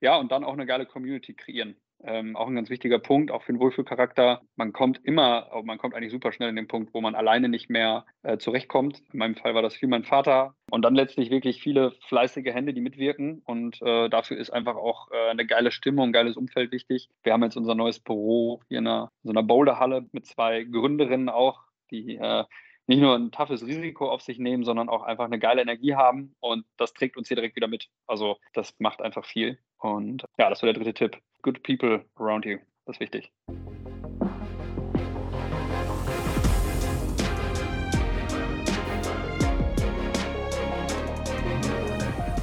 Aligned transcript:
ja, 0.00 0.16
und 0.16 0.32
dann 0.32 0.44
auch 0.44 0.52
eine 0.52 0.66
geile 0.66 0.86
Community 0.86 1.34
kreieren. 1.34 1.76
Ähm, 2.04 2.36
auch 2.36 2.46
ein 2.46 2.54
ganz 2.54 2.70
wichtiger 2.70 3.00
Punkt, 3.00 3.32
auch 3.32 3.42
für 3.42 3.52
den 3.52 3.58
Wohlfühlcharakter. 3.58 4.42
Man 4.54 4.72
kommt 4.72 5.00
immer, 5.04 5.50
man 5.64 5.78
kommt 5.78 5.94
eigentlich 5.94 6.12
super 6.12 6.30
schnell 6.30 6.48
in 6.48 6.54
den 6.54 6.68
Punkt, 6.68 6.94
wo 6.94 7.00
man 7.00 7.16
alleine 7.16 7.48
nicht 7.48 7.70
mehr 7.70 8.06
äh, 8.22 8.38
zurechtkommt. 8.38 9.02
In 9.12 9.18
meinem 9.18 9.34
Fall 9.34 9.54
war 9.54 9.62
das 9.62 9.74
viel 9.74 9.88
mein 9.88 10.04
Vater. 10.04 10.54
Und 10.70 10.82
dann 10.82 10.94
letztlich 10.94 11.30
wirklich 11.30 11.60
viele 11.60 11.90
fleißige 12.06 12.54
Hände, 12.54 12.72
die 12.72 12.80
mitwirken. 12.80 13.42
Und 13.44 13.82
äh, 13.82 14.08
dafür 14.08 14.36
ist 14.36 14.50
einfach 14.50 14.76
auch 14.76 15.10
äh, 15.10 15.30
eine 15.30 15.44
geile 15.44 15.72
Stimmung, 15.72 16.10
ein 16.10 16.12
geiles 16.12 16.36
Umfeld 16.36 16.70
wichtig. 16.70 17.08
Wir 17.24 17.32
haben 17.32 17.42
jetzt 17.42 17.56
unser 17.56 17.74
neues 17.74 17.98
Büro 17.98 18.60
hier 18.68 18.78
in 18.78 18.86
einer, 18.86 19.10
so 19.24 19.30
einer 19.30 19.42
Boulderhalle 19.42 20.06
mit 20.12 20.24
zwei 20.24 20.62
Gründerinnen 20.62 21.28
auch, 21.28 21.64
die 21.90 22.16
äh, 22.16 22.44
nicht 22.88 23.00
nur 23.00 23.14
ein 23.14 23.30
toughes 23.30 23.64
Risiko 23.64 24.10
auf 24.10 24.22
sich 24.22 24.38
nehmen, 24.38 24.64
sondern 24.64 24.88
auch 24.88 25.02
einfach 25.02 25.26
eine 25.26 25.38
geile 25.38 25.60
Energie 25.60 25.94
haben. 25.94 26.34
Und 26.40 26.64
das 26.78 26.94
trägt 26.94 27.16
uns 27.16 27.28
hier 27.28 27.36
direkt 27.36 27.54
wieder 27.54 27.68
mit. 27.68 27.88
Also 28.06 28.38
das 28.54 28.74
macht 28.78 29.02
einfach 29.02 29.24
viel. 29.26 29.58
Und 29.78 30.24
ja, 30.38 30.48
das 30.48 30.62
war 30.62 30.72
der 30.72 30.82
dritte 30.82 30.94
Tipp. 30.94 31.18
Good 31.42 31.62
people 31.62 32.04
around 32.16 32.46
you. 32.46 32.56
Das 32.86 32.96
ist 32.96 33.00
wichtig. 33.00 33.30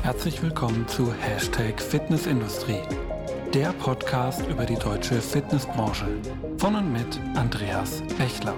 Herzlich 0.04 0.44
willkommen 0.44 0.88
zu 0.88 1.12
Hashtag 1.12 1.82
Fitnessindustrie, 1.82 2.84
der 3.52 3.74
Podcast 3.74 4.48
über 4.48 4.68
die 4.68 4.76
deutsche 4.76 5.16
Fitnessbranche. 5.16 6.06
Von 6.60 6.76
und 6.76 6.94
mit 6.94 7.20
Andreas 7.36 8.04
Bechler. 8.20 8.54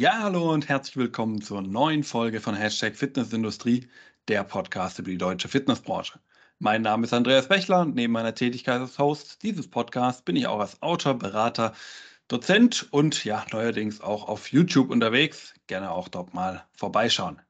Ja, 0.00 0.20
hallo 0.22 0.50
und 0.50 0.66
herzlich 0.70 0.96
willkommen 0.96 1.42
zur 1.42 1.60
neuen 1.60 2.04
Folge 2.04 2.40
von 2.40 2.54
Hashtag 2.54 2.96
Fitnessindustrie, 2.96 3.86
der 4.28 4.44
Podcast 4.44 4.98
über 4.98 5.10
die 5.10 5.18
deutsche 5.18 5.48
Fitnessbranche. 5.48 6.20
Mein 6.58 6.80
Name 6.80 7.04
ist 7.04 7.12
Andreas 7.12 7.48
Bechler 7.48 7.80
und 7.80 7.94
neben 7.94 8.14
meiner 8.14 8.34
Tätigkeit 8.34 8.80
als 8.80 8.98
Host 8.98 9.42
dieses 9.42 9.68
Podcasts 9.68 10.22
bin 10.22 10.36
ich 10.36 10.46
auch 10.46 10.58
als 10.58 10.80
Autor, 10.80 11.18
Berater, 11.18 11.74
Dozent 12.28 12.88
und 12.90 13.26
ja, 13.26 13.44
neuerdings 13.52 14.00
auch 14.00 14.26
auf 14.26 14.50
YouTube 14.50 14.88
unterwegs. 14.88 15.52
Gerne 15.66 15.90
auch 15.90 16.08
dort 16.08 16.32
mal 16.32 16.64
vorbeischauen. 16.72 17.42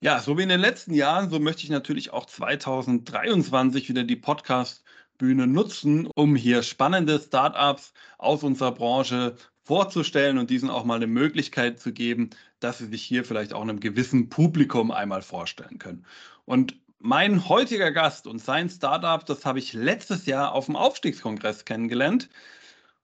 Ja, 0.00 0.18
so 0.18 0.36
wie 0.36 0.42
in 0.42 0.48
den 0.48 0.58
letzten 0.58 0.94
Jahren, 0.94 1.30
so 1.30 1.38
möchte 1.38 1.62
ich 1.62 1.70
natürlich 1.70 2.12
auch 2.12 2.26
2023 2.26 3.88
wieder 3.88 4.02
die 4.02 4.16
Podcast-Bühne 4.16 5.46
nutzen, 5.46 6.08
um 6.16 6.34
hier 6.34 6.64
spannende 6.64 7.20
Startups 7.20 7.92
aus 8.18 8.42
unserer 8.42 8.72
Branche 8.72 9.36
vorzustellen 9.66 10.38
und 10.38 10.48
diesen 10.48 10.70
auch 10.70 10.84
mal 10.84 10.94
eine 10.94 11.08
Möglichkeit 11.08 11.80
zu 11.80 11.92
geben, 11.92 12.30
dass 12.60 12.78
sie 12.78 12.86
sich 12.86 13.02
hier 13.02 13.24
vielleicht 13.24 13.52
auch 13.52 13.62
einem 13.62 13.80
gewissen 13.80 14.28
Publikum 14.28 14.92
einmal 14.92 15.22
vorstellen 15.22 15.78
können. 15.78 16.06
Und 16.44 16.76
mein 17.00 17.48
heutiger 17.48 17.90
Gast 17.90 18.28
und 18.28 18.40
sein 18.40 18.70
Startup, 18.70 19.26
das 19.26 19.44
habe 19.44 19.58
ich 19.58 19.72
letztes 19.72 20.26
Jahr 20.26 20.52
auf 20.52 20.66
dem 20.66 20.76
Aufstiegskongress 20.76 21.64
kennengelernt. 21.64 22.28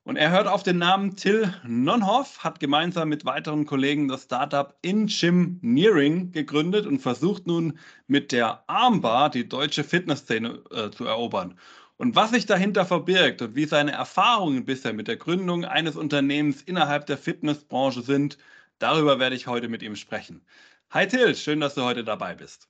Und 0.05 0.17
er 0.17 0.31
hört 0.31 0.47
auf 0.47 0.63
den 0.63 0.79
Namen 0.79 1.17
Till 1.17 1.53
Nonhoff, 1.65 2.43
hat 2.43 2.59
gemeinsam 2.59 3.09
mit 3.09 3.25
weiteren 3.25 3.67
Kollegen 3.67 4.09
das 4.09 4.25
Startup 4.25 4.77
Inchimneering 4.83 6.33
gegründet 6.33 6.87
und 6.87 7.01
versucht 7.01 7.47
nun 7.47 7.79
mit 8.07 8.33
der 8.33 8.65
Armbar 8.69 9.31
die 9.31 9.49
deutsche 9.49 9.85
Fitnessszene 9.85 10.61
äh, 10.71 10.91
zu 10.91 11.05
erobern. 11.05 11.59
Und 11.97 12.17
was 12.17 12.31
sich 12.31 12.47
dahinter 12.47 12.85
verbirgt 12.85 13.43
und 13.43 13.55
wie 13.55 13.67
seine 13.67 13.93
Erfahrungen 13.93 14.65
bisher 14.65 14.93
mit 14.93 15.09
der 15.09 15.17
Gründung 15.17 15.65
eines 15.65 15.97
Unternehmens 15.97 16.63
innerhalb 16.63 17.07
der 17.07 17.19
Fitnessbranche 17.19 18.03
sind, 18.03 18.39
darüber 18.79 19.19
werde 19.19 19.37
ich 19.37 19.47
heute 19.47 19.69
mit 19.69 19.83
ihm 19.83 19.97
sprechen. 19.97 20.45
Hi 20.91 21.07
Till, 21.07 21.35
schön, 21.35 21.61
dass 21.61 21.75
du 21.75 21.83
heute 21.83 22.05
dabei 22.05 22.35
bist. 22.35 22.69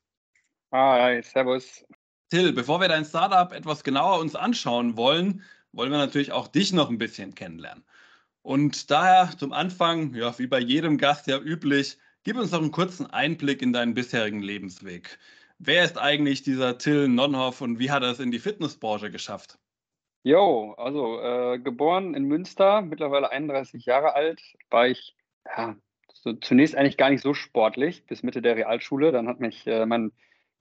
Hi, 0.73 1.23
servus. 1.23 1.85
Till, 2.31 2.53
bevor 2.53 2.81
wir 2.81 2.89
dein 2.89 3.05
Startup 3.05 3.53
etwas 3.53 3.85
genauer 3.85 4.19
uns 4.21 4.35
anschauen 4.35 4.97
wollen, 4.97 5.43
wollen 5.73 5.91
wir 5.91 5.99
natürlich 5.99 6.33
auch 6.33 6.49
dich 6.49 6.73
noch 6.73 6.89
ein 6.89 6.99
bisschen 6.99 7.35
kennenlernen. 7.35 7.85
Und 8.43 8.91
daher 8.91 9.37
zum 9.39 9.53
Anfang, 9.53 10.15
ja, 10.15 10.39
wie 10.39 10.47
bei 10.47 10.59
jedem 10.59 10.99
Gast 10.99 11.27
ja 11.27 11.39
üblich, 11.39 11.99
gib 12.25 12.37
uns 12.37 12.51
noch 12.51 12.61
einen 12.61 12.73
kurzen 12.73 13.07
Einblick 13.07 13.63
in 13.63 13.73
deinen 13.73 13.95
bisherigen 13.95 14.43
Lebensweg. 14.43 15.19
Wer 15.65 15.85
ist 15.85 15.97
eigentlich 15.97 16.43
dieser 16.43 16.77
Till 16.77 17.07
Nonhoff 17.07 17.61
und 17.61 17.79
wie 17.79 17.93
hat 17.93 18.03
er 18.03 18.11
es 18.11 18.19
in 18.19 18.33
die 18.33 18.41
Fitnessbranche 18.41 19.13
geschafft? 19.13 19.61
Jo, 20.25 20.73
also 20.77 21.21
äh, 21.21 21.61
geboren 21.61 22.15
in 22.15 22.25
Münster, 22.25 22.83
mittlerweile 22.83 23.31
31 23.31 23.85
Jahre 23.85 24.17
alt, 24.17 24.43
war 24.71 24.89
ich 24.89 25.15
ja, 25.47 25.77
so, 26.15 26.33
zunächst 26.33 26.75
eigentlich 26.75 26.97
gar 26.97 27.11
nicht 27.11 27.23
so 27.23 27.33
sportlich 27.33 28.05
bis 28.07 28.25
Mitte 28.25 28.43
der 28.43 28.57
Realschule. 28.57 29.13
Dann 29.13 29.29
hat 29.29 29.39
mich 29.39 29.65
äh, 29.69 29.87
mein 29.87 30.11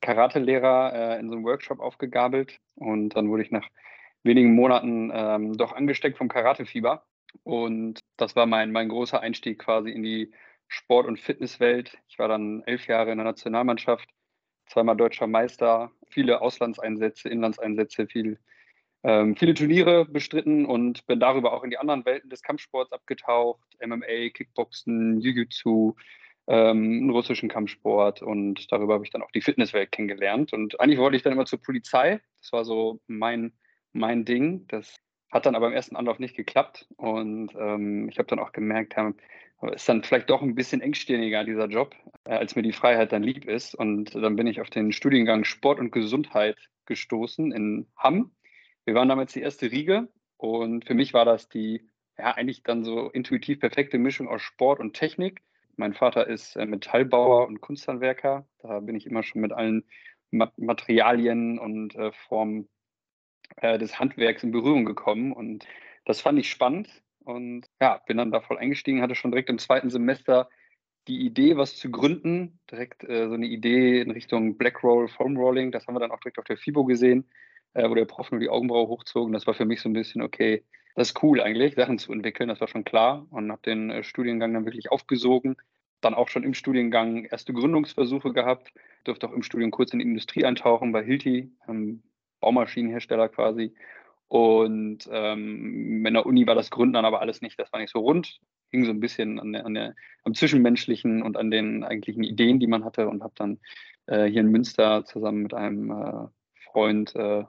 Karatelehrer 0.01 0.93
äh, 0.93 1.19
in 1.19 1.29
so 1.29 1.35
einem 1.35 1.45
Workshop 1.45 1.79
aufgegabelt 1.79 2.59
und 2.75 3.15
dann 3.15 3.27
wurde 3.31 3.41
ich 3.41 3.49
nach 3.49 3.67
wenigen 4.21 4.53
Monaten 4.53 5.11
ähm, 5.11 5.57
doch 5.57 5.73
angesteckt 5.73 6.19
vom 6.19 6.27
Karatefieber. 6.27 7.07
Und 7.41 8.01
das 8.17 8.35
war 8.35 8.45
mein, 8.45 8.71
mein 8.71 8.89
großer 8.89 9.19
Einstieg 9.19 9.57
quasi 9.57 9.89
in 9.89 10.03
die 10.03 10.31
Sport- 10.67 11.07
und 11.07 11.19
Fitnesswelt. 11.19 11.97
Ich 12.07 12.19
war 12.19 12.27
dann 12.27 12.61
elf 12.67 12.85
Jahre 12.85 13.11
in 13.11 13.17
der 13.17 13.25
Nationalmannschaft 13.25 14.07
zweimal 14.71 14.95
deutscher 14.95 15.27
Meister, 15.27 15.91
viele 16.09 16.41
Auslandseinsätze, 16.41 17.29
Inlandseinsätze, 17.29 18.07
viel, 18.07 18.39
ähm, 19.03 19.35
viele 19.35 19.53
Turniere 19.53 20.05
bestritten 20.05 20.65
und 20.65 21.05
bin 21.07 21.19
darüber 21.19 21.53
auch 21.53 21.63
in 21.63 21.69
die 21.69 21.77
anderen 21.77 22.05
Welten 22.05 22.29
des 22.29 22.41
Kampfsports 22.41 22.91
abgetaucht. 22.91 23.67
MMA, 23.85 24.29
Kickboxen, 24.33 25.19
Jiu-Jitsu, 25.19 25.95
ähm, 26.47 27.09
russischen 27.09 27.49
Kampfsport 27.49 28.21
und 28.21 28.71
darüber 28.71 28.95
habe 28.95 29.03
ich 29.03 29.11
dann 29.11 29.21
auch 29.21 29.31
die 29.31 29.41
Fitnesswelt 29.41 29.91
kennengelernt. 29.91 30.53
Und 30.53 30.79
eigentlich 30.79 30.99
wollte 30.99 31.17
ich 31.17 31.23
dann 31.23 31.33
immer 31.33 31.45
zur 31.45 31.61
Polizei. 31.61 32.21
Das 32.41 32.53
war 32.53 32.65
so 32.65 32.99
mein, 33.07 33.53
mein 33.91 34.25
Ding. 34.25 34.67
Das 34.67 34.95
hat 35.31 35.45
dann 35.45 35.55
aber 35.55 35.67
im 35.67 35.73
ersten 35.73 35.95
Anlauf 35.95 36.19
nicht 36.19 36.35
geklappt. 36.35 36.87
Und 36.97 37.51
ähm, 37.57 38.09
ich 38.09 38.17
habe 38.17 38.27
dann 38.27 38.39
auch 38.39 38.51
gemerkt, 38.53 38.95
ist 39.69 39.87
dann 39.87 40.03
vielleicht 40.03 40.29
doch 40.29 40.41
ein 40.41 40.55
bisschen 40.55 40.81
engstirniger, 40.81 41.43
dieser 41.43 41.67
Job, 41.67 41.95
äh, 42.25 42.33
als 42.33 42.55
mir 42.55 42.63
die 42.63 42.73
Freiheit 42.73 43.11
dann 43.11 43.23
lieb 43.23 43.45
ist. 43.45 43.75
Und 43.75 44.15
dann 44.15 44.35
bin 44.35 44.47
ich 44.47 44.61
auf 44.61 44.69
den 44.69 44.91
Studiengang 44.91 45.43
Sport 45.43 45.79
und 45.79 45.91
Gesundheit 45.91 46.57
gestoßen 46.85 47.51
in 47.51 47.87
Hamm. 47.95 48.31
Wir 48.85 48.95
waren 48.95 49.09
damals 49.09 49.33
die 49.33 49.41
erste 49.41 49.71
Riege 49.71 50.09
und 50.37 50.85
für 50.85 50.95
mich 50.95 51.13
war 51.13 51.25
das 51.25 51.47
die, 51.47 51.87
ja, 52.17 52.31
eigentlich 52.31 52.63
dann 52.63 52.83
so 52.83 53.09
intuitiv 53.09 53.59
perfekte 53.59 53.99
Mischung 53.99 54.27
aus 54.27 54.41
Sport 54.41 54.79
und 54.79 54.93
Technik. 54.93 55.41
Mein 55.75 55.93
Vater 55.93 56.27
ist 56.27 56.55
äh, 56.55 56.65
Metallbauer 56.65 57.47
und 57.47 57.61
Kunsthandwerker. 57.61 58.47
Da 58.59 58.79
bin 58.79 58.95
ich 58.95 59.05
immer 59.05 59.23
schon 59.23 59.41
mit 59.41 59.51
allen 59.51 59.83
Materialien 60.31 61.59
und 61.59 61.95
äh, 61.95 62.11
Formen 62.11 62.67
des 63.61 63.99
Handwerks 63.99 64.43
in 64.43 64.51
Berührung 64.51 64.85
gekommen. 64.85 65.33
Und 65.33 65.67
das 66.05 66.21
fand 66.21 66.39
ich 66.39 66.49
spannend. 66.49 66.87
Und 67.23 67.67
ja, 67.79 68.01
bin 68.07 68.17
dann 68.17 68.31
da 68.31 68.41
voll 68.41 68.57
eingestiegen, 68.57 69.01
hatte 69.01 69.15
schon 69.15 69.31
direkt 69.31 69.49
im 69.49 69.59
zweiten 69.59 69.89
Semester 69.89 70.49
die 71.07 71.25
Idee, 71.25 71.57
was 71.57 71.75
zu 71.75 71.89
gründen. 71.89 72.59
Direkt 72.69 73.03
äh, 73.03 73.27
so 73.27 73.33
eine 73.33 73.47
Idee 73.47 74.01
in 74.01 74.11
Richtung 74.11 74.57
Black 74.57 74.83
Roll, 74.83 75.07
Foam 75.07 75.37
Rolling. 75.37 75.71
Das 75.71 75.87
haben 75.87 75.95
wir 75.95 75.99
dann 75.99 76.11
auch 76.11 76.19
direkt 76.19 76.39
auf 76.39 76.45
der 76.45 76.57
FIBO 76.57 76.85
gesehen, 76.85 77.27
äh, 77.73 77.89
wo 77.89 77.95
der 77.95 78.05
Prof 78.05 78.31
nur 78.31 78.39
die 78.39 78.49
Augenbraue 78.49 78.87
hochzog. 78.87 79.25
Und 79.25 79.33
das 79.33 79.47
war 79.47 79.53
für 79.53 79.65
mich 79.65 79.81
so 79.81 79.89
ein 79.89 79.93
bisschen, 79.93 80.21
okay, 80.21 80.63
das 80.95 81.09
ist 81.09 81.23
cool 81.23 81.41
eigentlich, 81.41 81.75
Sachen 81.75 81.97
zu 81.97 82.11
entwickeln. 82.11 82.49
Das 82.49 82.61
war 82.61 82.67
schon 82.67 82.83
klar. 82.83 83.25
Und 83.31 83.51
habe 83.51 83.61
den 83.63 83.89
äh, 83.89 84.03
Studiengang 84.03 84.53
dann 84.53 84.65
wirklich 84.65 84.91
aufgesogen. 84.91 85.55
Dann 86.01 86.13
auch 86.13 86.27
schon 86.27 86.43
im 86.43 86.53
Studiengang 86.53 87.25
erste 87.25 87.53
Gründungsversuche 87.53 88.33
gehabt. 88.33 88.73
Durfte 89.03 89.27
auch 89.27 89.33
im 89.33 89.43
Studium 89.43 89.71
kurz 89.71 89.93
in 89.93 89.99
die 89.99 90.05
Industrie 90.05 90.45
eintauchen 90.45 90.91
bei 90.91 91.03
Hilti, 91.03 91.51
ähm, 91.67 92.03
Baumaschinenhersteller 92.39 93.29
quasi. 93.29 93.73
Und 94.31 95.09
ähm, 95.11 96.05
in 96.05 96.13
der 96.13 96.25
Uni 96.25 96.47
war 96.47 96.55
das 96.55 96.69
Gründen 96.69 96.93
dann 96.93 97.03
aber 97.03 97.19
alles 97.19 97.41
nicht, 97.41 97.59
das 97.59 97.73
war 97.73 97.81
nicht 97.81 97.91
so 97.91 97.99
rund. 97.99 98.39
Hing 98.69 98.85
so 98.85 98.91
ein 98.91 99.01
bisschen 99.01 99.41
an 99.41 99.51
der, 99.51 99.65
an 99.65 99.73
der, 99.73 99.93
am 100.23 100.33
Zwischenmenschlichen 100.33 101.21
und 101.21 101.35
an 101.35 101.51
den 101.51 101.83
eigentlichen 101.83 102.23
Ideen, 102.23 102.57
die 102.57 102.67
man 102.67 102.85
hatte 102.85 103.09
und 103.09 103.23
habe 103.23 103.33
dann 103.35 103.59
äh, 104.05 104.27
hier 104.27 104.39
in 104.39 104.49
Münster 104.49 105.03
zusammen 105.03 105.43
mit 105.43 105.53
einem 105.53 105.91
äh, 105.91 106.27
Freund 106.63 107.13
äh, 107.13 107.43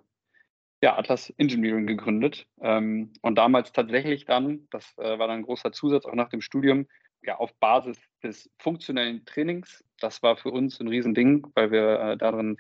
ja, 0.83 0.99
Atlas 0.99 1.31
Engineering 1.37 1.87
gegründet. 1.87 2.49
Ähm, 2.61 3.13
und 3.21 3.37
damals 3.37 3.71
tatsächlich 3.71 4.25
dann, 4.25 4.67
das 4.73 4.99
äh, 4.99 5.21
war 5.21 5.29
dann 5.29 5.39
ein 5.39 5.45
großer 5.45 5.71
Zusatz 5.71 6.05
auch 6.05 6.17
nach 6.17 6.31
dem 6.31 6.41
Studium, 6.41 6.89
ja, 7.23 7.37
auf 7.37 7.55
Basis 7.61 8.01
des 8.25 8.51
funktionellen 8.59 9.25
Trainings. 9.25 9.85
Das 10.01 10.21
war 10.25 10.37
für 10.37 10.51
uns 10.51 10.81
ein 10.81 10.89
Riesending, 10.89 11.47
weil 11.55 11.71
wir 11.71 12.01
äh, 12.01 12.17
darin 12.17 12.57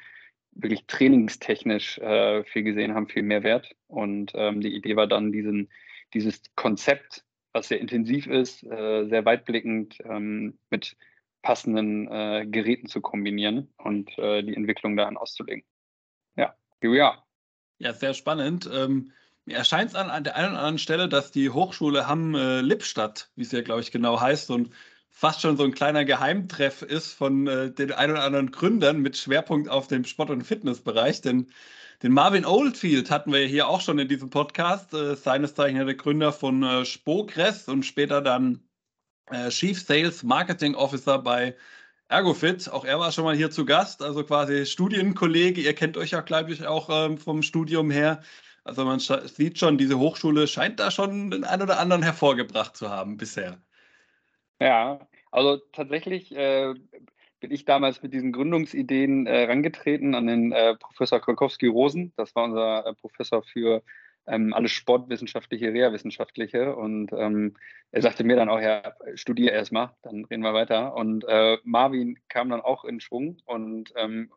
wirklich 0.54 0.86
trainingstechnisch 0.86 1.98
äh, 1.98 2.44
viel 2.44 2.62
gesehen 2.62 2.94
haben, 2.94 3.08
viel 3.08 3.22
Mehrwert. 3.22 3.74
Und 3.88 4.32
ähm, 4.34 4.60
die 4.60 4.74
Idee 4.74 4.96
war 4.96 5.06
dann, 5.06 5.32
diesen, 5.32 5.70
dieses 6.14 6.42
Konzept, 6.56 7.24
was 7.52 7.68
sehr 7.68 7.80
intensiv 7.80 8.26
ist, 8.26 8.62
äh, 8.64 9.06
sehr 9.06 9.24
weitblickend 9.24 9.98
ähm, 10.04 10.58
mit 10.70 10.96
passenden 11.42 12.08
äh, 12.10 12.46
Geräten 12.46 12.86
zu 12.86 13.00
kombinieren 13.00 13.68
und 13.76 14.16
äh, 14.18 14.42
die 14.42 14.54
Entwicklung 14.54 14.96
daran 14.96 15.16
auszulegen. 15.16 15.64
Ja, 16.36 16.54
here 16.80 16.92
we 16.92 17.04
are. 17.04 17.22
Ja, 17.78 17.92
sehr 17.92 18.14
spannend. 18.14 18.70
Ähm, 18.72 19.12
Mir 19.44 19.56
erscheint 19.56 19.90
es 19.90 19.96
an, 19.96 20.22
der 20.22 20.36
einen 20.36 20.50
oder 20.50 20.58
anderen 20.58 20.78
Stelle, 20.78 21.08
dass 21.08 21.32
die 21.32 21.50
Hochschule 21.50 22.06
Hamm 22.06 22.34
äh, 22.34 22.60
wie 23.34 23.42
es 23.42 23.50
ja, 23.50 23.62
glaube 23.62 23.80
ich, 23.80 23.90
genau 23.90 24.20
heißt, 24.20 24.46
ein 24.56 24.72
fast 25.12 25.40
schon 25.42 25.56
so 25.56 25.64
ein 25.64 25.74
kleiner 25.74 26.04
Geheimtreff 26.04 26.82
ist 26.82 27.12
von 27.12 27.46
äh, 27.46 27.70
den 27.70 27.92
ein 27.92 28.10
oder 28.10 28.24
anderen 28.24 28.50
Gründern 28.50 29.00
mit 29.00 29.16
Schwerpunkt 29.16 29.68
auf 29.68 29.86
dem 29.86 30.04
Sport- 30.04 30.30
und 30.30 30.42
Fitnessbereich. 30.42 31.20
Denn 31.20 31.46
den 32.02 32.12
Marvin 32.12 32.44
Oldfield 32.44 33.10
hatten 33.10 33.32
wir 33.32 33.46
hier 33.46 33.68
auch 33.68 33.80
schon 33.80 33.98
in 33.98 34.08
diesem 34.08 34.30
Podcast, 34.30 34.92
äh, 34.94 35.14
seines 35.14 35.54
Zeichens 35.54 35.86
der 35.86 35.94
Gründer 35.94 36.32
von 36.32 36.62
äh, 36.64 36.84
Spogress 36.84 37.68
und 37.68 37.84
später 37.84 38.20
dann 38.20 38.64
äh, 39.30 39.50
Chief 39.50 39.80
Sales 39.80 40.22
Marketing 40.24 40.74
Officer 40.74 41.18
bei 41.18 41.56
Ergofit. 42.08 42.68
Auch 42.70 42.84
er 42.84 42.98
war 42.98 43.12
schon 43.12 43.24
mal 43.24 43.36
hier 43.36 43.50
zu 43.50 43.64
Gast, 43.64 44.02
also 44.02 44.24
quasi 44.24 44.66
Studienkollege. 44.66 45.60
Ihr 45.60 45.74
kennt 45.74 45.96
euch 45.96 46.10
ja, 46.12 46.20
glaube 46.22 46.52
ich, 46.52 46.66
auch 46.66 46.88
ähm, 46.90 47.18
vom 47.18 47.42
Studium 47.42 47.90
her. 47.90 48.22
Also 48.64 48.84
man 48.84 49.00
sieht 49.00 49.58
schon, 49.58 49.78
diese 49.78 49.98
Hochschule 49.98 50.48
scheint 50.48 50.80
da 50.80 50.90
schon 50.90 51.30
den 51.30 51.44
einen 51.44 51.62
oder 51.62 51.78
anderen 51.80 52.02
hervorgebracht 52.02 52.76
zu 52.76 52.90
haben 52.90 53.16
bisher. 53.16 53.60
Ja, 54.62 55.00
also 55.32 55.56
tatsächlich 55.72 56.34
äh, 56.36 56.72
bin 57.40 57.50
ich 57.50 57.64
damals 57.64 58.00
mit 58.00 58.14
diesen 58.14 58.30
Gründungsideen 58.30 59.26
äh, 59.26 59.44
rangetreten 59.46 60.14
an 60.14 60.28
den 60.28 60.52
äh, 60.52 60.76
Professor 60.76 61.20
Kolkowski-Rosen. 61.20 62.12
Das 62.16 62.36
war 62.36 62.44
unser 62.44 62.86
äh, 62.86 62.94
Professor 62.94 63.42
für 63.42 63.82
ähm, 64.28 64.54
alles 64.54 64.70
Sportwissenschaftliche, 64.70 65.72
Reha-Wissenschaftliche. 65.72 66.76
Und 66.76 67.12
ähm, 67.12 67.56
er 67.90 68.02
sagte 68.02 68.22
mir 68.22 68.36
dann 68.36 68.48
auch, 68.48 68.60
ja, 68.60 68.94
studiere 69.16 69.52
erstmal, 69.52 69.90
dann 70.02 70.26
reden 70.26 70.44
wir 70.44 70.54
weiter. 70.54 70.94
Und 70.94 71.24
äh, 71.26 71.58
Marvin 71.64 72.20
kam 72.28 72.50
dann 72.50 72.60
auch 72.60 72.84
in 72.84 73.00
Schwung. 73.00 73.38
Und 73.46 73.92
ähm, 73.96 74.30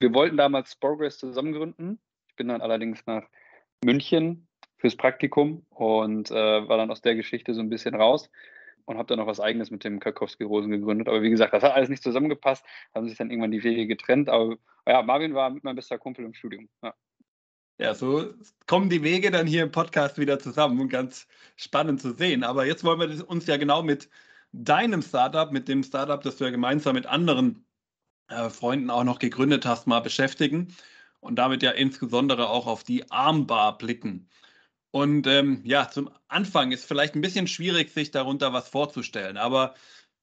wir 0.00 0.14
wollten 0.14 0.38
damals 0.38 0.74
Progress 0.76 1.18
zusammen 1.18 1.52
gründen. 1.52 1.98
Ich 2.28 2.36
bin 2.36 2.48
dann 2.48 2.62
allerdings 2.62 3.04
nach 3.04 3.24
München 3.84 4.48
fürs 4.78 4.96
Praktikum 4.96 5.66
und 5.68 6.30
äh, 6.30 6.34
war 6.66 6.78
dann 6.78 6.90
aus 6.90 7.02
der 7.02 7.14
Geschichte 7.14 7.52
so 7.52 7.60
ein 7.60 7.68
bisschen 7.68 7.94
raus 7.94 8.30
und 8.86 8.98
habe 8.98 9.06
dann 9.08 9.18
noch 9.18 9.26
was 9.26 9.40
Eigenes 9.40 9.70
mit 9.70 9.84
dem 9.84 10.00
Kalkowski-Rosen 10.00 10.70
gegründet. 10.70 11.08
Aber 11.08 11.22
wie 11.22 11.30
gesagt, 11.30 11.52
das 11.52 11.62
hat 11.62 11.72
alles 11.72 11.88
nicht 11.88 12.02
zusammengepasst, 12.02 12.64
haben 12.94 13.08
sich 13.08 13.18
dann 13.18 13.30
irgendwann 13.30 13.50
die 13.50 13.62
Wege 13.62 13.86
getrennt. 13.86 14.28
Aber 14.28 14.56
ja, 14.86 15.02
Marvin 15.02 15.34
war 15.34 15.50
mit 15.50 15.64
meinem 15.64 15.76
bester 15.76 15.98
Kumpel 15.98 16.24
im 16.24 16.34
Studium. 16.34 16.68
Ja. 16.82 16.94
Ja, 17.78 17.94
so 17.94 18.32
kommen 18.66 18.88
die 18.88 19.02
Wege 19.02 19.30
dann 19.30 19.46
hier 19.46 19.62
im 19.62 19.70
Podcast 19.70 20.16
wieder 20.16 20.38
zusammen 20.38 20.80
und 20.80 20.88
ganz 20.88 21.28
spannend 21.56 22.00
zu 22.00 22.12
sehen. 22.14 22.42
Aber 22.42 22.64
jetzt 22.64 22.84
wollen 22.84 23.00
wir 23.00 23.28
uns 23.28 23.46
ja 23.46 23.58
genau 23.58 23.82
mit 23.82 24.08
deinem 24.52 25.02
Startup, 25.02 25.52
mit 25.52 25.68
dem 25.68 25.82
Startup, 25.82 26.22
das 26.22 26.38
du 26.38 26.44
ja 26.44 26.50
gemeinsam 26.50 26.94
mit 26.94 27.04
anderen 27.04 27.66
äh, 28.28 28.48
Freunden 28.48 28.88
auch 28.88 29.04
noch 29.04 29.18
gegründet 29.18 29.66
hast, 29.66 29.86
mal 29.86 30.00
beschäftigen 30.00 30.74
und 31.20 31.36
damit 31.36 31.62
ja 31.62 31.72
insbesondere 31.72 32.48
auch 32.48 32.66
auf 32.66 32.82
die 32.82 33.10
Armbar 33.10 33.76
blicken. 33.76 34.30
Und 34.90 35.26
ähm, 35.26 35.60
ja, 35.64 35.90
zum 35.90 36.10
Anfang 36.28 36.72
ist 36.72 36.86
vielleicht 36.86 37.14
ein 37.14 37.20
bisschen 37.20 37.46
schwierig, 37.46 37.92
sich 37.92 38.10
darunter 38.10 38.52
was 38.52 38.68
vorzustellen. 38.68 39.36
Aber 39.36 39.74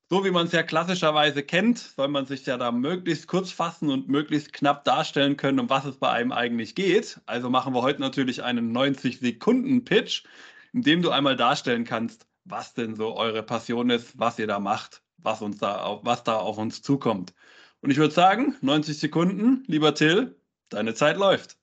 so 0.09 0.23
wie 0.25 0.31
man 0.31 0.45
es 0.45 0.51
ja 0.51 0.63
klassischerweise 0.63 1.43
kennt, 1.43 1.79
soll 1.79 2.07
man 2.07 2.25
sich 2.25 2.45
ja 2.45 2.57
da 2.57 2.71
möglichst 2.71 3.27
kurz 3.27 3.51
fassen 3.51 3.89
und 3.89 4.09
möglichst 4.09 4.53
knapp 4.53 4.83
darstellen 4.83 5.37
können, 5.37 5.59
um 5.59 5.69
was 5.69 5.85
es 5.85 5.97
bei 5.97 6.09
einem 6.09 6.31
eigentlich 6.31 6.75
geht. 6.75 7.19
Also 7.25 7.49
machen 7.49 7.73
wir 7.73 7.81
heute 7.81 8.01
natürlich 8.01 8.43
einen 8.43 8.75
90-Sekunden-Pitch, 8.75 10.23
in 10.73 10.81
dem 10.81 11.01
du 11.01 11.09
einmal 11.09 11.35
darstellen 11.35 11.83
kannst, 11.83 12.27
was 12.45 12.73
denn 12.73 12.95
so 12.95 13.15
eure 13.15 13.43
Passion 13.43 13.89
ist, 13.89 14.19
was 14.19 14.37
ihr 14.39 14.47
da 14.47 14.59
macht, 14.59 15.01
was, 15.17 15.41
uns 15.41 15.57
da, 15.57 15.99
was 16.03 16.23
da 16.23 16.37
auf 16.37 16.57
uns 16.57 16.81
zukommt. 16.81 17.33
Und 17.81 17.89
ich 17.89 17.97
würde 17.97 18.13
sagen, 18.13 18.55
90 18.61 18.97
Sekunden, 18.97 19.63
lieber 19.67 19.95
Till, 19.95 20.35
deine 20.69 20.93
Zeit 20.93 21.17
läuft. 21.17 21.57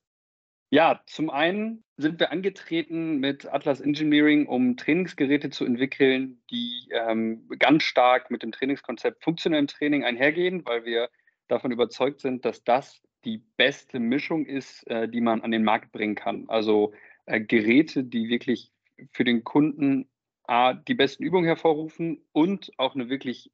Ja, 0.71 1.01
zum 1.07 1.31
einen 1.31 1.83
sind 2.01 2.19
wir 2.19 2.33
angetreten 2.33 3.19
mit 3.19 3.53
Atlas 3.53 3.81
Engineering, 3.81 4.47
um 4.47 4.77
Trainingsgeräte 4.77 5.51
zu 5.51 5.65
entwickeln, 5.65 6.41
die 6.51 6.89
ähm, 6.93 7.49
ganz 7.59 7.83
stark 7.83 8.31
mit 8.31 8.43
dem 8.43 8.53
Trainingskonzept 8.53 9.23
funktionellem 9.23 9.67
Training 9.67 10.05
einhergehen, 10.05 10.65
weil 10.65 10.85
wir 10.85 11.11
davon 11.49 11.73
überzeugt 11.73 12.21
sind, 12.21 12.45
dass 12.45 12.65
das 12.65 13.03
die 13.25 13.43
beste 13.57 13.99
Mischung 13.99 14.47
ist, 14.47 14.87
äh, 14.89 15.09
die 15.09 15.21
man 15.21 15.43
an 15.43 15.51
den 15.51 15.65
Markt 15.65 15.93
bringen 15.93 16.15
kann. 16.15 16.49
Also 16.49 16.93
äh, 17.27 17.41
Geräte, 17.41 18.05
die 18.05 18.29
wirklich 18.29 18.73
für 19.13 19.25
den 19.25 19.45
Kunden 19.45 20.09
A, 20.45 20.73
die 20.73 20.95
besten 20.95 21.23
Übungen 21.23 21.45
hervorrufen 21.45 22.25
und 22.33 22.73
auch 22.77 22.95
eine 22.95 23.09
wirklich 23.09 23.53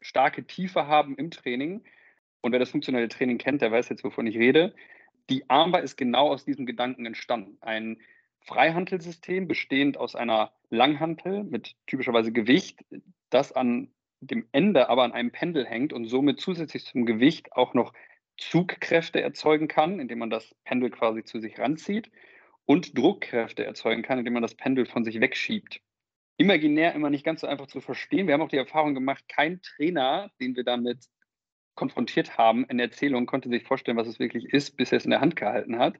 starke 0.00 0.46
Tiefe 0.46 0.86
haben 0.86 1.16
im 1.16 1.30
Training. 1.30 1.84
Und 2.40 2.52
wer 2.52 2.58
das 2.58 2.70
funktionelle 2.70 3.08
Training 3.08 3.38
kennt, 3.38 3.62
der 3.62 3.72
weiß 3.72 3.88
jetzt, 3.88 4.04
wovon 4.04 4.26
ich 4.26 4.36
rede 4.36 4.74
die 5.30 5.48
Armbar 5.48 5.82
ist 5.82 5.96
genau 5.96 6.28
aus 6.28 6.44
diesem 6.44 6.66
Gedanken 6.66 7.06
entstanden. 7.06 7.58
Ein 7.60 7.98
Freihantelsystem 8.40 9.46
bestehend 9.46 9.96
aus 9.96 10.16
einer 10.16 10.52
Langhantel 10.70 11.44
mit 11.44 11.76
typischerweise 11.86 12.32
Gewicht, 12.32 12.80
das 13.30 13.52
an 13.52 13.92
dem 14.20 14.46
Ende 14.52 14.88
aber 14.88 15.04
an 15.04 15.12
einem 15.12 15.32
Pendel 15.32 15.66
hängt 15.66 15.92
und 15.92 16.06
somit 16.06 16.40
zusätzlich 16.40 16.84
zum 16.84 17.06
Gewicht 17.06 17.52
auch 17.52 17.74
noch 17.74 17.92
Zugkräfte 18.36 19.20
erzeugen 19.20 19.68
kann, 19.68 20.00
indem 20.00 20.18
man 20.18 20.30
das 20.30 20.54
Pendel 20.64 20.90
quasi 20.90 21.24
zu 21.24 21.40
sich 21.40 21.58
ranzieht 21.58 22.10
und 22.64 22.96
Druckkräfte 22.96 23.64
erzeugen 23.64 24.02
kann, 24.02 24.18
indem 24.18 24.34
man 24.34 24.42
das 24.42 24.54
Pendel 24.54 24.86
von 24.86 25.04
sich 25.04 25.20
wegschiebt. 25.20 25.80
Imaginär 26.36 26.94
immer 26.94 27.10
nicht 27.10 27.24
ganz 27.24 27.42
so 27.42 27.46
einfach 27.46 27.66
zu 27.66 27.80
verstehen. 27.80 28.26
Wir 28.26 28.34
haben 28.34 28.42
auch 28.42 28.48
die 28.48 28.56
Erfahrung 28.56 28.94
gemacht, 28.94 29.24
kein 29.28 29.60
Trainer, 29.62 30.30
den 30.40 30.56
wir 30.56 30.64
damit 30.64 31.04
konfrontiert 31.74 32.38
haben 32.38 32.64
in 32.66 32.78
der 32.78 32.86
Erzählung, 32.86 33.26
konnte 33.26 33.48
sich 33.48 33.64
vorstellen, 33.64 33.96
was 33.96 34.08
es 34.08 34.18
wirklich 34.18 34.52
ist, 34.52 34.76
bis 34.76 34.92
er 34.92 34.98
es 34.98 35.04
in 35.04 35.10
der 35.10 35.20
Hand 35.20 35.36
gehalten 35.36 35.78
hat, 35.78 35.98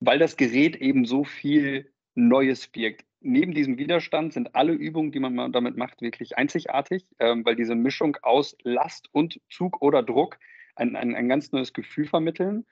weil 0.00 0.18
das 0.18 0.36
Gerät 0.36 0.76
eben 0.76 1.04
so 1.04 1.24
viel 1.24 1.92
Neues 2.14 2.66
birgt. 2.68 3.04
Neben 3.20 3.54
diesem 3.54 3.78
Widerstand 3.78 4.32
sind 4.32 4.54
alle 4.54 4.72
Übungen, 4.72 5.12
die 5.12 5.20
man 5.20 5.52
damit 5.52 5.76
macht, 5.76 6.02
wirklich 6.02 6.36
einzigartig, 6.36 7.06
ähm, 7.20 7.44
weil 7.44 7.56
diese 7.56 7.76
Mischung 7.76 8.16
aus 8.22 8.56
Last 8.62 9.08
und 9.12 9.40
Zug 9.48 9.80
oder 9.80 10.02
Druck 10.02 10.38
ein, 10.74 10.96
ein, 10.96 11.14
ein 11.14 11.28
ganz 11.28 11.52
neues 11.52 11.72
Gefühl 11.72 12.06
vermitteln. 12.06 12.66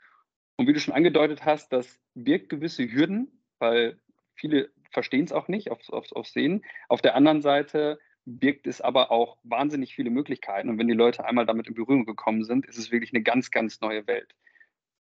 Und 0.56 0.66
wie 0.66 0.72
du 0.72 0.80
schon 0.80 0.94
angedeutet 0.94 1.44
hast, 1.44 1.72
das 1.72 2.00
birgt 2.14 2.48
gewisse 2.48 2.90
Hürden, 2.90 3.44
weil 3.58 3.98
viele 4.34 4.70
verstehen 4.90 5.24
es 5.24 5.32
auch 5.32 5.48
nicht 5.48 5.70
aufs, 5.70 5.88
aufs, 5.88 6.12
aufs 6.12 6.32
Sehen. 6.32 6.64
Auf 6.88 7.00
der 7.00 7.14
anderen 7.14 7.42
Seite 7.42 7.98
birgt 8.38 8.66
es 8.66 8.80
aber 8.80 9.10
auch 9.10 9.38
wahnsinnig 9.42 9.94
viele 9.94 10.10
Möglichkeiten. 10.10 10.68
Und 10.68 10.78
wenn 10.78 10.88
die 10.88 10.94
Leute 10.94 11.24
einmal 11.24 11.46
damit 11.46 11.66
in 11.66 11.74
Berührung 11.74 12.04
gekommen 12.04 12.44
sind, 12.44 12.66
ist 12.66 12.78
es 12.78 12.90
wirklich 12.90 13.12
eine 13.12 13.22
ganz, 13.22 13.50
ganz 13.50 13.80
neue 13.80 14.06
Welt. 14.06 14.34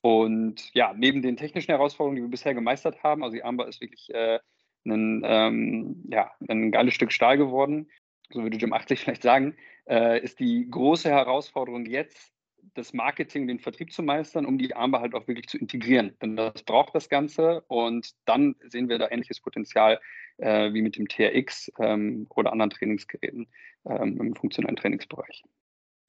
Und 0.00 0.72
ja, 0.74 0.94
neben 0.96 1.22
den 1.22 1.36
technischen 1.36 1.72
Herausforderungen, 1.72 2.16
die 2.16 2.22
wir 2.22 2.30
bisher 2.30 2.54
gemeistert 2.54 3.02
haben, 3.02 3.22
also 3.22 3.34
die 3.34 3.42
Armbar 3.42 3.68
ist 3.68 3.80
wirklich 3.80 4.12
äh, 4.14 4.38
ein, 4.86 5.22
ähm, 5.24 6.04
ja, 6.08 6.32
ein 6.48 6.70
geiles 6.70 6.94
Stück 6.94 7.12
Stahl 7.12 7.36
geworden, 7.36 7.90
so 8.30 8.42
würde 8.42 8.56
Jim 8.56 8.72
80 8.72 9.00
vielleicht 9.00 9.22
sagen, 9.22 9.56
äh, 9.88 10.22
ist 10.22 10.40
die 10.40 10.68
große 10.70 11.10
Herausforderung 11.10 11.86
jetzt, 11.86 12.32
das 12.74 12.92
Marketing, 12.92 13.46
den 13.48 13.58
Vertrieb 13.58 13.92
zu 13.92 14.02
meistern, 14.02 14.46
um 14.46 14.58
die 14.58 14.74
Armbar 14.74 15.00
halt 15.00 15.14
auch 15.14 15.26
wirklich 15.26 15.48
zu 15.48 15.58
integrieren. 15.58 16.16
Denn 16.22 16.36
das 16.36 16.62
braucht 16.62 16.94
das 16.94 17.08
Ganze 17.08 17.62
und 17.62 18.14
dann 18.24 18.56
sehen 18.68 18.88
wir 18.88 18.98
da 18.98 19.10
ähnliches 19.10 19.40
Potenzial 19.40 20.00
äh, 20.38 20.72
wie 20.72 20.82
mit 20.82 20.96
dem 20.96 21.08
TRX 21.08 21.72
ähm, 21.80 22.26
oder 22.30 22.52
anderen 22.52 22.70
Trainingsgeräten 22.70 23.48
ähm, 23.86 24.20
im 24.20 24.34
funktionellen 24.34 24.76
Trainingsbereich. 24.76 25.42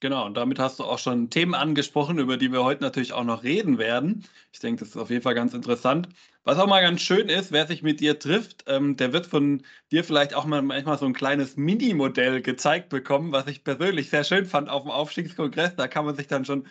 Genau, 0.02 0.24
und 0.24 0.34
damit 0.34 0.58
hast 0.58 0.78
du 0.78 0.84
auch 0.84 0.98
schon 0.98 1.28
Themen 1.28 1.54
angesprochen, 1.54 2.18
über 2.18 2.38
die 2.38 2.50
wir 2.52 2.64
heute 2.64 2.82
natürlich 2.82 3.12
auch 3.12 3.24
noch 3.24 3.42
reden 3.42 3.76
werden. 3.76 4.24
Ich 4.50 4.58
denke, 4.58 4.80
das 4.80 4.90
ist 4.90 4.96
auf 4.96 5.10
jeden 5.10 5.22
Fall 5.22 5.34
ganz 5.34 5.52
interessant. 5.52 6.08
Was 6.42 6.56
auch 6.58 6.66
mal 6.66 6.80
ganz 6.80 7.02
schön 7.02 7.28
ist, 7.28 7.52
wer 7.52 7.66
sich 7.66 7.82
mit 7.82 8.00
dir 8.00 8.18
trifft, 8.18 8.64
ähm, 8.66 8.96
der 8.96 9.12
wird 9.12 9.26
von 9.26 9.62
dir 9.92 10.02
vielleicht 10.02 10.32
auch 10.32 10.46
mal 10.46 10.62
manchmal 10.62 10.96
so 10.96 11.04
ein 11.04 11.12
kleines 11.12 11.56
Mini-Modell 11.58 12.40
gezeigt 12.40 12.88
bekommen, 12.88 13.30
was 13.32 13.46
ich 13.46 13.62
persönlich 13.62 14.08
sehr 14.08 14.24
schön 14.24 14.46
fand 14.46 14.70
auf 14.70 14.82
dem 14.84 14.90
Aufstiegskongress. 14.90 15.76
Da 15.76 15.86
kann 15.86 16.06
man 16.06 16.16
sich 16.16 16.26
dann 16.28 16.46
schon 16.46 16.66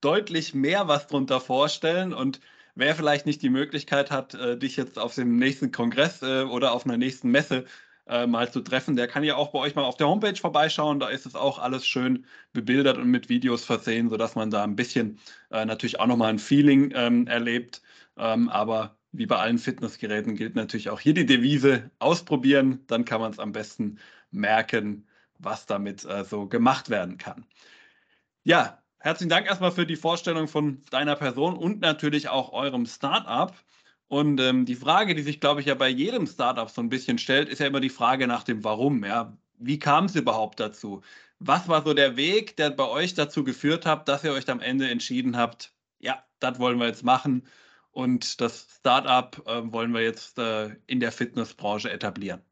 deutlich 0.00 0.52
mehr 0.52 0.88
was 0.88 1.06
drunter 1.06 1.40
vorstellen. 1.40 2.12
Und 2.12 2.40
wer 2.74 2.96
vielleicht 2.96 3.26
nicht 3.26 3.42
die 3.42 3.50
Möglichkeit 3.50 4.10
hat, 4.10 4.34
äh, 4.34 4.58
dich 4.58 4.76
jetzt 4.76 4.98
auf 4.98 5.14
dem 5.14 5.36
nächsten 5.36 5.70
Kongress 5.70 6.22
äh, 6.22 6.42
oder 6.42 6.72
auf 6.72 6.84
einer 6.84 6.96
nächsten 6.96 7.30
Messe 7.30 7.64
äh, 8.06 8.26
mal 8.26 8.50
zu 8.52 8.60
treffen, 8.60 8.96
der 8.96 9.08
kann 9.08 9.24
ja 9.24 9.36
auch 9.36 9.52
bei 9.52 9.58
euch 9.60 9.74
mal 9.74 9.84
auf 9.84 9.96
der 9.96 10.08
Homepage 10.08 10.36
vorbeischauen. 10.36 11.00
Da 11.00 11.08
ist 11.08 11.26
es 11.26 11.34
auch 11.34 11.58
alles 11.58 11.86
schön 11.86 12.26
bebildert 12.52 12.98
und 12.98 13.08
mit 13.08 13.28
Videos 13.28 13.64
versehen, 13.64 14.10
sodass 14.10 14.34
man 14.34 14.50
da 14.50 14.64
ein 14.64 14.76
bisschen 14.76 15.18
äh, 15.50 15.64
natürlich 15.64 16.00
auch 16.00 16.06
nochmal 16.06 16.30
ein 16.30 16.38
Feeling 16.38 16.92
ähm, 16.94 17.26
erlebt. 17.26 17.82
Ähm, 18.16 18.48
aber 18.48 18.96
wie 19.12 19.26
bei 19.26 19.36
allen 19.36 19.58
Fitnessgeräten 19.58 20.36
gilt 20.36 20.56
natürlich 20.56 20.90
auch 20.90 21.00
hier 21.00 21.14
die 21.14 21.26
Devise 21.26 21.90
ausprobieren, 21.98 22.84
dann 22.86 23.04
kann 23.04 23.20
man 23.20 23.30
es 23.30 23.38
am 23.38 23.52
besten 23.52 23.98
merken, 24.30 25.06
was 25.38 25.66
damit 25.66 26.04
äh, 26.04 26.24
so 26.24 26.46
gemacht 26.46 26.90
werden 26.90 27.18
kann. 27.18 27.44
Ja, 28.42 28.82
herzlichen 28.98 29.30
Dank 29.30 29.46
erstmal 29.46 29.72
für 29.72 29.86
die 29.86 29.96
Vorstellung 29.96 30.48
von 30.48 30.82
deiner 30.90 31.16
Person 31.16 31.56
und 31.56 31.80
natürlich 31.80 32.28
auch 32.28 32.52
eurem 32.52 32.86
Startup. 32.86 33.54
Und 34.12 34.42
ähm, 34.42 34.66
die 34.66 34.74
Frage, 34.74 35.14
die 35.14 35.22
sich, 35.22 35.40
glaube 35.40 35.62
ich, 35.62 35.66
ja 35.68 35.74
bei 35.74 35.88
jedem 35.88 36.26
Startup 36.26 36.68
so 36.68 36.82
ein 36.82 36.90
bisschen 36.90 37.16
stellt, 37.16 37.48
ist 37.48 37.60
ja 37.60 37.66
immer 37.66 37.80
die 37.80 37.88
Frage 37.88 38.26
nach 38.26 38.42
dem 38.42 38.62
Warum. 38.62 39.06
Ja? 39.06 39.34
Wie 39.56 39.78
kam 39.78 40.04
es 40.04 40.14
überhaupt 40.14 40.60
dazu? 40.60 41.00
Was 41.38 41.66
war 41.66 41.80
so 41.80 41.94
der 41.94 42.14
Weg, 42.14 42.54
der 42.58 42.68
bei 42.68 42.86
euch 42.86 43.14
dazu 43.14 43.42
geführt 43.42 43.86
hat, 43.86 44.08
dass 44.08 44.22
ihr 44.22 44.34
euch 44.34 44.50
am 44.50 44.60
Ende 44.60 44.90
entschieden 44.90 45.38
habt, 45.38 45.72
ja, 45.98 46.22
das 46.40 46.58
wollen 46.58 46.78
wir 46.78 46.88
jetzt 46.88 47.04
machen 47.04 47.48
und 47.90 48.42
das 48.42 48.68
Startup 48.80 49.34
äh, 49.46 49.72
wollen 49.72 49.92
wir 49.94 50.02
jetzt 50.02 50.38
äh, 50.38 50.76
in 50.86 51.00
der 51.00 51.10
Fitnessbranche 51.10 51.90
etablieren? 51.90 52.42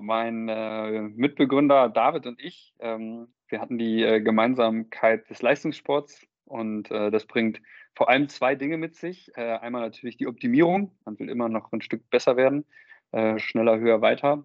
Mein 0.00 0.48
äh, 0.48 1.02
Mitbegründer 1.02 1.90
David 1.90 2.26
und 2.26 2.40
ich, 2.40 2.72
ähm, 2.78 3.28
wir 3.48 3.60
hatten 3.60 3.76
die 3.76 4.02
äh, 4.02 4.22
Gemeinsamkeit 4.22 5.28
des 5.28 5.42
Leistungssports 5.42 6.26
und 6.46 6.90
äh, 6.90 7.10
das 7.10 7.26
bringt 7.26 7.60
vor 7.94 8.08
allem 8.08 8.28
zwei 8.28 8.54
Dinge 8.54 8.76
mit 8.76 8.96
sich. 8.96 9.30
Äh, 9.36 9.58
einmal 9.58 9.82
natürlich 9.82 10.16
die 10.16 10.26
Optimierung, 10.26 10.92
man 11.04 11.18
will 11.18 11.28
immer 11.28 11.48
noch 11.48 11.72
ein 11.72 11.82
Stück 11.82 12.08
besser 12.10 12.36
werden, 12.36 12.64
äh, 13.12 13.38
schneller, 13.38 13.78
höher, 13.78 14.00
weiter. 14.00 14.44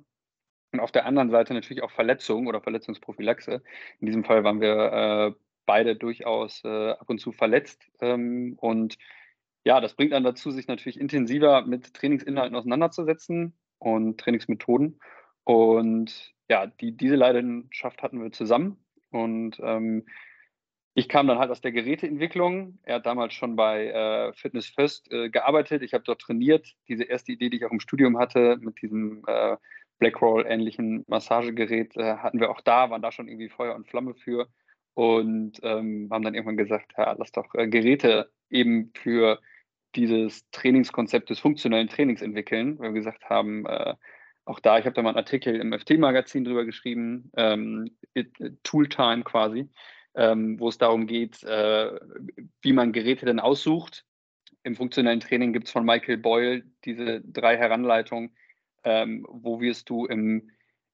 Und 0.71 0.79
auf 0.79 0.91
der 0.91 1.05
anderen 1.05 1.31
Seite 1.31 1.53
natürlich 1.53 1.81
auch 1.81 1.91
Verletzungen 1.91 2.47
oder 2.47 2.61
Verletzungsprophylaxe. 2.61 3.63
In 3.99 4.05
diesem 4.05 4.23
Fall 4.23 4.43
waren 4.43 4.61
wir 4.61 4.75
äh, 4.75 5.39
beide 5.65 5.95
durchaus 5.95 6.65
ab 6.65 7.07
und 7.09 7.19
zu 7.19 7.31
verletzt 7.31 7.91
ähm, 8.01 8.55
und 8.57 8.97
ja, 9.65 9.81
das 9.81 9.93
bringt 9.93 10.13
dann 10.13 10.23
dazu, 10.23 10.51
sich 10.51 10.67
natürlich 10.67 10.99
intensiver 10.99 11.65
mit 11.65 11.93
Trainingsinhalten 11.93 12.55
auseinanderzusetzen 12.55 13.53
und 13.77 14.19
Trainingsmethoden. 14.19 14.99
Und 15.43 16.33
ja, 16.49 16.67
die, 16.67 16.95
diese 16.95 17.15
Leidenschaft 17.15 18.01
hatten 18.01 18.21
wir 18.21 18.31
zusammen. 18.31 18.77
Und 19.11 19.59
ähm, 19.61 20.05
ich 20.99 21.07
kam 21.07 21.27
dann 21.27 21.39
halt 21.39 21.49
aus 21.49 21.61
der 21.61 21.71
Geräteentwicklung. 21.71 22.77
Er 22.83 22.95
hat 22.95 23.05
damals 23.05 23.33
schon 23.33 23.55
bei 23.55 23.87
äh, 23.87 24.33
Fitness 24.33 24.67
First 24.67 25.11
äh, 25.11 25.29
gearbeitet. 25.29 25.81
Ich 25.81 25.93
habe 25.93 26.03
dort 26.03 26.19
trainiert. 26.19 26.75
Diese 26.89 27.03
erste 27.03 27.31
Idee, 27.31 27.49
die 27.49 27.57
ich 27.57 27.65
auch 27.65 27.71
im 27.71 27.79
Studium 27.79 28.17
hatte, 28.19 28.57
mit 28.59 28.81
diesem 28.81 29.23
äh, 29.25 29.55
Blackroll-ähnlichen 29.99 31.05
Massagegerät, 31.07 31.95
äh, 31.95 32.17
hatten 32.17 32.41
wir 32.41 32.49
auch 32.49 32.59
da, 32.61 32.89
waren 32.89 33.01
da 33.01 33.13
schon 33.13 33.29
irgendwie 33.29 33.47
Feuer 33.49 33.75
und 33.75 33.87
Flamme 33.87 34.13
für. 34.13 34.49
Und 34.93 35.59
ähm, 35.63 36.09
haben 36.11 36.23
dann 36.23 36.35
irgendwann 36.35 36.57
gesagt, 36.57 36.91
ja, 36.97 37.15
lass 37.17 37.31
doch 37.31 37.55
äh, 37.55 37.69
Geräte 37.69 38.29
eben 38.49 38.91
für 38.93 39.39
dieses 39.95 40.49
Trainingskonzept 40.51 41.29
des 41.29 41.39
funktionellen 41.39 41.87
Trainings 41.87 42.21
entwickeln, 42.21 42.77
weil 42.77 42.93
wir 42.93 42.99
gesagt 42.99 43.29
haben, 43.29 43.65
äh, 43.65 43.95
auch 44.43 44.59
da, 44.59 44.79
ich 44.79 44.85
habe 44.85 44.95
da 44.95 45.01
mal 45.01 45.09
einen 45.09 45.17
Artikel 45.17 45.55
im 45.55 45.71
FT-Magazin 45.71 46.43
drüber 46.43 46.65
geschrieben, 46.65 47.31
ähm, 47.37 47.89
Tooltime 48.63 49.23
quasi, 49.23 49.69
ähm, 50.15 50.59
wo 50.59 50.69
es 50.69 50.77
darum 50.77 51.07
geht, 51.07 51.43
äh, 51.43 51.99
wie 52.61 52.73
man 52.73 52.91
Geräte 52.91 53.25
denn 53.25 53.39
aussucht. 53.39 54.05
Im 54.63 54.75
funktionellen 54.75 55.19
Training 55.19 55.53
gibt 55.53 55.67
es 55.67 55.71
von 55.71 55.85
Michael 55.85 56.17
Boyle 56.17 56.63
diese 56.85 57.21
drei 57.21 57.57
Heranleitungen, 57.57 58.35
ähm, 58.83 59.25
wo 59.29 59.61
wirst 59.61 59.89
du 59.89 60.05
im 60.05 60.49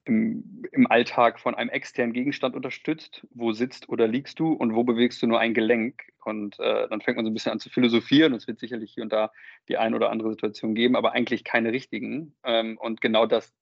im, 0.05 0.63
im 0.71 0.89
Alltag 0.89 1.39
von 1.39 1.55
einem 1.55 1.69
externen 1.69 2.13
Gegenstand 2.13 2.55
unterstützt. 2.55 3.25
Wo 3.31 3.51
sitzt 3.51 3.89
oder 3.89 4.07
liegst 4.07 4.39
du 4.39 4.53
und 4.53 4.75
wo 4.75 4.83
bewegst 4.83 5.21
du 5.21 5.27
nur 5.27 5.39
ein 5.39 5.53
Gelenk? 5.53 6.03
Und 6.23 6.59
äh, 6.59 6.87
dann 6.87 7.01
fängt 7.01 7.17
man 7.17 7.25
so 7.25 7.31
ein 7.31 7.33
bisschen 7.33 7.51
an 7.51 7.59
zu 7.59 7.69
philosophieren. 7.69 8.33
Es 8.33 8.47
wird 8.47 8.59
sicherlich 8.59 8.93
hier 8.93 9.03
und 9.03 9.11
da 9.11 9.31
die 9.67 9.77
eine 9.77 9.95
oder 9.95 10.11
andere 10.11 10.29
Situation 10.29 10.75
geben, 10.75 10.95
aber 10.95 11.13
eigentlich 11.13 11.43
keine 11.43 11.71
richtigen. 11.71 12.35
Ähm, 12.43 12.77
und 12.77 13.01
genau 13.01 13.25
das 13.25 13.53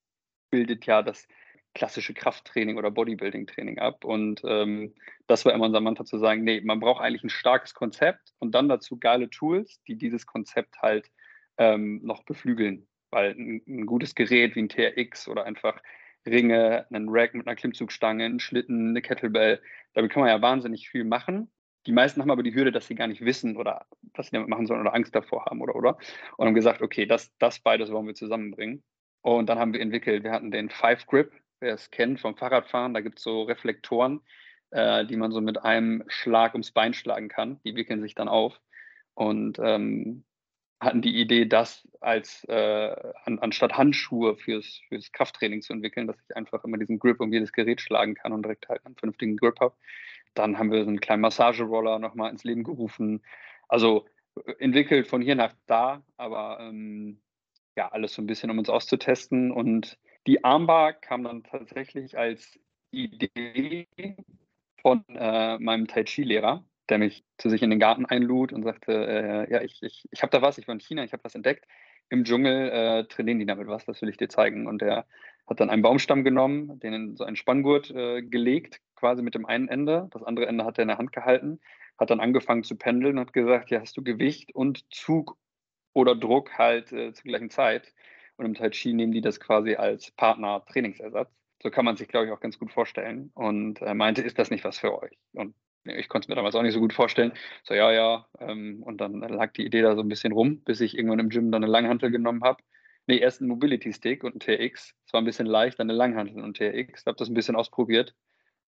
bildet 0.50 0.86
ja 0.86 1.01
das 1.01 1.27
klassische 1.74 2.13
Krafttraining 2.13 2.77
oder 2.77 2.92
Bodybuilding-Training 2.92 3.80
ab. 3.80 4.06
Und 4.06 4.42
ähm, 4.46 4.94
das 5.27 5.46
war 5.46 5.53
immer 5.53 5.65
unser 5.65 5.82
Mantra 5.82 6.06
zu 6.06 6.18
sagen, 6.18 6.44
nee, 6.44 6.62
man 6.62 6.80
braucht 6.80 7.01
eigentlich 7.01 7.24
ein 7.24 7.30
starkes 7.30 7.74
Konzept 7.74 8.34
und 8.39 8.53
dann 8.53 8.70
dazu 8.70 8.98
geile 9.00 9.30
Tools, 9.30 9.82
die 9.88 9.96
dieses 9.96 10.25
Konzept 10.25 10.82
halt 10.82 11.10
ähm, 11.58 12.01
noch 12.03 12.24
beflügeln. 12.24 12.88
Weil 13.10 13.32
ein, 13.32 13.62
ein, 13.68 13.86
gutes 13.86 14.15
Gerät 14.15 14.56
wie 14.56 14.62
ein 14.62 14.70
TRX 14.70 15.27
oder 15.27 15.46
einfach 15.46 15.82
Ringe, 16.25 16.86
einen 16.92 17.10
Rack 17.10 17.34
mit 17.34 17.48
einer 17.48 17.56
Klimmzugstange, 17.56 18.25
einen 18.25 18.39
Schlitten, 18.39 18.89
eine 18.89 19.01
Kettlebell. 19.01 19.62
Damit 19.94 20.12
kann 20.12 20.22
man 20.22 20.30
ja 20.30 20.42
wahnsinnig 20.42 20.89
viel 20.89 21.03
machen. 21.03 21.51
Die 21.86 21.92
meisten 21.92 22.22
haben 22.22 22.32
aber 22.32 22.44
die 22.44 22.56
Hürde, 22.56 22.72
dass 22.72 22.88
sie 22.88 22.96
gar 22.96 23.08
nicht 23.08 23.25
wissen 23.25 23.58
oder 23.58 23.86
was 24.13 24.27
sie 24.27 24.32
damit 24.32 24.48
machen 24.48 24.68
sollen 24.68 24.82
oder 24.82 24.94
Angst 24.94 25.13
davor 25.13 25.46
haben 25.46 25.62
oder 25.62 25.75
oder. 25.75 25.98
Und 26.38 26.48
haben 26.48 26.53
gesagt, 26.53 26.82
okay, 26.82 27.06
das, 27.06 27.36
das 27.39 27.60
beides 27.60 27.92
wollen 27.92 28.08
wir 28.08 28.15
zusammenbringen. 28.15 28.84
Und 29.22 29.48
dann 29.48 29.60
haben 29.60 29.74
wir 29.74 29.82
entwickelt, 29.82 30.24
wir 30.24 30.32
hatten 30.32 30.51
den 30.51 30.70
Five 30.70 31.06
Grip, 31.08 31.32
wer 31.63 31.74
es 31.74 31.89
kennt 31.89 32.20
vom 32.20 32.36
Fahrradfahren, 32.36 32.93
da 32.93 33.01
gibt 33.01 33.17
es 33.17 33.24
so 33.24 33.43
Reflektoren, 33.43 34.22
äh, 34.70 35.05
die 35.05 35.15
man 35.15 35.32
so 35.32 35.41
mit 35.41 35.63
einem 35.63 36.03
Schlag 36.08 36.53
ums 36.53 36.72
Bein 36.72 36.93
schlagen 36.93 37.29
kann. 37.29 37.60
Die 37.63 37.75
wickeln 37.75 38.01
sich 38.01 38.13
dann 38.13 38.27
auf. 38.27 38.60
Und 39.15 39.60
ähm, 39.60 40.24
hatten 40.79 41.01
die 41.01 41.20
Idee, 41.20 41.46
das 41.46 41.88
als 42.01 42.43
äh, 42.50 42.96
an, 43.24 43.39
anstatt 43.39 43.77
Handschuhe 43.77 44.36
fürs, 44.36 44.82
fürs 44.89 45.12
Krafttraining 45.12 45.62
zu 45.62 45.74
entwickeln, 45.74 46.08
dass 46.08 46.17
ich 46.20 46.36
einfach 46.36 46.63
immer 46.63 46.77
diesen 46.77 47.00
Grip 47.00 47.22
um 47.22 47.32
jedes 47.32 47.53
Gerät 47.53 47.82
schlagen 47.82 48.15
kann 48.15 48.34
und 48.34 48.43
direkt 48.43 48.67
halt 48.67 48.86
einen 48.86 48.96
vernünftigen 48.96 49.38
Grip 49.38 49.60
habe. 49.60 49.75
Dann 50.34 50.58
haben 50.58 50.72
wir 50.72 50.84
so 50.84 50.89
einen 50.89 51.00
kleinen 51.00 51.22
Massageroller 51.22 52.00
nochmal 52.00 52.32
ins 52.32 52.43
Leben 52.43 52.63
gerufen. 52.63 53.24
Also 53.70 54.05
äh, 54.46 54.53
entwickelt 54.60 55.08
von 55.08 55.22
hier 55.22 55.36
nach 55.36 55.53
da, 55.67 56.03
aber 56.17 56.58
ähm, 56.60 57.22
ja, 57.75 57.88
alles 57.89 58.13
so 58.13 58.22
ein 58.22 58.27
bisschen, 58.27 58.51
um 58.51 58.60
uns 58.60 58.70
auszutesten. 58.70 59.51
Und 59.51 59.98
die 60.27 60.44
Armbar 60.44 60.94
kam 60.94 61.24
dann 61.24 61.44
tatsächlich 61.44 62.18
als 62.18 62.60
Idee 62.92 63.88
von 64.82 65.03
äh, 65.10 65.58
meinem 65.60 65.88
Tai 65.88 66.03
Chi-Lehrer, 66.03 66.63
der 66.89 67.00
mich 67.00 67.24
zu 67.38 67.50
sich 67.50 67.63
in 67.63 67.70
den 67.70 67.80
Garten 67.80 68.06
einlud 68.06 68.53
und 68.53 68.63
sagte, 68.63 68.94
äh, 68.94 69.51
ja, 69.51 69.62
ich, 69.62 69.82
ich, 69.82 70.08
ich 70.12 70.22
habe 70.22 70.32
da 70.32 70.42
was, 70.42 70.58
ich 70.58 70.68
war 70.68 70.74
in 70.74 70.82
China, 70.82 71.03
ich 71.03 71.13
habe 71.13 71.24
was 71.24 71.36
entdeckt. 71.36 71.65
Im 72.10 72.25
Dschungel 72.25 72.70
äh, 72.70 73.06
trainieren 73.06 73.39
die 73.39 73.46
damit 73.46 73.68
was, 73.68 73.86
das 73.86 74.01
will 74.01 74.10
ich 74.10 74.18
dir 74.18 74.30
zeigen. 74.30 74.68
Und 74.68 74.82
er 74.82 75.06
hat 75.48 75.60
dann 75.60 75.70
einen 75.70 75.82
Baumstamm 75.82 76.24
genommen, 76.24 76.80
den 76.80 76.94
in 76.94 77.15
so 77.15 77.24
einen 77.24 77.36
Spanngurt 77.36 77.92
äh, 77.92 78.22
gelegt, 78.22 78.82
quasi 78.96 79.22
mit 79.22 79.36
dem 79.36 79.46
einen 79.46 79.68
Ende. 79.68 80.10
Das 80.12 80.24
andere 80.24 80.48
Ende 80.48 80.65
hat 80.65 80.77
er 80.77 80.84
in 80.84 80.89
der 80.89 80.98
Hand 80.98 81.12
gehalten, 81.12 81.60
hat 81.98 82.10
dann 82.10 82.20
angefangen 82.20 82.63
zu 82.63 82.75
pendeln 82.75 83.18
und 83.18 83.27
hat 83.27 83.34
gesagt, 83.34 83.72
ja, 83.72 83.80
hast 83.82 83.98
du 83.98 84.03
Gewicht 84.03 84.53
und 84.53 84.86
Zug 84.94 85.38
oder 85.94 86.15
Druck 86.15 86.58
halt 86.58 86.92
äh, 86.92 87.13
zur 87.13 87.24
gleichen 87.24 87.50
Zeit. 87.50 87.94
Und 88.38 88.46
im 88.46 88.54
Tai 88.54 88.70
Chi 88.70 88.94
nehmen 88.94 89.12
die 89.12 89.22
das 89.22 89.40
quasi 89.40 89.75
als 89.75 90.12
Partner-Trainingsersatz. 90.12 91.32
So 91.62 91.70
kann 91.70 91.86
man 91.86 91.96
sich, 91.96 92.08
glaube 92.08 92.25
ich, 92.25 92.32
auch 92.32 92.40
ganz 92.40 92.60
gut 92.60 92.72
vorstellen. 92.72 93.32
Und 93.36 93.82
er 93.82 93.94
meinte, 93.94 94.22
ist 94.22 94.38
das 94.38 94.52
nicht 94.52 94.63
was 94.63 94.80
für 94.80 95.02
euch? 95.02 95.18
Und 95.34 95.56
ich 95.86 96.10
konnte 96.10 96.25
es 96.25 96.30
mir 96.30 96.36
damals 96.36 96.56
auch 96.56 96.62
nicht 96.62 96.74
so 96.74 96.80
gut 96.80 96.94
vorstellen. 96.94 97.34
So, 97.63 97.74
ja, 97.74 97.92
ja. 97.92 98.28
Ähm, 98.40 98.82
und 98.84 99.00
dann 99.00 99.20
lag 99.20 99.54
die 99.54 99.66
Idee 99.66 99.82
da 99.82 99.96
so 99.96 100.02
ein 100.02 100.10
bisschen 100.10 100.34
rum, 100.34 100.62
bis 100.63 100.82
ich 100.82 100.98
irgendwann 100.98 101.20
im 101.20 101.30
Gym 101.30 101.52
dann 101.52 101.63
eine 101.63 101.72
Langhantel 101.72 102.12
genommen 102.12 102.44
habe. 102.44 102.63
Nee, 103.06 103.18
erst 103.18 103.42
einen 103.42 103.50
Mobility-Stick 103.50 104.24
und 104.24 104.32
einen 104.32 104.40
TX. 104.40 104.96
Es 105.06 105.13
war 105.13 105.22
ein 105.22 105.25
bisschen 105.25 105.46
leicht, 105.46 105.80
dann 105.80 105.90
eine 105.90 105.98
Langhantel 105.98 106.38
und 106.42 106.44
einen 106.60 106.86
TX. 106.86 107.06
Habe 107.06 107.18
das 107.18 107.30
ein 107.30 107.34
bisschen 107.34 107.56
ausprobiert, 107.56 108.16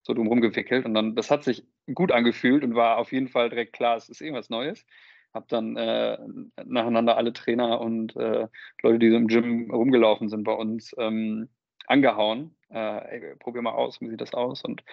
so 0.03 0.13
drumherum 0.13 0.41
gewickelt. 0.41 0.85
Und 0.85 0.93
dann, 0.93 1.15
das 1.15 1.31
hat 1.31 1.43
sich 1.43 1.65
gut 1.93 2.11
angefühlt 2.11 2.63
und 2.63 2.75
war 2.75 2.97
auf 2.97 3.13
jeden 3.13 3.29
Fall 3.29 3.49
direkt 3.49 3.73
klar, 3.73 3.95
es 3.95 4.09
ist 4.09 4.21
irgendwas 4.21 4.49
Neues. 4.49 4.85
Habe 5.35 5.45
dann 5.49 5.75
äh, 5.75 6.17
nacheinander 6.63 7.17
alle 7.17 7.33
Trainer 7.33 7.81
und 7.81 8.15
äh, 8.15 8.47
Leute, 8.81 8.99
die 8.99 9.11
so 9.11 9.17
im 9.17 9.27
Gym 9.27 9.69
rumgelaufen 9.69 10.29
sind 10.29 10.45
bei 10.45 10.53
uns, 10.53 10.95
ähm, 10.97 11.49
angehauen. 11.87 12.55
Äh, 12.69 13.19
ey, 13.19 13.35
probier 13.35 13.61
mal 13.61 13.73
aus, 13.73 13.99
wie 14.01 14.09
sieht 14.09 14.21
das 14.21 14.33
aus? 14.33 14.63
Und 14.63 14.83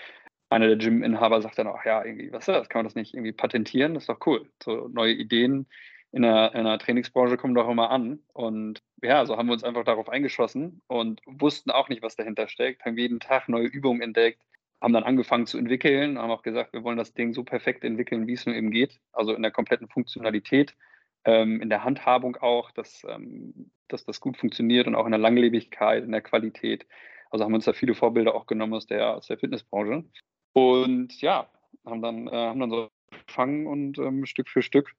einer 0.51 0.67
der 0.67 0.77
Gym-Inhaber 0.77 1.41
sagt 1.41 1.59
dann 1.59 1.69
auch, 1.69 1.85
ja, 1.85 2.05
irgendwie, 2.05 2.33
was 2.33 2.49
ist 2.49 2.55
das? 2.55 2.69
Kann 2.69 2.81
man 2.81 2.87
das 2.87 2.97
nicht 2.97 3.15
irgendwie 3.15 3.33
patentieren? 3.33 3.95
Das 3.95 4.03
ist 4.03 4.09
doch 4.09 4.27
cool. 4.27 4.51
So 4.63 4.89
neue 4.89 5.15
Ideen 5.15 5.67
in 6.11 6.23
der, 6.23 6.55
in 6.55 6.65
der 6.65 6.79
Trainingsbranche 6.79 7.37
kommen 7.37 7.55
doch 7.55 7.69
immer 7.71 7.91
an. 7.91 8.19
Und 8.35 8.83
ja, 9.01 9.25
so 9.25 9.37
haben 9.37 9.47
wir 9.47 9.55
uns 9.55 9.65
einfach 9.65 9.85
darauf 9.85 10.09
eingeschossen 10.09 10.83
und 10.89 11.21
wussten 11.27 11.71
auch 11.71 11.89
nicht, 11.89 12.03
was 12.03 12.17
dahinter 12.17 12.49
steckt, 12.49 12.85
haben 12.85 12.99
jeden 12.99 13.21
Tag 13.21 13.49
neue 13.49 13.67
Übungen 13.67 14.03
entdeckt, 14.03 14.43
haben 14.83 14.93
dann 14.93 15.05
angefangen 15.05 15.47
zu 15.47 15.59
entwickeln, 15.59 16.19
haben 16.19 16.33
auch 16.33 16.43
gesagt, 16.43 16.73
wir 16.73 16.83
wollen 16.83 16.99
das 16.99 17.15
Ding 17.15 17.33
so 17.33 17.45
perfekt 17.45 17.85
entwickeln, 17.85 18.27
wie 18.27 18.33
es 18.33 18.47
nur 18.47 18.57
eben 18.57 18.73
geht. 18.73 19.01
Also 19.13 19.33
in 19.33 19.43
der 19.43 19.53
kompletten 19.53 19.89
Funktionalität, 19.89 20.77
ähm, 21.25 21.61
in 21.63 21.71
der 21.71 21.85
Handhabung 21.85 22.37
auch, 22.37 22.73
dass, 22.73 23.07
ähm, 23.09 23.71
dass 23.87 24.05
das 24.05 24.21
gut 24.21 24.37
funktioniert 24.37 24.89
und 24.89 24.97
auch 24.97 25.07
in 25.07 25.13
der 25.13 25.21
Langlebigkeit, 25.21 26.03
in 26.03 26.11
der 26.11 26.21
Qualität. 26.21 26.87
Also 27.31 27.45
haben 27.45 27.53
wir 27.53 27.57
uns 27.57 27.65
da 27.65 27.73
viele 27.73 27.95
Vorbilder 27.95 28.35
auch 28.35 28.47
genommen 28.47 28.75
aus 28.75 28.87
der, 28.87 29.15
aus 29.17 29.29
der 29.29 29.39
Fitnessbranche. 29.39 30.05
Und 30.53 31.21
ja, 31.23 31.49
haben 31.87 32.03
dann, 32.03 32.27
äh, 32.27 32.33
haben 32.33 32.61
dann 32.61 32.71
so 32.71 32.89
gefangen 33.27 33.69
und 33.69 33.99
ähm, 33.99 34.27
Stück 34.27 34.49
für 34.49 34.63
Stück 34.63 34.93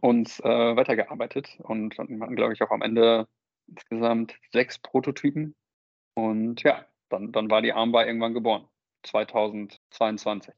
uns 0.00 0.38
äh, 0.40 0.76
weitergearbeitet 0.76 1.58
und 1.62 1.98
hatten, 1.98 2.18
glaube 2.36 2.52
ich, 2.52 2.62
auch 2.62 2.70
am 2.70 2.82
Ende 2.82 3.26
insgesamt 3.66 4.38
sechs 4.52 4.78
Prototypen. 4.78 5.56
Und 6.14 6.62
ja, 6.62 6.86
dann, 7.08 7.32
dann 7.32 7.50
war 7.50 7.60
die 7.60 7.72
Armbar 7.72 8.06
irgendwann 8.06 8.34
geboren, 8.34 8.68
2022. 9.02 10.54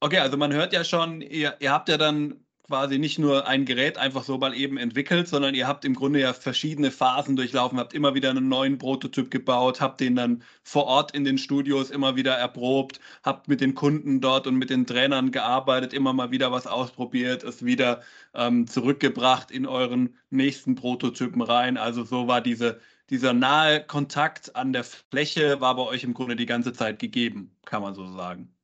Okay, 0.00 0.18
also 0.18 0.36
man 0.36 0.52
hört 0.52 0.72
ja 0.72 0.84
schon, 0.84 1.20
ihr, 1.22 1.56
ihr 1.60 1.72
habt 1.72 1.88
ja 1.88 1.96
dann 1.96 2.46
quasi 2.66 2.98
nicht 2.98 3.18
nur 3.18 3.46
ein 3.46 3.64
Gerät 3.64 3.96
einfach 3.96 4.24
so 4.24 4.38
mal 4.38 4.54
eben 4.54 4.76
entwickelt, 4.76 5.28
sondern 5.28 5.54
ihr 5.54 5.68
habt 5.68 5.84
im 5.84 5.94
Grunde 5.94 6.20
ja 6.20 6.32
verschiedene 6.32 6.90
Phasen 6.90 7.36
durchlaufen, 7.36 7.78
habt 7.78 7.94
immer 7.94 8.14
wieder 8.14 8.30
einen 8.30 8.48
neuen 8.48 8.78
Prototyp 8.78 9.30
gebaut, 9.30 9.80
habt 9.80 10.00
den 10.00 10.16
dann 10.16 10.42
vor 10.62 10.86
Ort 10.86 11.12
in 11.14 11.24
den 11.24 11.38
Studios 11.38 11.90
immer 11.90 12.16
wieder 12.16 12.34
erprobt, 12.34 13.00
habt 13.22 13.48
mit 13.48 13.60
den 13.60 13.74
Kunden 13.74 14.20
dort 14.20 14.46
und 14.46 14.56
mit 14.56 14.70
den 14.70 14.86
Trainern 14.86 15.30
gearbeitet, 15.30 15.92
immer 15.92 16.12
mal 16.12 16.30
wieder 16.30 16.50
was 16.50 16.66
ausprobiert, 16.66 17.44
es 17.44 17.64
wieder 17.64 18.02
ähm, 18.34 18.66
zurückgebracht 18.66 19.50
in 19.50 19.66
euren 19.66 20.16
nächsten 20.30 20.74
Prototypen 20.74 21.42
rein. 21.42 21.76
Also 21.76 22.04
so 22.04 22.26
war 22.26 22.40
diese, 22.40 22.80
dieser 23.10 23.32
nahe 23.32 23.84
Kontakt 23.84 24.56
an 24.56 24.72
der 24.72 24.84
Fläche 24.84 25.60
war 25.60 25.76
bei 25.76 25.82
euch 25.82 26.04
im 26.04 26.14
Grunde 26.14 26.36
die 26.36 26.46
ganze 26.46 26.72
Zeit 26.72 26.98
gegeben, 26.98 27.56
kann 27.64 27.82
man 27.82 27.94
so 27.94 28.06
sagen. 28.06 28.56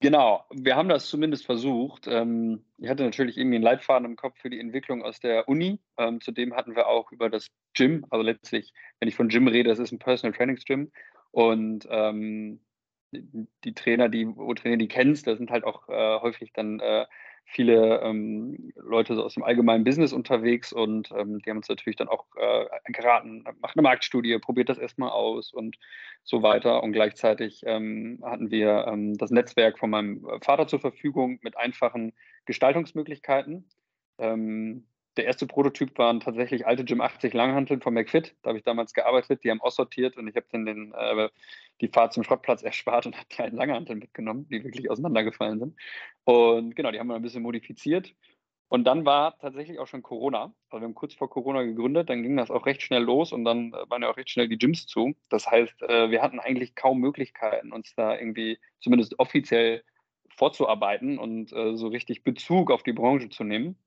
Genau, 0.00 0.44
wir 0.50 0.76
haben 0.76 0.90
das 0.90 1.06
zumindest 1.06 1.46
versucht. 1.46 2.06
Ähm, 2.06 2.64
ich 2.76 2.88
hatte 2.90 3.02
natürlich 3.02 3.38
irgendwie 3.38 3.56
einen 3.56 3.64
Leitfaden 3.64 4.04
im 4.04 4.16
Kopf 4.16 4.38
für 4.38 4.50
die 4.50 4.60
Entwicklung 4.60 5.02
aus 5.02 5.20
der 5.20 5.48
Uni. 5.48 5.80
Ähm, 5.96 6.20
zudem 6.20 6.54
hatten 6.54 6.76
wir 6.76 6.86
auch 6.86 7.12
über 7.12 7.30
das 7.30 7.48
Gym, 7.72 8.04
also 8.10 8.22
letztlich, 8.22 8.74
wenn 9.00 9.08
ich 9.08 9.16
von 9.16 9.28
Gym 9.28 9.48
rede, 9.48 9.70
das 9.70 9.78
ist 9.78 9.92
ein 9.92 9.98
Personal 9.98 10.36
Trainings 10.36 10.64
Gym. 10.66 10.92
Und 11.30 11.88
ähm, 11.90 12.60
die 13.10 13.74
Trainer, 13.74 14.10
die 14.10 14.26
Trainer, 14.56 14.76
die 14.76 14.88
kennst, 14.88 15.26
da 15.26 15.36
sind 15.36 15.50
halt 15.50 15.64
auch 15.64 15.88
äh, 15.88 16.20
häufig 16.20 16.52
dann 16.52 16.78
äh, 16.80 17.06
viele 17.46 18.00
ähm, 18.02 18.72
Leute 18.74 19.14
so 19.14 19.22
aus 19.24 19.34
dem 19.34 19.44
allgemeinen 19.44 19.84
Business 19.84 20.12
unterwegs 20.12 20.72
und 20.72 21.10
ähm, 21.16 21.40
die 21.40 21.50
haben 21.50 21.58
uns 21.58 21.68
natürlich 21.68 21.96
dann 21.96 22.08
auch 22.08 22.26
äh, 22.36 22.66
geraten, 22.92 23.44
macht 23.60 23.76
eine 23.76 23.82
Marktstudie, 23.82 24.38
probiert 24.38 24.68
das 24.68 24.78
erstmal 24.78 25.10
aus 25.10 25.52
und 25.52 25.76
so 26.24 26.42
weiter. 26.42 26.82
Und 26.82 26.92
gleichzeitig 26.92 27.62
ähm, 27.64 28.20
hatten 28.24 28.50
wir 28.50 28.86
ähm, 28.88 29.16
das 29.16 29.30
Netzwerk 29.30 29.78
von 29.78 29.90
meinem 29.90 30.26
Vater 30.42 30.66
zur 30.66 30.80
Verfügung 30.80 31.38
mit 31.42 31.56
einfachen 31.56 32.12
Gestaltungsmöglichkeiten. 32.46 33.68
Ähm, 34.18 34.86
der 35.16 35.24
erste 35.24 35.46
Prototyp 35.46 35.96
waren 35.98 36.20
tatsächlich 36.20 36.66
alte 36.66 36.84
Gym 36.84 37.00
80 37.00 37.32
Langhanteln 37.32 37.80
von 37.80 37.94
McFit. 37.94 38.34
Da 38.42 38.48
habe 38.48 38.58
ich 38.58 38.64
damals 38.64 38.92
gearbeitet. 38.92 39.44
Die 39.44 39.50
haben 39.50 39.60
aussortiert 39.60 40.16
und 40.16 40.28
ich 40.28 40.36
habe 40.36 40.46
dann 40.50 40.66
den, 40.66 40.92
äh, 40.92 41.28
die 41.80 41.88
Fahrt 41.88 42.12
zum 42.12 42.22
Schrottplatz 42.22 42.62
erspart 42.62 43.06
und 43.06 43.16
habe 43.16 43.26
die 43.30 43.42
alten 43.42 43.56
Langhanteln 43.56 43.98
mitgenommen, 43.98 44.46
die 44.50 44.62
wirklich 44.64 44.90
auseinandergefallen 44.90 45.58
sind. 45.58 45.76
Und 46.24 46.76
genau, 46.76 46.90
die 46.90 46.98
haben 46.98 47.08
wir 47.08 47.16
ein 47.16 47.22
bisschen 47.22 47.42
modifiziert. 47.42 48.14
Und 48.68 48.84
dann 48.84 49.04
war 49.04 49.38
tatsächlich 49.38 49.78
auch 49.78 49.86
schon 49.86 50.02
Corona. 50.02 50.52
Also 50.70 50.80
wir 50.80 50.86
haben 50.86 50.94
kurz 50.94 51.14
vor 51.14 51.30
Corona 51.30 51.62
gegründet, 51.62 52.10
dann 52.10 52.22
ging 52.22 52.36
das 52.36 52.50
auch 52.50 52.66
recht 52.66 52.82
schnell 52.82 53.02
los 53.02 53.32
und 53.32 53.44
dann 53.44 53.72
äh, 53.72 53.88
waren 53.88 54.02
ja 54.02 54.10
auch 54.10 54.16
recht 54.16 54.30
schnell 54.30 54.48
die 54.48 54.58
Gyms 54.58 54.86
zu. 54.86 55.14
Das 55.28 55.46
heißt, 55.46 55.82
äh, 55.82 56.10
wir 56.10 56.20
hatten 56.20 56.40
eigentlich 56.40 56.74
kaum 56.74 56.98
Möglichkeiten, 56.98 57.72
uns 57.72 57.94
da 57.94 58.18
irgendwie 58.18 58.58
zumindest 58.80 59.18
offiziell 59.20 59.84
vorzuarbeiten 60.36 61.18
und 61.18 61.52
äh, 61.52 61.76
so 61.76 61.88
richtig 61.88 62.24
Bezug 62.24 62.70
auf 62.70 62.82
die 62.82 62.92
Branche 62.92 63.28
zu 63.28 63.44
nehmen. 63.44 63.78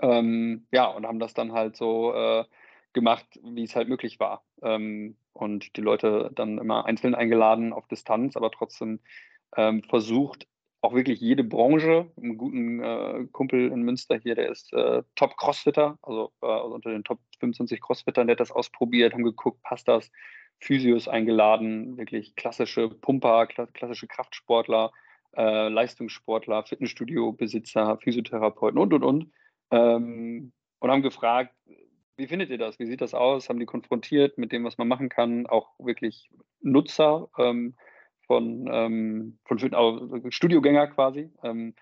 Ähm, 0.00 0.66
ja, 0.72 0.86
und 0.86 1.06
haben 1.06 1.18
das 1.18 1.34
dann 1.34 1.52
halt 1.52 1.76
so 1.76 2.14
äh, 2.14 2.44
gemacht, 2.92 3.26
wie 3.42 3.64
es 3.64 3.76
halt 3.76 3.88
möglich 3.88 4.20
war. 4.20 4.44
Ähm, 4.62 5.16
und 5.32 5.76
die 5.76 5.80
Leute 5.80 6.30
dann 6.34 6.58
immer 6.58 6.84
einzeln 6.84 7.14
eingeladen 7.14 7.72
auf 7.72 7.86
Distanz, 7.88 8.36
aber 8.36 8.50
trotzdem 8.50 9.00
ähm, 9.56 9.82
versucht, 9.82 10.46
auch 10.82 10.94
wirklich 10.94 11.20
jede 11.20 11.44
Branche, 11.44 12.10
einen 12.16 12.36
guten 12.36 12.82
äh, 12.82 13.26
Kumpel 13.30 13.70
in 13.70 13.82
Münster 13.82 14.18
hier, 14.18 14.34
der 14.34 14.50
ist 14.50 14.72
äh, 14.72 15.02
Top-Crossfitter, 15.14 15.96
also, 16.02 16.32
äh, 16.42 16.46
also, 16.46 16.74
unter 16.74 16.90
den 16.90 17.04
Top 17.04 17.20
25 17.38 17.80
Crossfittern, 17.80 18.26
der 18.26 18.34
hat 18.34 18.40
das 18.40 18.50
ausprobiert, 18.50 19.12
haben 19.12 19.22
geguckt, 19.22 19.62
passt 19.62 19.86
das, 19.86 20.10
Physios 20.58 21.08
eingeladen, 21.08 21.96
wirklich 21.96 22.36
klassische 22.36 22.88
Pumper, 22.88 23.46
klassische 23.46 24.06
Kraftsportler, 24.06 24.92
äh, 25.36 25.68
Leistungssportler, 25.68 26.64
Fitnessstudio-Besitzer, 26.64 27.98
Physiotherapeuten 27.98 28.78
und, 28.78 28.92
und, 28.92 29.02
und 29.02 29.32
ähm, 29.72 30.52
und 30.78 30.90
haben 30.90 31.02
gefragt, 31.02 31.54
wie 32.16 32.28
findet 32.28 32.50
ihr 32.50 32.58
das? 32.58 32.78
Wie 32.78 32.86
sieht 32.86 33.00
das 33.00 33.14
aus? 33.14 33.48
Haben 33.48 33.58
die 33.58 33.66
konfrontiert 33.66 34.38
mit 34.38 34.52
dem, 34.52 34.64
was 34.64 34.78
man 34.78 34.86
machen 34.86 35.08
kann? 35.08 35.46
Auch 35.46 35.70
wirklich 35.78 36.30
Nutzer 36.60 37.28
ähm, 37.38 37.74
von, 38.26 38.68
ähm, 38.70 39.38
von 39.44 39.74
also 39.74 40.30
Studiogänger 40.30 40.88
quasi. 40.88 41.30
Ähm, 41.42 41.74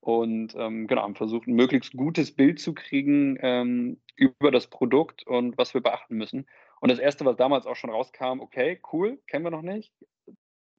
und 0.00 0.54
ähm, 0.56 0.86
genau, 0.86 1.02
haben 1.02 1.16
versucht, 1.16 1.48
ein 1.48 1.54
möglichst 1.54 1.96
gutes 1.96 2.34
Bild 2.34 2.60
zu 2.60 2.74
kriegen 2.74 3.36
ähm, 3.40 4.00
über 4.14 4.50
das 4.50 4.68
Produkt 4.68 5.26
und 5.26 5.58
was 5.58 5.74
wir 5.74 5.80
beachten 5.80 6.16
müssen. 6.16 6.46
Und 6.80 6.90
das 6.90 7.00
Erste, 7.00 7.24
was 7.24 7.36
damals 7.36 7.66
auch 7.66 7.74
schon 7.74 7.90
rauskam, 7.90 8.40
okay, 8.40 8.80
cool, 8.92 9.18
kennen 9.26 9.44
wir 9.44 9.50
noch 9.50 9.62
nicht. 9.62 9.92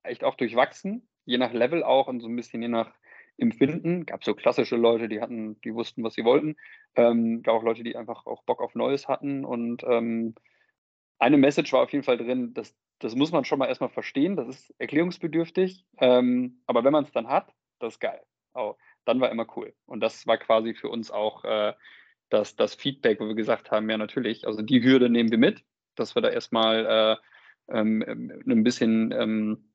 Echt 0.03 0.23
auch 0.23 0.35
durchwachsen, 0.35 1.07
je 1.25 1.37
nach 1.37 1.51
Level 1.51 1.83
auch 1.83 2.07
und 2.07 2.21
so 2.21 2.27
ein 2.27 2.35
bisschen 2.35 2.61
je 2.61 2.69
nach 2.69 2.93
Empfinden. 3.39 4.05
Gab 4.05 4.23
so 4.23 4.33
klassische 4.33 4.75
Leute, 4.75 5.09
die 5.09 5.21
hatten, 5.21 5.59
die 5.61 5.73
wussten, 5.73 6.03
was 6.03 6.13
sie 6.13 6.25
wollten. 6.25 6.55
Ähm, 6.95 7.41
gab 7.43 7.55
auch 7.55 7.63
Leute, 7.63 7.83
die 7.83 7.95
einfach 7.95 8.25
auch 8.25 8.43
Bock 8.43 8.61
auf 8.61 8.75
Neues 8.75 9.07
hatten. 9.07 9.45
Und 9.45 9.83
ähm, 9.83 10.35
eine 11.17 11.37
Message 11.37 11.73
war 11.73 11.83
auf 11.83 11.91
jeden 11.91 12.03
Fall 12.03 12.17
drin, 12.17 12.53
dass 12.53 12.75
das 12.99 13.15
muss 13.15 13.31
man 13.31 13.45
schon 13.45 13.59
mal 13.59 13.67
erstmal 13.67 13.89
verstehen, 13.89 14.35
das 14.35 14.47
ist 14.47 14.75
erklärungsbedürftig. 14.77 15.85
Ähm, 15.97 16.61
aber 16.67 16.83
wenn 16.83 16.91
man 16.91 17.05
es 17.05 17.11
dann 17.11 17.27
hat, 17.27 17.53
das 17.79 17.93
ist 17.93 17.99
geil. 17.99 18.21
Oh, 18.53 18.75
dann 19.05 19.21
war 19.21 19.31
immer 19.31 19.47
cool. 19.55 19.73
Und 19.85 20.01
das 20.01 20.27
war 20.27 20.37
quasi 20.37 20.73
für 20.73 20.89
uns 20.89 21.09
auch 21.09 21.45
äh, 21.45 21.73
das, 22.29 22.55
das 22.55 22.75
Feedback, 22.75 23.19
wo 23.19 23.27
wir 23.27 23.35
gesagt 23.35 23.71
haben, 23.71 23.89
ja 23.89 23.97
natürlich, 23.97 24.45
also 24.45 24.61
die 24.61 24.83
Hürde 24.83 25.09
nehmen 25.09 25.31
wir 25.31 25.37
mit, 25.37 25.63
dass 25.95 26.15
wir 26.15 26.21
da 26.21 26.29
erstmal 26.29 26.85
äh, 27.69 27.77
ähm, 27.77 28.41
ein 28.45 28.63
bisschen 28.63 29.11
ähm, 29.11 29.68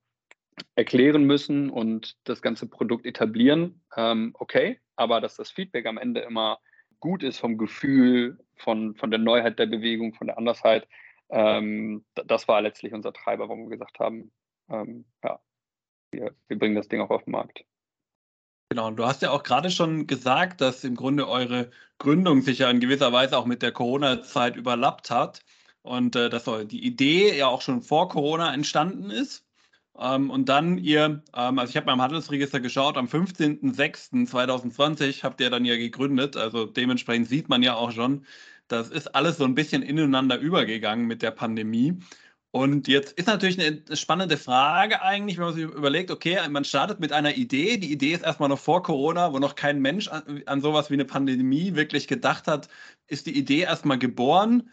erklären 0.75 1.25
müssen 1.25 1.71
und 1.71 2.17
das 2.25 2.43
ganze 2.43 2.69
Produkt 2.69 3.07
etablieren, 3.07 3.83
ähm, 3.97 4.35
okay, 4.39 4.81
aber 4.97 5.21
dass 5.21 5.37
das 5.37 5.51
Feedback 5.51 5.87
am 5.87 5.99
Ende 5.99 6.21
immer 6.21 6.59
gut 7.01 7.23
ist 7.23 7.39
vom 7.39 7.59
Gefühl, 7.59 8.39
von, 8.57 8.95
von 8.95 9.11
der 9.11 9.21
Neuheit 9.21 9.59
der 9.59 9.67
Bewegung, 9.67 10.15
von 10.15 10.27
der 10.29 10.39
Andersheit, 10.39 10.89
ähm, 11.31 12.05
das 12.15 12.49
war 12.49 12.61
letztlich 12.63 12.93
unser 12.93 13.13
Treiber, 13.13 13.49
warum 13.49 13.65
wir 13.65 13.77
gesagt 13.77 13.99
haben, 13.99 14.33
ähm, 14.69 15.05
ja, 15.23 15.41
wir, 16.13 16.35
wir 16.49 16.59
bringen 16.59 16.77
das 16.77 16.89
Ding 16.89 17.01
auch 17.01 17.11
auf 17.11 17.25
den 17.25 17.33
Markt. 17.33 17.65
Genau, 18.71 18.89
und 18.89 18.97
du 18.97 19.05
hast 19.05 19.23
ja 19.23 19.31
auch 19.31 19.43
gerade 19.43 19.71
schon 19.71 20.07
gesagt, 20.07 20.61
dass 20.61 20.85
im 20.85 20.97
Grunde 20.97 21.29
eure 21.29 21.71
Gründung 21.99 22.43
sich 22.43 22.59
ja 22.59 22.71
in 22.71 22.81
gewisser 22.81 23.13
Weise 23.13 23.37
auch 23.39 23.47
mit 23.47 23.63
der 23.63 23.73
Corona-Zeit 23.73 24.57
überlappt 24.57 25.11
hat 25.11 25.45
und 25.83 26.17
äh, 26.17 26.31
dass 26.31 26.45
die 26.67 26.85
Idee 26.85 27.37
ja 27.37 27.47
auch 27.47 27.61
schon 27.61 27.83
vor 27.83 28.09
Corona 28.09 28.53
entstanden 28.53 29.11
ist. 29.11 29.44
Ähm, 29.99 30.31
und 30.31 30.49
dann 30.49 30.79
ihr, 30.79 31.23
ähm, 31.35 31.59
also 31.59 31.71
ich 31.71 31.77
habe 31.77 31.87
beim 31.87 32.01
Handelsregister 32.03 32.61
geschaut, 32.61 32.97
am 32.97 33.07
15.06.2020 33.07 35.23
habt 35.23 35.41
ihr 35.41 35.51
dann 35.51 35.65
ja 35.65 35.77
gegründet. 35.77 36.37
Also 36.37 36.67
dementsprechend 36.67 37.29
sieht 37.29 37.49
man 37.49 37.63
ja 37.63 37.75
auch 37.75 37.93
schon, 37.93 38.27
das 38.69 38.91
ist 38.91 39.15
alles 39.15 39.39
so 39.39 39.45
ein 39.45 39.55
bisschen 39.55 39.83
ineinander 39.83 40.39
übergegangen 40.39 41.07
mit 41.07 41.23
der 41.23 41.31
Pandemie. 41.31 41.99
Und 42.51 42.87
jetzt 42.87 43.13
ist 43.19 43.27
natürlich 43.27 43.59
eine 43.61 43.97
spannende 43.97 44.37
Frage 44.37 45.03
eigentlich, 45.03 45.39
wenn 45.39 45.47
man 45.47 45.55
sich 45.55 45.65
überlegt, 45.65 46.11
okay, 46.13 46.39
man 46.49 46.65
startet 46.65 47.01
mit 47.01 47.13
einer 47.13 47.37
Idee. 47.37 47.79
Die 47.79 47.91
Idee 47.93 48.13
ist 48.13 48.25
erstmal 48.25 48.49
noch 48.49 48.61
vor 48.61 48.85
Corona, 48.85 49.33
wo 49.33 49.41
noch 49.41 49.57
kein 49.57 49.81
Mensch 49.81 50.07
an, 50.07 50.43
an 50.47 50.61
sowas 50.61 50.89
wie 50.89 50.95
eine 50.95 51.05
Pandemie 51.05 51.75
wirklich 51.75 52.07
gedacht 52.07 52.47
hat, 52.47 52.69
ist 53.09 53.27
die 53.27 53.37
Idee 53.37 53.63
erstmal 53.63 53.99
geboren. 53.99 54.71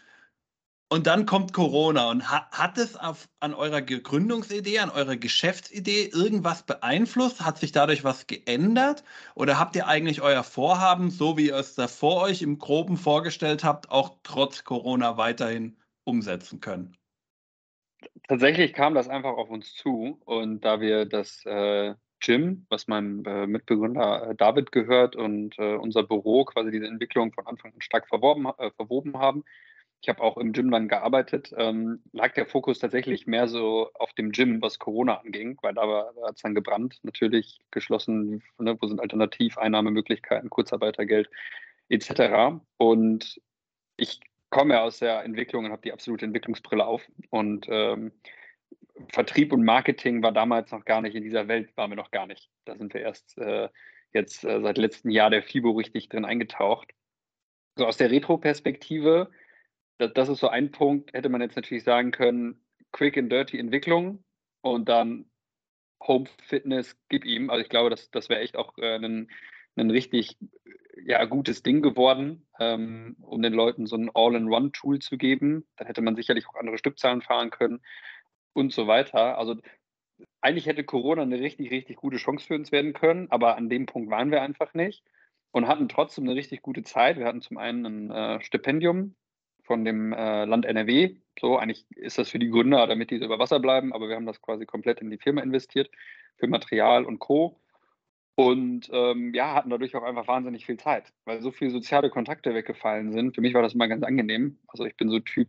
Und 0.93 1.07
dann 1.07 1.25
kommt 1.25 1.53
Corona. 1.53 2.09
Und 2.09 2.29
ha 2.29 2.49
hat 2.51 2.77
es 2.77 2.97
auf, 2.97 3.29
an 3.39 3.53
eurer 3.53 3.81
Gründungsidee, 3.81 4.79
an 4.79 4.89
eurer 4.89 5.15
Geschäftsidee 5.15 6.09
irgendwas 6.11 6.63
beeinflusst? 6.63 7.45
Hat 7.45 7.57
sich 7.57 7.71
dadurch 7.71 8.03
was 8.03 8.27
geändert? 8.27 9.05
Oder 9.33 9.57
habt 9.57 9.77
ihr 9.77 9.87
eigentlich 9.87 10.21
euer 10.21 10.43
Vorhaben, 10.43 11.09
so 11.09 11.37
wie 11.37 11.47
ihr 11.47 11.55
es 11.55 11.75
da 11.75 11.87
vor 11.87 12.21
euch 12.21 12.41
im 12.41 12.59
Groben 12.59 12.97
vorgestellt 12.97 13.63
habt, 13.63 13.89
auch 13.89 14.17
trotz 14.23 14.65
Corona 14.65 15.15
weiterhin 15.15 15.77
umsetzen 16.03 16.59
können? 16.59 16.97
Tatsächlich 18.27 18.73
kam 18.73 18.93
das 18.93 19.07
einfach 19.07 19.37
auf 19.37 19.49
uns 19.49 19.73
zu. 19.73 20.19
Und 20.25 20.65
da 20.65 20.81
wir 20.81 21.05
das 21.05 21.45
äh, 21.45 21.95
Gym, 22.19 22.65
was 22.67 22.89
meinem 22.89 23.23
äh, 23.23 23.47
Mitbegründer 23.47 24.31
äh, 24.31 24.35
David 24.35 24.73
gehört, 24.73 25.15
und 25.15 25.57
äh, 25.57 25.75
unser 25.75 26.03
Büro 26.03 26.43
quasi 26.43 26.69
diese 26.69 26.87
Entwicklung 26.87 27.31
von 27.31 27.47
Anfang 27.47 27.71
an 27.73 27.81
stark 27.81 28.09
verworben, 28.09 28.45
äh, 28.57 28.71
verwoben 28.71 29.17
haben, 29.17 29.45
ich 30.01 30.09
habe 30.09 30.21
auch 30.21 30.37
im 30.37 30.51
Gym 30.51 30.71
dann 30.71 30.87
gearbeitet, 30.87 31.53
ähm, 31.55 32.01
lag 32.11 32.33
der 32.33 32.47
Fokus 32.47 32.79
tatsächlich 32.79 33.27
mehr 33.27 33.47
so 33.47 33.91
auf 33.93 34.11
dem 34.13 34.31
Gym, 34.31 34.59
was 34.59 34.79
Corona 34.79 35.19
anging, 35.19 35.59
weil 35.61 35.75
da, 35.75 35.85
da 35.85 36.27
hat 36.27 36.35
es 36.35 36.41
dann 36.41 36.55
gebrannt, 36.55 36.99
natürlich 37.03 37.59
geschlossen, 37.69 38.41
ne, 38.57 38.75
wo 38.81 38.87
sind 38.87 38.99
Alternativeinnahmemöglichkeiten, 38.99 40.49
Kurzarbeitergeld 40.49 41.29
etc. 41.89 42.59
Und 42.77 43.39
ich 43.95 44.21
komme 44.49 44.81
aus 44.81 44.97
der 44.97 45.23
Entwicklung 45.23 45.65
und 45.65 45.71
habe 45.71 45.83
die 45.83 45.93
absolute 45.93 46.25
Entwicklungsbrille 46.25 46.85
auf. 46.85 47.03
Und 47.29 47.67
ähm, 47.69 48.11
Vertrieb 49.09 49.53
und 49.53 49.63
Marketing 49.63 50.23
war 50.23 50.31
damals 50.31 50.71
noch 50.71 50.83
gar 50.83 51.01
nicht 51.01 51.15
in 51.15 51.23
dieser 51.23 51.47
Welt, 51.47 51.77
waren 51.77 51.91
wir 51.91 51.95
noch 51.95 52.11
gar 52.11 52.25
nicht. 52.25 52.49
Da 52.65 52.75
sind 52.75 52.95
wir 52.95 53.01
erst 53.01 53.37
äh, 53.37 53.69
jetzt 54.13 54.43
äh, 54.45 54.61
seit 54.61 54.79
letztem 54.79 55.11
Jahr 55.11 55.29
der 55.29 55.43
FIBO 55.43 55.71
richtig 55.71 56.09
drin 56.09 56.25
eingetaucht. 56.25 56.91
So 57.75 57.85
aus 57.85 57.97
der 57.97 58.09
Retro-Perspektive 58.09 59.29
das, 60.07 60.29
ist 60.29 60.39
so 60.39 60.49
ein 60.49 60.71
Punkt, 60.71 61.13
hätte 61.13 61.29
man 61.29 61.41
jetzt 61.41 61.55
natürlich 61.55 61.83
sagen 61.83 62.11
können, 62.11 62.61
quick 62.91 63.17
and 63.17 63.31
dirty 63.31 63.59
Entwicklung 63.59 64.23
und 64.61 64.89
dann 64.89 65.25
Home 66.03 66.25
Fitness, 66.43 66.97
gib 67.09 67.25
ihm. 67.25 67.49
Also 67.49 67.61
ich 67.61 67.69
glaube, 67.69 67.89
das, 67.89 68.09
das 68.11 68.29
wäre 68.29 68.41
echt 68.41 68.57
auch 68.57 68.77
äh, 68.77 68.95
ein, 68.95 69.29
ein 69.75 69.91
richtig 69.91 70.37
ja, 71.05 71.23
gutes 71.25 71.63
Ding 71.63 71.81
geworden, 71.81 72.47
ähm, 72.59 73.15
um 73.21 73.41
den 73.41 73.53
Leuten 73.53 73.85
so 73.85 73.95
ein 73.95 74.09
All-in-One-Tool 74.13 74.99
zu 74.99 75.17
geben. 75.17 75.67
Dann 75.77 75.87
hätte 75.87 76.01
man 76.01 76.15
sicherlich 76.15 76.47
auch 76.47 76.55
andere 76.55 76.77
Stückzahlen 76.77 77.21
fahren 77.21 77.49
können 77.49 77.81
und 78.53 78.73
so 78.73 78.87
weiter. 78.87 79.37
Also 79.37 79.55
eigentlich 80.41 80.65
hätte 80.65 80.83
Corona 80.83 81.21
eine 81.21 81.39
richtig, 81.39 81.71
richtig 81.71 81.97
gute 81.97 82.17
Chance 82.17 82.47
für 82.47 82.55
uns 82.55 82.71
werden 82.71 82.93
können, 82.93 83.29
aber 83.31 83.55
an 83.55 83.69
dem 83.69 83.85
Punkt 83.85 84.09
waren 84.09 84.31
wir 84.31 84.41
einfach 84.41 84.73
nicht 84.73 85.03
und 85.51 85.67
hatten 85.67 85.89
trotzdem 85.89 86.25
eine 86.25 86.35
richtig 86.35 86.61
gute 86.61 86.83
Zeit. 86.83 87.17
Wir 87.17 87.25
hatten 87.25 87.41
zum 87.41 87.57
einen 87.57 87.85
ein 87.85 88.11
äh, 88.11 88.41
Stipendium 88.41 89.15
von 89.71 89.85
dem 89.85 90.11
äh, 90.11 90.43
Land 90.43 90.65
NRW. 90.65 91.15
So, 91.39 91.57
eigentlich 91.57 91.85
ist 91.95 92.17
das 92.17 92.27
für 92.27 92.39
die 92.39 92.49
Gründer, 92.49 92.87
damit 92.87 93.09
die 93.09 93.15
über 93.15 93.39
Wasser 93.39 93.61
bleiben, 93.61 93.93
aber 93.93 94.09
wir 94.09 94.17
haben 94.17 94.25
das 94.25 94.41
quasi 94.41 94.65
komplett 94.65 94.99
in 94.99 95.09
die 95.09 95.17
Firma 95.17 95.41
investiert, 95.41 95.89
für 96.35 96.47
Material 96.47 97.05
und 97.05 97.19
Co. 97.19 97.60
und 98.47 98.89
ähm, 98.91 99.33
ja, 99.33 99.53
hatten 99.55 99.69
dadurch 99.69 99.95
auch 99.95 100.03
einfach 100.03 100.27
wahnsinnig 100.27 100.65
viel 100.65 100.77
Zeit, 100.77 101.11
weil 101.25 101.41
so 101.41 101.51
viele 101.51 101.71
soziale 101.71 102.09
Kontakte 102.09 102.53
weggefallen 102.53 103.11
sind. 103.11 103.35
Für 103.35 103.41
mich 103.41 103.53
war 103.53 103.61
das 103.61 103.73
immer 103.73 103.87
ganz 103.87 104.03
angenehm. 104.03 104.57
Also 104.67 104.85
ich 104.85 104.95
bin 104.95 105.09
so 105.09 105.19
Typ 105.19 105.47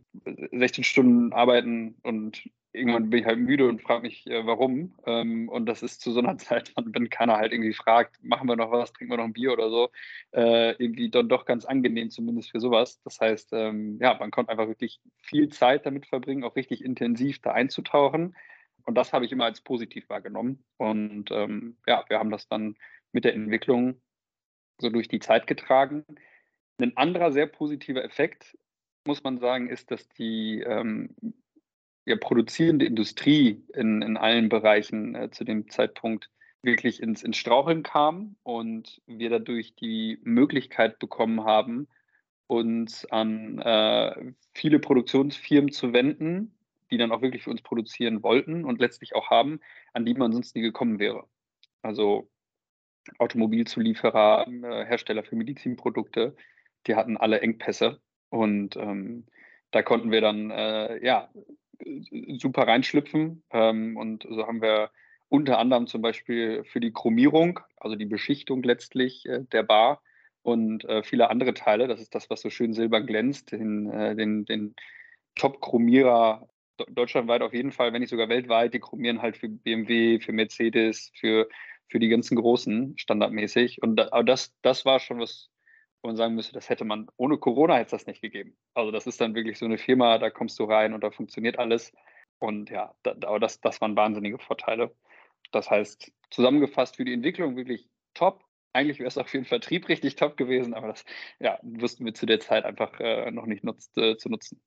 16 0.51 0.83
Stunden 0.83 1.33
arbeiten 1.33 1.95
und 2.03 2.43
irgendwann 2.73 3.09
bin 3.09 3.19
ich 3.19 3.25
halt 3.25 3.39
müde 3.39 3.67
und 3.69 3.81
frage 3.81 4.01
mich, 4.01 4.27
äh, 4.27 4.45
warum. 4.45 4.93
Ähm, 5.05 5.47
und 5.47 5.67
das 5.67 5.83
ist 5.83 6.01
zu 6.01 6.11
so 6.11 6.19
einer 6.19 6.37
Zeit, 6.39 6.73
wenn 6.75 7.09
keiner 7.09 7.37
halt 7.37 7.51
irgendwie 7.51 7.73
fragt, 7.73 8.23
machen 8.23 8.49
wir 8.49 8.55
noch 8.55 8.71
was, 8.71 8.91
trinken 8.91 9.13
wir 9.13 9.17
noch 9.17 9.25
ein 9.25 9.33
Bier 9.33 9.53
oder 9.53 9.69
so, 9.69 9.89
äh, 10.31 10.71
irgendwie 10.71 11.09
dann 11.09 11.29
doch 11.29 11.45
ganz 11.45 11.65
angenehm, 11.65 12.09
zumindest 12.09 12.51
für 12.51 12.59
sowas. 12.59 12.99
Das 13.03 13.19
heißt, 13.19 13.53
ähm, 13.53 13.99
ja, 14.01 14.15
man 14.19 14.31
konnte 14.31 14.51
einfach 14.51 14.67
wirklich 14.67 14.99
viel 15.21 15.49
Zeit 15.49 15.85
damit 15.85 16.07
verbringen, 16.07 16.43
auch 16.43 16.55
richtig 16.55 16.83
intensiv 16.83 17.39
da 17.39 17.51
einzutauchen. 17.51 18.35
Und 18.85 18.95
das 18.95 19.13
habe 19.13 19.25
ich 19.25 19.31
immer 19.31 19.45
als 19.45 19.61
positiv 19.61 20.09
wahrgenommen. 20.09 20.63
Und 20.77 21.31
ähm, 21.31 21.77
ja, 21.87 22.03
wir 22.09 22.19
haben 22.19 22.31
das 22.31 22.47
dann 22.47 22.75
mit 23.11 23.23
der 23.23 23.33
Entwicklung 23.33 24.01
so 24.79 24.89
durch 24.89 25.07
die 25.07 25.19
Zeit 25.19 25.47
getragen. 25.47 26.05
Ein 26.81 26.97
anderer 26.97 27.31
sehr 27.31 27.47
positiver 27.47 28.03
Effekt, 28.03 28.57
muss 29.05 29.23
man 29.23 29.39
sagen, 29.39 29.69
ist, 29.69 29.91
dass 29.91 30.09
die 30.09 30.61
ähm, 30.61 31.15
ja, 32.05 32.15
produzierende 32.17 32.85
Industrie 32.85 33.63
in, 33.73 34.01
in 34.01 34.17
allen 34.17 34.49
Bereichen 34.49 35.15
äh, 35.15 35.29
zu 35.31 35.43
dem 35.43 35.69
Zeitpunkt 35.69 36.29
wirklich 36.61 37.01
ins, 37.01 37.23
ins 37.23 37.37
Straucheln 37.37 37.83
kam 37.83 38.35
und 38.43 39.01
wir 39.05 39.29
dadurch 39.29 39.75
die 39.75 40.19
Möglichkeit 40.23 40.99
bekommen 40.99 41.43
haben, 41.43 41.87
uns 42.47 43.05
an 43.05 43.59
äh, 43.59 44.33
viele 44.53 44.79
Produktionsfirmen 44.79 45.71
zu 45.71 45.93
wenden, 45.93 46.55
die 46.93 46.99
dann 46.99 47.11
auch 47.11 47.21
wirklich 47.21 47.43
für 47.43 47.49
uns 47.49 47.63
produzieren 47.63 48.21
wollten 48.21 48.63
und 48.63 48.79
letztlich 48.79 49.15
auch 49.15 49.29
haben, 49.29 49.59
an 49.93 50.05
die 50.05 50.13
man 50.13 50.31
sonst 50.31 50.55
nie 50.55 50.61
gekommen 50.61 50.99
wäre. 50.99 51.27
Also 51.81 52.29
Automobilzulieferer, 53.17 54.47
äh, 54.47 54.85
Hersteller 54.85 55.23
für 55.23 55.35
Medizinprodukte, 55.35 56.35
die 56.87 56.95
hatten 56.95 57.17
alle 57.17 57.41
Engpässe 57.41 57.99
und 58.29 58.75
ähm, 58.77 59.25
da 59.71 59.81
konnten 59.81 60.11
wir 60.11 60.21
dann 60.21 60.51
äh, 60.51 61.03
ja 61.03 61.29
super 62.37 62.67
reinschlüpfen 62.67 63.43
ähm, 63.49 63.97
und 63.97 64.23
so 64.29 64.45
haben 64.47 64.61
wir 64.61 64.91
unter 65.29 65.57
anderem 65.57 65.87
zum 65.87 66.03
Beispiel 66.03 66.63
für 66.63 66.79
die 66.79 66.93
Chromierung, 66.93 67.59
also 67.77 67.95
die 67.95 68.05
Beschichtung 68.05 68.61
letztlich 68.61 69.25
äh, 69.25 69.43
der 69.51 69.63
Bar 69.63 70.01
und 70.43 70.85
äh, 70.85 71.03
viele 71.03 71.29
andere 71.31 71.55
Teile, 71.55 71.87
das 71.87 71.99
ist 71.99 72.13
das, 72.13 72.29
was 72.29 72.41
so 72.41 72.51
schön 72.51 72.73
silber 72.73 73.01
glänzt, 73.01 73.51
den, 73.51 73.89
äh, 73.89 74.15
den, 74.15 74.45
den 74.45 74.75
Top-Chromierer 75.35 76.47
deutschlandweit 76.77 77.41
auf 77.41 77.53
jeden 77.53 77.71
Fall, 77.71 77.93
wenn 77.93 78.01
nicht 78.01 78.09
sogar 78.09 78.29
weltweit, 78.29 78.73
die 78.73 78.79
chromieren 78.79 79.21
halt 79.21 79.37
für 79.37 79.49
BMW, 79.49 80.19
für 80.19 80.31
Mercedes, 80.31 81.11
für, 81.15 81.47
für 81.87 81.99
die 81.99 82.09
ganzen 82.09 82.35
Großen 82.35 82.97
standardmäßig. 82.97 83.81
Und 83.81 83.97
da, 83.97 84.09
aber 84.11 84.23
das, 84.23 84.53
das 84.61 84.85
war 84.85 84.99
schon 84.99 85.19
was, 85.19 85.49
wo 86.01 86.09
man 86.09 86.17
sagen 86.17 86.35
müsste, 86.35 86.53
das 86.53 86.69
hätte 86.69 86.85
man, 86.85 87.07
ohne 87.17 87.37
Corona 87.37 87.75
hätte 87.75 87.95
es 87.95 88.01
das 88.01 88.07
nicht 88.07 88.21
gegeben. 88.21 88.57
Also 88.73 88.91
das 88.91 89.07
ist 89.07 89.21
dann 89.21 89.35
wirklich 89.35 89.57
so 89.57 89.65
eine 89.65 89.77
Firma, 89.77 90.17
da 90.17 90.29
kommst 90.29 90.59
du 90.59 90.65
rein 90.65 90.93
und 90.93 91.03
da 91.03 91.11
funktioniert 91.11 91.59
alles. 91.59 91.93
Und 92.39 92.69
ja, 92.69 92.93
da, 93.03 93.11
aber 93.25 93.39
das, 93.39 93.61
das 93.61 93.79
waren 93.79 93.95
wahnsinnige 93.95 94.37
Vorteile. 94.37 94.93
Das 95.51 95.69
heißt, 95.69 96.11
zusammengefasst 96.29 96.97
für 96.97 97.05
die 97.05 97.13
Entwicklung 97.13 97.55
wirklich 97.55 97.87
top. 98.13 98.43
Eigentlich 98.73 98.99
wäre 98.99 99.07
es 99.07 99.17
auch 99.17 99.27
für 99.27 99.37
den 99.37 99.45
Vertrieb 99.45 99.87
richtig 99.87 100.15
top 100.15 100.35
gewesen, 100.35 100.73
aber 100.73 100.87
das 100.87 101.05
ja, 101.39 101.59
wussten 101.61 102.05
wir 102.05 102.13
zu 102.15 102.25
der 102.25 102.39
Zeit 102.39 102.65
einfach 102.65 102.99
äh, 102.99 103.29
noch 103.31 103.45
nicht 103.45 103.63
nutzt, 103.63 103.97
äh, 103.97 104.17
zu 104.17 104.29
nutzen. 104.29 104.59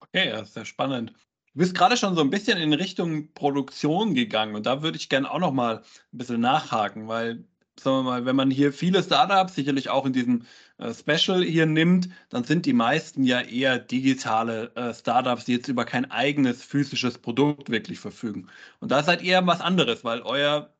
Okay, 0.00 0.28
ja, 0.28 0.44
sehr 0.44 0.66
spannend. 0.66 1.14
Du 1.54 1.60
bist 1.60 1.74
gerade 1.76 1.96
schon 1.96 2.16
so 2.16 2.20
ein 2.20 2.30
bisschen 2.30 2.58
in 2.58 2.72
Richtung 2.72 3.32
Produktion 3.32 4.14
gegangen 4.14 4.56
und 4.56 4.66
da 4.66 4.82
würde 4.82 4.96
ich 4.98 5.08
gerne 5.08 5.30
auch 5.30 5.38
noch 5.38 5.52
mal 5.52 5.78
ein 6.12 6.18
bisschen 6.18 6.40
nachhaken, 6.40 7.06
weil 7.06 7.44
sagen 7.78 7.98
wir 7.98 8.02
mal, 8.02 8.26
wenn 8.26 8.36
man 8.36 8.50
hier 8.50 8.72
viele 8.72 9.02
Startups, 9.02 9.54
sicherlich 9.54 9.88
auch 9.88 10.04
in 10.06 10.12
diesem 10.12 10.46
äh, 10.78 10.92
Special 10.92 11.44
hier 11.44 11.66
nimmt, 11.66 12.08
dann 12.30 12.42
sind 12.44 12.66
die 12.66 12.72
meisten 12.72 13.22
ja 13.24 13.40
eher 13.40 13.78
digitale 13.78 14.74
äh, 14.74 14.92
Startups, 14.94 15.44
die 15.44 15.52
jetzt 15.54 15.68
über 15.68 15.84
kein 15.84 16.10
eigenes 16.10 16.62
physisches 16.64 17.18
Produkt 17.18 17.70
wirklich 17.70 18.00
verfügen. 18.00 18.48
Und 18.80 18.90
da 18.90 19.02
seid 19.04 19.22
ihr 19.22 19.46
was 19.46 19.60
anderes, 19.60 20.04
weil 20.04 20.22
euer 20.22 20.74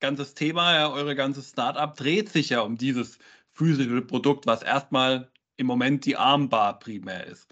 ganzes 0.00 0.34
Thema, 0.34 0.74
ja, 0.74 0.90
eure 0.92 1.14
ganze 1.14 1.42
Startup 1.42 1.94
dreht 1.96 2.30
sich 2.30 2.50
ja 2.50 2.60
um 2.62 2.76
dieses 2.78 3.18
physische 3.52 4.02
Produkt, 4.02 4.46
was 4.46 4.62
erstmal 4.62 5.30
im 5.56 5.66
Moment 5.66 6.04
die 6.06 6.16
Armbar 6.16 6.78
primär 6.78 7.26
ist. 7.26 7.48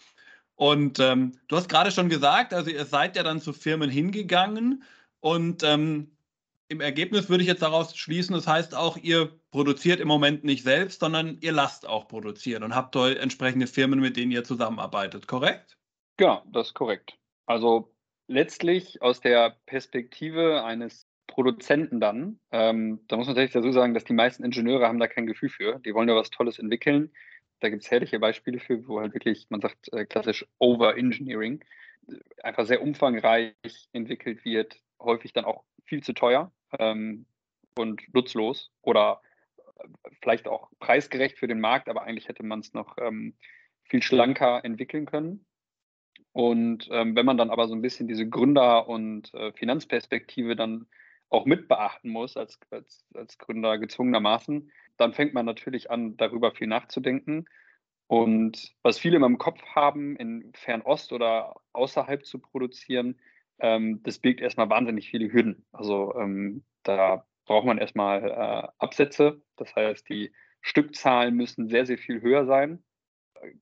Und 0.57 1.01
ähm, 1.01 1.33
du 1.49 1.57
hast 1.57 1.69
gerade 1.69 1.91
schon 1.91 2.09
gesagt, 2.09 2.55
also 2.55 2.71
ihr 2.71 2.85
seid 2.85 3.17
ja 3.17 3.23
dann 3.23 3.41
zu 3.41 3.53
Firmen 3.53 3.91
hingegangen 3.91 4.85
und 5.21 5.63
ähm, 5.65 6.11
im 6.69 6.81
Ergebnis 6.81 7.29
würde 7.29 7.43
ich 7.43 7.49
jetzt 7.49 7.63
daraus 7.63 7.97
schließen, 7.97 8.35
das 8.35 8.47
heißt 8.47 8.75
auch, 8.75 8.97
ihr 8.97 9.31
produziert 9.51 10.01
im 10.01 10.09
Moment 10.09 10.45
nicht 10.45 10.63
selbst, 10.63 11.01
sondern 11.01 11.39
ihr 11.41 11.53
lasst 11.53 11.87
auch 11.87 12.09
produzieren 12.09 12.63
und 12.63 12.75
habt 12.75 12.95
dort 12.95 13.17
entsprechende 13.19 13.67
Firmen, 13.67 14.01
mit 14.01 14.17
denen 14.17 14.33
ihr 14.33 14.45
zusammenarbeitet, 14.45 15.29
korrekt? 15.29 15.77
Ja, 16.19 16.43
das 16.51 16.69
ist 16.69 16.75
korrekt. 16.75 17.19
Also 17.47 17.93
letztlich 18.29 19.03
aus 19.03 19.21
der 19.21 19.57
Perspektive 19.67 20.65
eines 20.65 21.07
Produzenten 21.27 22.01
dann, 22.01 22.39
ähm, 22.53 23.01
da 23.09 23.17
muss 23.17 23.27
man 23.27 23.35
tatsächlich 23.35 23.63
dazu 23.63 23.73
sagen, 23.73 23.95
dass 23.95 24.05
die 24.05 24.13
meisten 24.13 24.45
Ingenieure 24.45 24.87
haben 24.87 25.01
da 25.01 25.09
kein 25.09 25.27
Gefühl 25.27 25.49
für. 25.49 25.81
Die 25.81 25.95
wollen 25.95 26.09
ja 26.09 26.15
was 26.15 26.31
Tolles 26.31 26.59
entwickeln 26.59 27.11
da 27.65 27.71
gibt 27.71 27.83
es 27.83 27.91
herrliche 27.91 28.19
Beispiele 28.19 28.61
für, 28.61 28.87
wo 28.87 29.01
halt 29.01 29.15
wirklich, 29.15 29.47
man 29.49 29.63
sagt 29.63 29.91
äh, 29.93 30.05
klassisch 30.05 30.47
Over-Engineering, 30.59 31.65
einfach 32.43 32.67
sehr 32.67 32.83
umfangreich 32.83 33.55
entwickelt 33.93 34.45
wird, 34.45 34.79
häufig 35.01 35.33
dann 35.33 35.47
auch 35.47 35.65
viel 35.87 36.03
zu 36.03 36.13
teuer 36.13 36.53
ähm, 36.79 37.25
und 37.79 38.03
nutzlos 38.13 38.71
oder 38.83 39.23
äh, 39.79 39.89
vielleicht 40.21 40.47
auch 40.47 40.69
preisgerecht 40.79 41.39
für 41.39 41.47
den 41.47 41.59
Markt, 41.59 41.89
aber 41.89 42.03
eigentlich 42.03 42.29
hätte 42.29 42.43
man 42.43 42.61
es 42.61 42.75
noch 42.75 42.99
ähm, 42.99 43.35
viel 43.85 44.03
schlanker 44.03 44.63
entwickeln 44.63 45.07
können. 45.07 45.47
Und 46.33 46.89
ähm, 46.91 47.17
wenn 47.17 47.25
man 47.25 47.39
dann 47.39 47.51
aber 47.51 47.67
so 47.67 47.75
ein 47.75 47.83
bisschen 47.83 48.09
diese 48.09 48.29
Gründer- 48.29 48.89
und 48.89 49.33
äh, 49.33 49.53
Finanzperspektive 49.53 50.55
dann 50.55 50.87
auch 51.31 51.47
mit 51.47 51.69
beachten 51.69 52.11
muss 52.11 52.37
als, 52.37 52.59
als, 52.71 53.07
als 53.15 53.39
Gründer 53.39 53.79
gezwungenermaßen, 53.79 54.71
dann 54.97 55.13
fängt 55.13 55.35
man 55.35 55.47
natürlich 55.47 55.91
an, 55.91 56.17
darüber 56.17 56.53
viel 56.53 56.67
nachzudenken. 56.67 57.47
Und 58.07 58.75
was 58.83 58.99
viele 58.99 59.17
immer 59.17 59.27
im 59.27 59.39
Kopf 59.39 59.63
haben, 59.75 60.17
in 60.17 60.53
Fernost 60.55 61.13
oder 61.13 61.55
außerhalb 61.73 62.25
zu 62.25 62.39
produzieren, 62.39 63.19
ähm, 63.59 64.03
das 64.03 64.19
birgt 64.19 64.41
erstmal 64.41 64.69
wahnsinnig 64.69 65.09
viele 65.09 65.33
Hürden. 65.33 65.65
Also 65.73 66.15
ähm, 66.17 66.65
da 66.83 67.27
braucht 67.47 67.67
man 67.67 67.79
erstmal 67.79 68.25
äh, 68.25 68.69
Absätze. 68.79 69.43
Das 69.57 69.75
heißt, 69.75 70.09
die 70.09 70.33
Stückzahlen 70.61 71.35
müssen 71.35 71.69
sehr, 71.69 71.87
sehr 71.87 71.99
viel 71.99 72.21
höher 72.21 72.47
sein. 72.47 72.83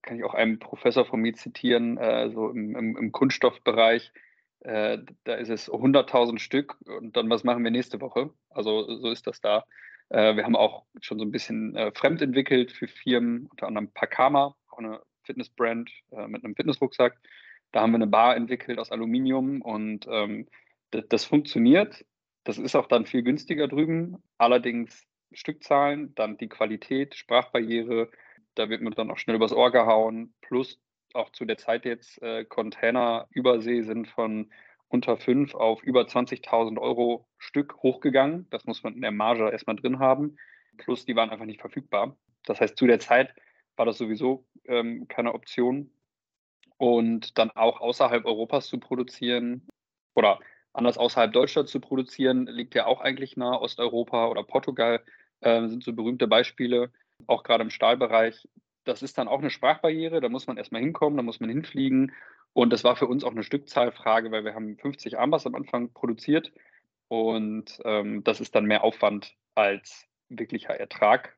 Kann 0.03 0.17
ich 0.17 0.25
auch 0.25 0.35
einen 0.35 0.59
Professor 0.59 1.05
von 1.05 1.21
mir 1.21 1.35
zitieren, 1.35 1.99
äh, 1.99 2.31
so 2.31 2.51
im, 2.51 2.77
im, 2.77 2.97
im 2.97 3.13
Kunststoffbereich. 3.13 4.13
Äh, 4.61 4.99
da 5.25 5.35
ist 5.35 5.49
es 5.49 5.71
100.000 5.71 6.39
Stück 6.39 6.77
und 6.87 7.17
dann 7.17 7.29
was 7.29 7.43
machen 7.43 7.65
wir 7.65 7.73
nächste 7.73 8.01
Woche? 8.01 8.31
Also 8.51 8.97
so 8.97 9.11
ist 9.11 9.27
das 9.27 9.41
da. 9.41 9.65
Äh, 10.13 10.37
wir 10.37 10.45
haben 10.45 10.57
auch 10.57 10.85
schon 11.01 11.19
so 11.19 11.25
ein 11.25 11.31
bisschen 11.31 11.75
äh, 11.75 11.91
fremd 11.93 12.21
entwickelt 12.21 12.71
für 12.71 12.87
Firmen, 12.87 13.47
unter 13.47 13.67
anderem 13.67 13.91
Pakama, 13.93 14.55
auch 14.69 14.79
eine 14.79 15.01
Fitnessbrand 15.23 15.91
äh, 16.11 16.29
mit 16.29 16.45
einem 16.45 16.55
Fitnessrucksack. 16.55 17.19
Da 17.73 17.81
haben 17.81 17.93
wir 17.93 17.97
eine 17.97 18.07
Bar 18.07 18.37
entwickelt 18.37 18.79
aus 18.79 18.93
Aluminium 18.93 19.63
und 19.63 20.07
ähm, 20.11 20.47
das, 20.91 21.05
das 21.09 21.25
funktioniert. 21.25 22.05
Das 22.45 22.59
ist 22.59 22.77
auch 22.77 22.89
dann 22.89 23.07
viel 23.07 23.23
günstiger 23.23 23.69
drüben. 23.69 24.23
Allerdings 24.37 25.07
Stückzahlen, 25.33 26.15
dann 26.15 26.37
die 26.37 26.49
Qualität, 26.49 27.15
Sprachbarriere, 27.15 28.11
da 28.55 28.69
wird 28.69 28.83
man 28.83 28.93
dann 28.93 29.11
auch 29.11 29.17
schnell 29.17 29.37
übers 29.37 29.55
Ohr 29.55 29.73
gehauen. 29.73 30.35
Plus 30.43 30.79
auch 31.15 31.31
zu 31.31 31.47
der 31.47 31.57
Zeit 31.57 31.87
jetzt 31.87 32.21
äh, 32.21 32.45
Container 32.45 33.29
übersee 33.31 33.81
sind 33.81 34.09
von 34.09 34.53
unter 34.93 35.17
5 35.17 35.55
auf 35.55 35.83
über 35.83 36.03
20.000 36.03 36.79
Euro 36.79 37.27
Stück 37.39 37.77
hochgegangen. 37.83 38.47
Das 38.51 38.67
muss 38.67 38.83
man 38.83 38.95
in 38.95 39.01
der 39.01 39.11
Marge 39.11 39.51
erstmal 39.51 39.77
drin 39.77 39.99
haben. 39.99 40.37
Plus 40.77 41.07
die 41.07 41.17
waren 41.17 41.31
einfach 41.31 41.47
nicht 41.47 41.61
verfügbar. 41.61 42.17
Das 42.45 42.61
heißt, 42.61 42.77
zu 42.77 42.87
der 42.87 43.01
Zeit 43.01 43.35
war 43.77 43.87
das 43.87 43.97
sowieso 43.97 44.47
ähm, 44.67 45.09
keine 45.09 45.33
Option. 45.33 45.91
Und 46.77 47.39
dann 47.39 47.51
auch 47.53 47.81
außerhalb 47.81 48.27
Europas 48.27 48.67
zu 48.69 48.79
produzieren 48.79 49.67
oder 50.15 50.41
anders 50.75 50.99
außerhalb 50.99 51.33
Deutschlands 51.33 51.73
zu 51.73 51.81
produzieren, 51.81 52.47
liegt 52.47 52.75
ja 52.75 52.87
auch 52.87 53.01
eigentlich 53.01 53.37
nahe. 53.37 53.61
Osteuropa 53.61 54.29
oder 54.29 54.43
Portugal 54.43 55.03
äh, 55.41 55.69
sind 55.69 55.85
so 55.85 55.95
berühmte 55.95 56.27
Beispiele, 56.27 56.91
auch 57.27 57.45
gerade 57.45 57.63
im 57.63 57.71
Stahlbereich. 57.71 58.47
Das 58.85 59.03
ist 59.03 59.17
dann 59.17 59.29
auch 59.29 59.39
eine 59.39 59.51
Sprachbarriere, 59.51 60.21
da 60.21 60.29
muss 60.29 60.47
man 60.47 60.57
erstmal 60.57 60.83
hinkommen, 60.83 61.17
da 61.17 61.23
muss 61.23 61.41
man 61.41 61.49
hinfliegen 61.49 62.13
und 62.55 62.73
das 62.73 62.85
war 62.85 62.97
für 62.97 63.07
uns 63.07 63.25
auch 63.25 63.31
eine 63.31 63.43
Stückzahlfrage, 63.43 64.31
weil 64.31 64.45
wir 64.45 64.55
haben 64.55 64.77
50 64.77 65.19
Armbass 65.19 65.47
am 65.47 65.55
Anfang 65.55 65.93
produziert 65.93 66.53
und 67.09 67.81
ähm, 67.85 68.25
das 68.25 68.41
ist 68.41 68.55
dann 68.55 68.67
mehr 68.67 68.85
Aufwand 68.85 69.35
als 69.55 70.07
wirklicher 70.29 70.79
Ertrag. 70.79 71.37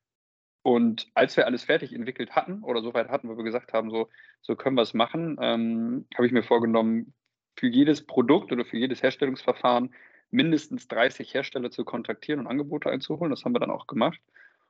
Und 0.62 1.10
als 1.14 1.36
wir 1.36 1.46
alles 1.46 1.64
fertig 1.64 1.92
entwickelt 1.92 2.34
hatten 2.34 2.62
oder 2.62 2.80
soweit 2.80 3.10
hatten, 3.10 3.28
wo 3.28 3.36
wir 3.36 3.44
gesagt 3.44 3.72
haben, 3.72 3.90
so, 3.90 4.08
so 4.40 4.56
können 4.56 4.76
wir 4.76 4.82
es 4.82 4.94
machen, 4.94 5.36
ähm, 5.40 6.06
habe 6.14 6.26
ich 6.26 6.32
mir 6.32 6.42
vorgenommen, 6.42 7.12
für 7.56 7.68
jedes 7.68 8.04
Produkt 8.06 8.50
oder 8.50 8.64
für 8.64 8.78
jedes 8.78 9.02
Herstellungsverfahren 9.02 9.94
mindestens 10.30 10.88
30 10.88 11.32
Hersteller 11.34 11.70
zu 11.70 11.84
kontaktieren 11.84 12.40
und 12.40 12.46
Angebote 12.46 12.90
einzuholen. 12.90 13.30
Das 13.30 13.44
haben 13.44 13.54
wir 13.54 13.60
dann 13.60 13.70
auch 13.70 13.86
gemacht 13.86 14.20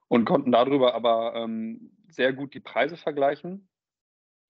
und 0.09 0.25
konnten 0.25 0.53
darüber 0.53 0.95
aber 0.95 1.35
ähm, 1.37 1.93
sehr 2.09 2.33
gut 2.33 2.55
die 2.55 2.61
Preise 2.61 2.97
vergleichen 2.97 3.69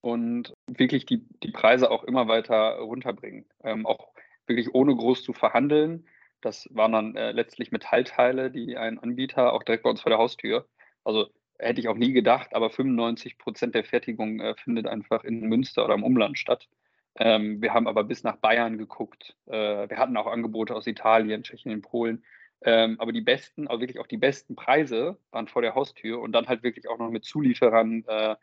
und 0.05 0.53
wirklich 0.67 1.07
die, 1.07 1.25
die 1.43 1.51
Preise 1.51 1.91
auch 1.91 2.05
immer 2.05 2.29
weiter 2.29 2.77
runterbringen. 2.77 3.47
Ähm, 3.63 3.87
auch 3.87 4.13
wirklich 4.47 4.75
ohne 4.75 4.95
groß 4.95 5.25
zu 5.25 5.33
verhandeln. 5.33 6.07
Das 6.43 6.69
waren 6.73 6.93
dann 6.93 7.17
äh, 7.17 7.33
letztlich 7.33 7.73
Metallteile, 7.73 8.51
die 8.51 8.77
ein 8.77 8.99
Anbieter 8.99 9.55
auch 9.55 9.63
direkt 9.63 9.83
bei 9.83 9.89
uns 9.89 10.03
vor 10.03 10.11
der 10.11 10.19
Haustür. 10.19 10.69
Also 11.05 11.29
hätte 11.59 11.81
ich 11.81 11.89
auch 11.89 11.97
nie 11.97 12.13
gedacht, 12.13 12.55
aber 12.55 12.69
95 12.69 13.39
Prozent 13.39 13.75
der 13.75 13.85
Fertigung 13.85 14.41
äh, 14.41 14.55
findet 14.57 14.87
einfach 14.87 15.25
in 15.25 15.41
Münster 15.41 15.87
oder 15.87 15.95
im 15.95 16.05
Umland 16.05 16.39
statt. 16.39 16.69
Ähm, 17.17 17.63
wir 17.63 17.73
haben 17.73 17.89
aber 17.89 18.05
bis 18.05 18.25
nach 18.25 18.37
Bayern 18.37 18.77
geguckt. 18.77 19.35
Äh, 19.47 19.89
wir 19.89 19.97
hatten 19.97 20.19
auch 20.19 20.27
Angebote 20.27 20.75
aus 20.75 20.87
Italien, 20.87 21.45
Tschechien, 21.45 21.81
Polen. 21.81 22.23
Ähm, 22.61 22.97
aber 23.01 23.13
die 23.13 23.23
besten, 23.23 23.69
also 23.69 23.81
wirklich 23.81 24.01
auch 24.01 24.07
die 24.07 24.19
besten 24.19 24.55
Preise 24.55 25.17
waren 25.31 25.49
vor 25.49 25.63
der 25.63 25.75
Haustür 25.75 26.21
und 26.21 26.33
dann 26.33 26.47
halt 26.47 26.63
wirklich 26.63 26.89
auch 26.91 26.99
noch 26.99 27.11
mit 27.11 27.25
Zulieferern, 27.25 28.05
äh, 28.07 28.37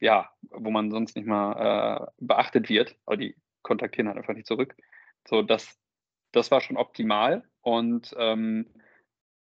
ja, 0.00 0.30
wo 0.50 0.70
man 0.70 0.90
sonst 0.90 1.16
nicht 1.16 1.26
mal 1.26 2.06
äh, 2.08 2.12
beachtet 2.18 2.68
wird. 2.68 2.96
Aber 3.06 3.16
die 3.16 3.36
kontaktieren 3.62 4.08
halt 4.08 4.18
einfach 4.18 4.34
nicht 4.34 4.46
zurück. 4.46 4.76
So, 5.26 5.42
das, 5.42 5.78
das 6.32 6.50
war 6.50 6.60
schon 6.60 6.76
optimal 6.76 7.44
und 7.62 8.14
ähm, 8.18 8.66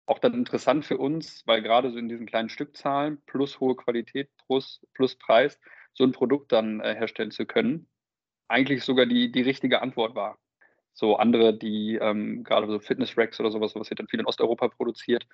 auch 0.06 0.18
dann 0.18 0.34
interessant 0.34 0.84
für 0.84 0.98
uns, 0.98 1.46
weil 1.46 1.62
gerade 1.62 1.90
so 1.90 1.98
in 1.98 2.08
diesen 2.08 2.26
kleinen 2.26 2.48
Stückzahlen 2.48 3.22
plus 3.26 3.60
hohe 3.60 3.76
Qualität 3.76 4.30
plus, 4.46 4.84
plus 4.92 5.16
Preis 5.16 5.58
so 5.94 6.04
ein 6.04 6.12
Produkt 6.12 6.52
dann 6.52 6.80
äh, 6.80 6.94
herstellen 6.94 7.30
zu 7.30 7.46
können, 7.46 7.88
eigentlich 8.48 8.84
sogar 8.84 9.06
die, 9.06 9.30
die 9.32 9.42
richtige 9.42 9.80
Antwort 9.80 10.14
war. 10.14 10.38
So 10.94 11.16
andere, 11.16 11.56
die 11.56 11.96
ähm, 12.00 12.44
gerade 12.44 12.66
so 12.66 12.78
Fitness-Racks 12.78 13.40
oder 13.40 13.50
sowas, 13.50 13.74
was 13.74 13.88
wird 13.88 14.00
dann 14.00 14.08
viel 14.08 14.20
in 14.20 14.26
Osteuropa 14.26 14.68
produziert, 14.68 15.26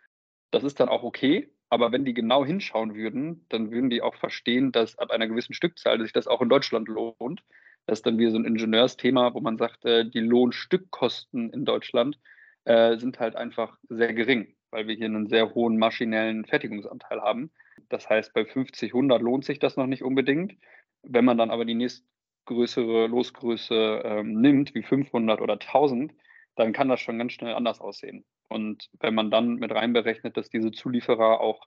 das 0.50 0.62
ist 0.62 0.78
dann 0.78 0.88
auch 0.88 1.02
okay. 1.02 1.50
Aber 1.70 1.92
wenn 1.92 2.04
die 2.04 2.14
genau 2.14 2.44
hinschauen 2.44 2.94
würden, 2.94 3.44
dann 3.48 3.70
würden 3.70 3.90
die 3.90 4.02
auch 4.02 4.14
verstehen, 4.14 4.72
dass 4.72 4.98
ab 4.98 5.10
einer 5.10 5.26
gewissen 5.26 5.54
Stückzahl 5.54 6.00
sich 6.00 6.12
das 6.12 6.26
auch 6.26 6.40
in 6.40 6.48
Deutschland 6.48 6.88
lohnt. 6.88 7.42
Das 7.86 7.98
ist 7.98 8.06
dann 8.06 8.18
wieder 8.18 8.30
so 8.30 8.38
ein 8.38 8.44
Ingenieursthema, 8.44 9.34
wo 9.34 9.40
man 9.40 9.58
sagt, 9.58 9.84
äh, 9.84 10.08
die 10.08 10.20
Lohnstückkosten 10.20 11.50
in 11.50 11.64
Deutschland 11.64 12.18
äh, 12.64 12.96
sind 12.96 13.20
halt 13.20 13.36
einfach 13.36 13.78
sehr 13.88 14.14
gering, 14.14 14.54
weil 14.70 14.86
wir 14.86 14.94
hier 14.94 15.06
einen 15.06 15.28
sehr 15.28 15.54
hohen 15.54 15.78
maschinellen 15.78 16.44
Fertigungsanteil 16.44 17.20
haben. 17.20 17.50
Das 17.88 18.08
heißt, 18.08 18.32
bei 18.32 18.44
50, 18.44 18.92
100 18.92 19.22
lohnt 19.22 19.44
sich 19.44 19.58
das 19.58 19.76
noch 19.76 19.86
nicht 19.86 20.02
unbedingt. 20.02 20.56
Wenn 21.02 21.24
man 21.24 21.38
dann 21.38 21.50
aber 21.50 21.64
die 21.64 21.74
nächst, 21.74 22.04
größere 22.48 23.06
Losgröße 23.08 24.02
ähm, 24.04 24.40
nimmt, 24.40 24.74
wie 24.74 24.82
500 24.82 25.40
oder 25.40 25.54
1000, 25.54 26.12
dann 26.58 26.72
kann 26.72 26.88
das 26.88 27.00
schon 27.00 27.18
ganz 27.18 27.32
schnell 27.32 27.54
anders 27.54 27.80
aussehen. 27.80 28.24
Und 28.48 28.88
wenn 29.00 29.14
man 29.14 29.30
dann 29.30 29.56
mit 29.56 29.72
reinberechnet, 29.72 30.36
dass 30.36 30.50
diese 30.50 30.72
Zulieferer 30.72 31.40
auch 31.40 31.66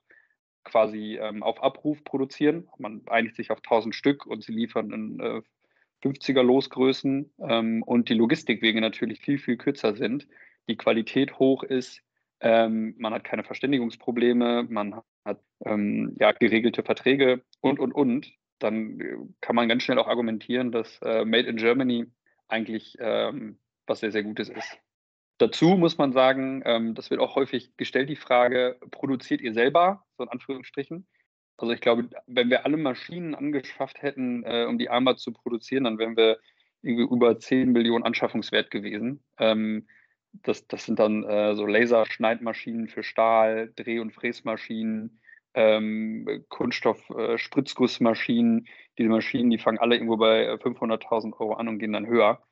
quasi 0.64 1.18
ähm, 1.20 1.42
auf 1.42 1.62
Abruf 1.62 2.04
produzieren, 2.04 2.68
man 2.78 3.02
einigt 3.06 3.36
sich 3.36 3.50
auf 3.50 3.58
1000 3.58 3.94
Stück 3.94 4.26
und 4.26 4.44
sie 4.44 4.52
liefern 4.52 4.92
in 4.92 5.20
äh, 5.20 5.42
50er 6.04 6.42
Losgrößen 6.42 7.32
ähm, 7.48 7.82
und 7.82 8.08
die 8.08 8.14
Logistikwege 8.14 8.80
natürlich 8.80 9.20
viel, 9.20 9.38
viel 9.38 9.56
kürzer 9.56 9.94
sind, 9.94 10.28
die 10.68 10.76
Qualität 10.76 11.38
hoch 11.38 11.62
ist, 11.62 12.02
ähm, 12.40 12.94
man 12.98 13.14
hat 13.14 13.24
keine 13.24 13.44
Verständigungsprobleme, 13.44 14.64
man 14.68 15.00
hat 15.24 15.40
ähm, 15.64 16.16
ja, 16.18 16.32
geregelte 16.32 16.82
Verträge 16.82 17.42
und, 17.60 17.78
und, 17.78 17.92
und, 17.92 18.32
dann 18.58 19.00
äh, 19.00 19.16
kann 19.40 19.56
man 19.56 19.68
ganz 19.68 19.84
schnell 19.84 19.98
auch 19.98 20.08
argumentieren, 20.08 20.72
dass 20.72 21.00
äh, 21.02 21.24
Made 21.24 21.48
in 21.48 21.56
Germany 21.56 22.06
eigentlich 22.48 22.96
ähm, 22.98 23.58
was 23.86 24.00
sehr, 24.00 24.12
sehr 24.12 24.22
Gutes 24.22 24.48
ist. 24.48 24.78
Dazu 25.38 25.76
muss 25.76 25.98
man 25.98 26.12
sagen, 26.12 26.62
ähm, 26.64 26.94
das 26.94 27.10
wird 27.10 27.20
auch 27.20 27.34
häufig 27.34 27.76
gestellt, 27.76 28.08
die 28.08 28.16
Frage, 28.16 28.78
produziert 28.90 29.40
ihr 29.40 29.54
selber, 29.54 30.04
so 30.16 30.24
in 30.24 30.28
Anführungsstrichen? 30.28 31.06
Also 31.56 31.72
ich 31.72 31.80
glaube, 31.80 32.08
wenn 32.26 32.50
wir 32.50 32.64
alle 32.64 32.76
Maschinen 32.76 33.34
angeschafft 33.34 34.02
hätten, 34.02 34.44
äh, 34.44 34.66
um 34.68 34.78
die 34.78 34.90
Armband 34.90 35.20
zu 35.20 35.32
produzieren, 35.32 35.84
dann 35.84 35.98
wären 35.98 36.16
wir 36.16 36.38
irgendwie 36.82 37.04
über 37.04 37.38
10 37.38 37.72
Millionen 37.72 38.04
Anschaffungswert 38.04 38.70
gewesen. 38.70 39.22
Ähm, 39.38 39.86
das, 40.32 40.66
das 40.66 40.86
sind 40.86 40.98
dann 40.98 41.24
äh, 41.24 41.54
so 41.54 41.66
Laserschneidmaschinen 41.66 42.88
für 42.88 43.02
Stahl, 43.02 43.72
Dreh- 43.76 44.00
und 44.00 44.12
Fräsmaschinen, 44.12 45.20
ähm, 45.54 46.44
Kunststoff-Spritzgussmaschinen. 46.48 48.64
Äh, 48.66 48.70
Diese 48.98 49.10
Maschinen, 49.10 49.50
die 49.50 49.58
fangen 49.58 49.78
alle 49.78 49.96
irgendwo 49.96 50.16
bei 50.16 50.54
500.000 50.54 51.38
Euro 51.38 51.52
an 51.54 51.68
und 51.68 51.78
gehen 51.78 51.92
dann 51.92 52.06
höher. 52.06 52.42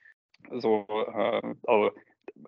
So, 0.53 0.87
äh, 0.89 1.55
also, 1.67 1.91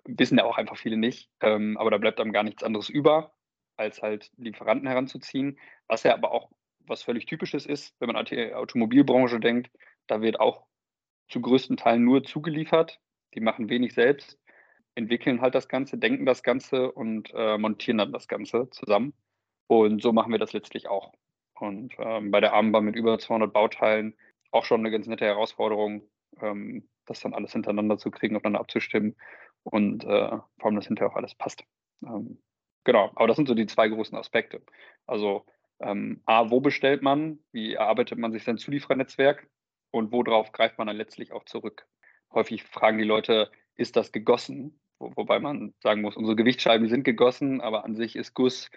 wissen 0.05 0.37
ja 0.37 0.45
auch 0.45 0.57
einfach 0.57 0.77
viele 0.77 0.97
nicht. 0.97 1.29
Ähm, 1.41 1.77
aber 1.77 1.91
da 1.91 1.97
bleibt 1.97 2.19
einem 2.19 2.33
gar 2.33 2.43
nichts 2.43 2.63
anderes 2.63 2.89
über, 2.89 3.33
als 3.77 4.01
halt 4.01 4.31
Lieferanten 4.37 4.87
heranzuziehen. 4.87 5.59
Was 5.87 6.03
ja 6.03 6.13
aber 6.13 6.31
auch 6.31 6.51
was 6.85 7.03
völlig 7.03 7.25
Typisches 7.25 7.65
ist, 7.65 7.95
wenn 7.99 8.07
man 8.07 8.15
an 8.15 8.25
die 8.25 8.53
Automobilbranche 8.53 9.39
denkt, 9.39 9.71
da 10.07 10.21
wird 10.21 10.39
auch 10.39 10.65
zu 11.29 11.41
größten 11.41 11.77
Teilen 11.77 12.03
nur 12.03 12.23
zugeliefert. 12.23 12.99
Die 13.33 13.39
machen 13.39 13.69
wenig 13.69 13.93
selbst, 13.93 14.37
entwickeln 14.95 15.41
halt 15.41 15.55
das 15.55 15.67
Ganze, 15.67 15.97
denken 15.97 16.25
das 16.25 16.43
Ganze 16.43 16.91
und 16.91 17.31
äh, 17.33 17.57
montieren 17.57 17.97
dann 17.97 18.11
das 18.11 18.27
Ganze 18.27 18.69
zusammen. 18.69 19.13
Und 19.67 20.01
so 20.01 20.11
machen 20.13 20.31
wir 20.31 20.39
das 20.39 20.53
letztlich 20.53 20.87
auch. 20.87 21.13
Und 21.55 21.93
ähm, 21.97 22.31
bei 22.31 22.41
der 22.41 22.53
Armbahn 22.53 22.85
mit 22.85 22.95
über 22.95 23.17
200 23.17 23.51
Bauteilen 23.53 24.15
auch 24.51 24.65
schon 24.65 24.81
eine 24.81 24.91
ganz 24.91 25.07
nette 25.07 25.25
Herausforderung, 25.25 26.03
ähm, 26.41 26.87
das 27.05 27.19
dann 27.19 27.33
alles 27.33 27.51
hintereinander 27.51 27.97
zu 27.97 28.11
kriegen, 28.11 28.35
aufeinander 28.35 28.59
abzustimmen 28.59 29.15
und 29.63 30.03
äh, 30.03 30.29
vor 30.29 30.65
allem, 30.65 30.75
dass 30.75 30.87
hinterher 30.87 31.11
auch 31.11 31.15
alles 31.15 31.35
passt. 31.35 31.63
Ähm, 32.03 32.41
genau, 32.83 33.11
aber 33.15 33.27
das 33.27 33.35
sind 33.35 33.47
so 33.47 33.55
die 33.55 33.65
zwei 33.65 33.87
großen 33.87 34.17
Aspekte. 34.17 34.61
Also 35.05 35.45
ähm, 35.79 36.21
A, 36.25 36.49
wo 36.49 36.61
bestellt 36.61 37.01
man, 37.01 37.39
wie 37.51 37.73
erarbeitet 37.73 38.17
man 38.17 38.31
sich 38.31 38.43
sein 38.43 38.57
Zulieferernetzwerk 38.57 39.47
und 39.91 40.11
worauf 40.11 40.51
greift 40.51 40.77
man 40.77 40.87
dann 40.87 40.97
letztlich 40.97 41.31
auch 41.31 41.45
zurück. 41.45 41.85
Häufig 42.33 42.63
fragen 42.63 42.97
die 42.97 43.03
Leute, 43.03 43.51
ist 43.75 43.95
das 43.95 44.11
gegossen? 44.11 44.79
Wo, 44.99 45.11
wobei 45.15 45.39
man 45.39 45.73
sagen 45.79 46.01
muss, 46.01 46.15
unsere 46.15 46.35
Gewichtsscheiben 46.35 46.87
sind 46.87 47.03
gegossen, 47.03 47.61
aber 47.61 47.85
an 47.85 47.95
sich 47.95 48.15
ist 48.15 48.33
Guss 48.33 48.69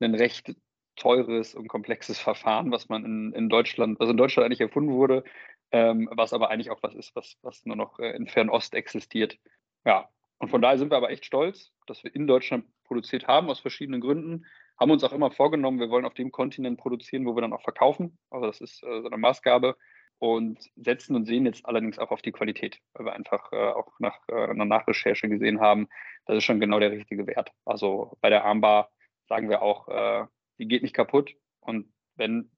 ein 0.00 0.14
recht 0.14 0.54
teures 0.96 1.54
und 1.54 1.68
komplexes 1.68 2.18
Verfahren, 2.18 2.70
was 2.70 2.88
man 2.88 3.04
in, 3.04 3.32
in 3.32 3.48
Deutschland, 3.48 3.98
was 3.98 4.10
in 4.10 4.16
Deutschland 4.16 4.46
eigentlich 4.46 4.60
erfunden 4.60 4.92
wurde, 4.92 5.24
ähm, 5.70 6.08
was 6.12 6.32
aber 6.32 6.50
eigentlich 6.50 6.70
auch 6.70 6.82
was 6.82 6.94
ist, 6.94 7.14
was, 7.14 7.36
was 7.42 7.64
nur 7.64 7.76
noch 7.76 7.98
äh, 7.98 8.10
in 8.10 8.26
Fernost 8.26 8.74
existiert. 8.74 9.38
Ja, 9.84 10.08
und 10.38 10.48
von 10.48 10.62
daher 10.62 10.78
sind 10.78 10.90
wir 10.90 10.96
aber 10.96 11.10
echt 11.10 11.24
stolz, 11.24 11.72
dass 11.86 12.04
wir 12.04 12.14
in 12.14 12.26
Deutschland 12.26 12.66
produziert 12.84 13.26
haben, 13.26 13.50
aus 13.50 13.60
verschiedenen 13.60 14.00
Gründen. 14.00 14.46
Haben 14.78 14.90
uns 14.90 15.04
auch 15.04 15.12
immer 15.12 15.30
vorgenommen, 15.30 15.80
wir 15.80 15.90
wollen 15.90 16.04
auf 16.04 16.14
dem 16.14 16.32
Kontinent 16.32 16.78
produzieren, 16.78 17.26
wo 17.26 17.34
wir 17.36 17.42
dann 17.42 17.52
auch 17.52 17.62
verkaufen. 17.62 18.18
Also 18.30 18.46
das 18.46 18.60
ist 18.60 18.82
äh, 18.82 19.00
so 19.00 19.06
eine 19.06 19.16
Maßgabe. 19.16 19.76
Und 20.18 20.70
setzen 20.76 21.16
und 21.16 21.26
sehen 21.26 21.44
jetzt 21.44 21.66
allerdings 21.66 21.98
auch 21.98 22.10
auf 22.12 22.22
die 22.22 22.30
Qualität, 22.32 22.80
weil 22.94 23.06
wir 23.06 23.12
einfach 23.14 23.52
äh, 23.52 23.56
auch 23.56 23.98
nach 23.98 24.20
äh, 24.28 24.44
einer 24.44 24.64
Nachrecherche 24.64 25.28
gesehen 25.28 25.60
haben, 25.60 25.88
das 26.26 26.38
ist 26.38 26.44
schon 26.44 26.60
genau 26.60 26.78
der 26.78 26.92
richtige 26.92 27.26
Wert. 27.26 27.50
Also 27.64 28.16
bei 28.20 28.30
der 28.30 28.44
Armbar 28.44 28.90
sagen 29.28 29.50
wir 29.50 29.60
auch, 29.60 29.88
äh, 29.88 30.24
die 30.58 30.68
geht 30.68 30.82
nicht 30.82 30.94
kaputt. 30.94 31.34
Und 31.60 31.92
wenn, 32.14 32.50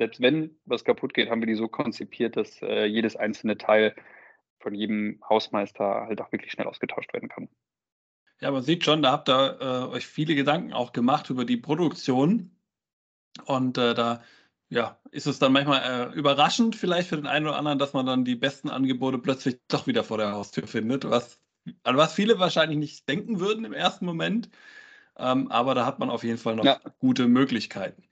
selbst 0.00 0.22
wenn 0.22 0.56
was 0.64 0.84
kaputt 0.84 1.12
geht, 1.12 1.28
haben 1.28 1.42
wir 1.42 1.46
die 1.46 1.54
so 1.54 1.68
konzipiert, 1.68 2.34
dass 2.34 2.62
äh, 2.62 2.86
jedes 2.86 3.16
einzelne 3.16 3.58
Teil 3.58 3.94
von 4.58 4.74
jedem 4.74 5.20
Hausmeister 5.28 6.06
halt 6.06 6.22
auch 6.22 6.32
wirklich 6.32 6.52
schnell 6.52 6.66
ausgetauscht 6.66 7.12
werden 7.12 7.28
kann. 7.28 7.50
Ja, 8.40 8.50
man 8.50 8.62
sieht 8.62 8.82
schon, 8.82 9.02
da 9.02 9.12
habt 9.12 9.28
ihr 9.28 9.58
äh, 9.60 9.94
euch 9.94 10.06
viele 10.06 10.34
Gedanken 10.34 10.72
auch 10.72 10.92
gemacht 10.92 11.28
über 11.28 11.44
die 11.44 11.58
Produktion. 11.58 12.56
Und 13.44 13.76
äh, 13.76 13.92
da 13.92 14.22
ja, 14.70 14.98
ist 15.10 15.26
es 15.26 15.38
dann 15.38 15.52
manchmal 15.52 15.82
äh, 15.82 16.14
überraschend 16.14 16.76
vielleicht 16.76 17.10
für 17.10 17.16
den 17.16 17.26
einen 17.26 17.46
oder 17.46 17.58
anderen, 17.58 17.78
dass 17.78 17.92
man 17.92 18.06
dann 18.06 18.24
die 18.24 18.36
besten 18.36 18.70
Angebote 18.70 19.18
plötzlich 19.18 19.60
doch 19.68 19.86
wieder 19.86 20.02
vor 20.02 20.16
der 20.16 20.32
Haustür 20.32 20.66
findet, 20.66 21.10
was, 21.10 21.42
an 21.82 21.98
was 21.98 22.14
viele 22.14 22.38
wahrscheinlich 22.38 22.78
nicht 22.78 23.06
denken 23.06 23.38
würden 23.38 23.66
im 23.66 23.74
ersten 23.74 24.06
Moment. 24.06 24.48
Ähm, 25.18 25.48
aber 25.48 25.74
da 25.74 25.84
hat 25.84 25.98
man 25.98 26.08
auf 26.08 26.24
jeden 26.24 26.38
Fall 26.38 26.56
noch 26.56 26.64
ja. 26.64 26.80
gute 27.00 27.28
Möglichkeiten. 27.28 28.09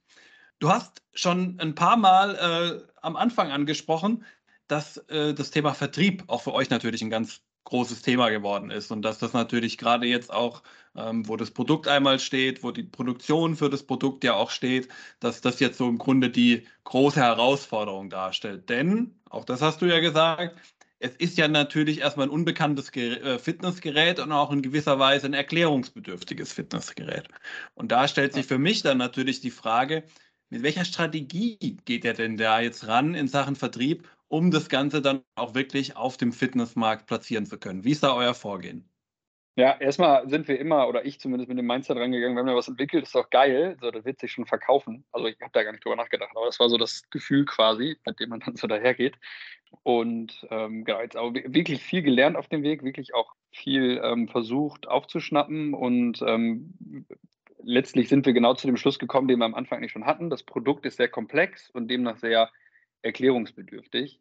Du 0.59 0.69
hast 0.69 1.01
schon 1.13 1.57
ein 1.59 1.73
paar 1.73 1.95
Mal 1.95 2.35
äh, 2.35 2.91
am 3.01 3.15
Anfang 3.15 3.51
angesprochen, 3.51 4.25
dass 4.67 4.97
äh, 5.07 5.33
das 5.33 5.51
Thema 5.51 5.73
Vertrieb 5.73 6.23
auch 6.27 6.41
für 6.41 6.53
euch 6.53 6.69
natürlich 6.69 7.01
ein 7.01 7.09
ganz 7.09 7.41
großes 7.63 8.01
Thema 8.01 8.29
geworden 8.29 8.71
ist 8.71 8.91
und 8.91 9.01
dass 9.03 9.19
das 9.19 9.33
natürlich 9.33 9.77
gerade 9.77 10.05
jetzt 10.05 10.33
auch, 10.33 10.63
ähm, 10.95 11.27
wo 11.27 11.37
das 11.37 11.51
Produkt 11.51 11.87
einmal 11.87 12.19
steht, 12.19 12.63
wo 12.63 12.71
die 12.71 12.83
Produktion 12.83 13.55
für 13.55 13.69
das 13.69 13.83
Produkt 13.83 14.23
ja 14.23 14.33
auch 14.33 14.49
steht, 14.49 14.89
dass 15.19 15.39
das 15.39 15.59
jetzt 15.59 15.77
so 15.77 15.87
im 15.87 15.97
Grunde 15.97 16.29
die 16.29 16.65
große 16.83 17.21
Herausforderung 17.21 18.09
darstellt. 18.09 18.69
Denn, 18.69 19.15
auch 19.29 19.45
das 19.45 19.61
hast 19.61 19.81
du 19.81 19.85
ja 19.85 19.99
gesagt, 19.99 20.59
es 20.99 21.15
ist 21.15 21.37
ja 21.37 21.47
natürlich 21.47 21.99
erstmal 21.99 22.27
ein 22.27 22.31
unbekanntes 22.31 22.93
äh, 22.95 23.39
Fitnessgerät 23.39 24.19
und 24.19 24.33
auch 24.33 24.51
in 24.51 24.61
gewisser 24.61 24.99
Weise 24.99 25.27
ein 25.27 25.33
erklärungsbedürftiges 25.33 26.51
Fitnessgerät. 26.51 27.29
Und 27.75 27.91
da 27.91 28.07
stellt 28.07 28.33
sich 28.33 28.45
für 28.45 28.57
mich 28.57 28.81
dann 28.81 28.97
natürlich 28.97 29.39
die 29.39 29.51
Frage, 29.51 30.03
mit 30.49 30.63
welcher 30.63 30.85
Strategie 30.85 31.77
geht 31.85 32.05
er 32.05 32.13
denn 32.13 32.37
da 32.37 32.59
jetzt 32.59 32.87
ran 32.87 33.15
in 33.15 33.27
Sachen 33.27 33.55
Vertrieb, 33.55 34.07
um 34.27 34.51
das 34.51 34.69
Ganze 34.69 35.01
dann 35.01 35.21
auch 35.35 35.55
wirklich 35.55 35.95
auf 35.95 36.17
dem 36.17 36.31
Fitnessmarkt 36.31 37.07
platzieren 37.07 37.45
zu 37.45 37.59
können? 37.59 37.83
Wie 37.83 37.91
ist 37.91 38.03
da 38.03 38.13
euer 38.15 38.33
Vorgehen? 38.33 38.89
Ja, 39.55 39.77
erstmal 39.77 40.29
sind 40.29 40.47
wir 40.47 40.57
immer, 40.57 40.87
oder 40.87 41.05
ich 41.05 41.19
zumindest 41.19 41.49
mit 41.49 41.57
dem 41.57 41.67
Mindset 41.67 41.97
rangegangen, 41.97 42.37
wenn 42.37 42.45
man 42.45 42.55
was 42.55 42.69
entwickelt, 42.69 43.03
ist 43.03 43.13
doch 43.13 43.29
geil, 43.29 43.75
so, 43.81 43.91
das 43.91 44.05
wird 44.05 44.17
sich 44.19 44.31
schon 44.31 44.45
verkaufen. 44.45 45.03
Also 45.11 45.27
ich 45.27 45.35
habe 45.41 45.51
da 45.51 45.63
gar 45.63 45.71
nicht 45.71 45.83
drüber 45.83 45.97
nachgedacht, 45.97 46.31
aber 46.33 46.45
das 46.45 46.61
war 46.61 46.69
so 46.69 46.77
das 46.77 47.09
Gefühl 47.09 47.43
quasi, 47.43 47.97
mit 48.05 48.19
dem 48.21 48.29
man 48.29 48.39
dann 48.39 48.55
so 48.55 48.67
dahergeht. 48.67 49.17
Und 49.83 50.47
ähm, 50.49 50.85
genau, 50.85 51.01
jetzt 51.01 51.17
auch 51.17 51.33
wirklich 51.33 51.83
viel 51.83 52.01
gelernt 52.01 52.37
auf 52.37 52.47
dem 52.47 52.63
Weg, 52.63 52.83
wirklich 52.83 53.13
auch 53.13 53.33
viel 53.51 53.99
ähm, 54.01 54.29
versucht 54.29 54.87
aufzuschnappen 54.87 55.73
und 55.73 56.21
ähm, 56.21 57.05
letztlich 57.63 58.09
sind 58.09 58.25
wir 58.25 58.33
genau 58.33 58.53
zu 58.53 58.67
dem 58.67 58.77
Schluss 58.77 58.99
gekommen, 58.99 59.27
den 59.27 59.39
wir 59.39 59.45
am 59.45 59.55
Anfang 59.55 59.81
nicht 59.81 59.91
schon 59.91 60.05
hatten. 60.05 60.29
Das 60.29 60.43
Produkt 60.43 60.85
ist 60.85 60.97
sehr 60.97 61.09
komplex 61.09 61.69
und 61.69 61.89
demnach 61.89 62.17
sehr 62.17 62.49
erklärungsbedürftig. 63.01 64.19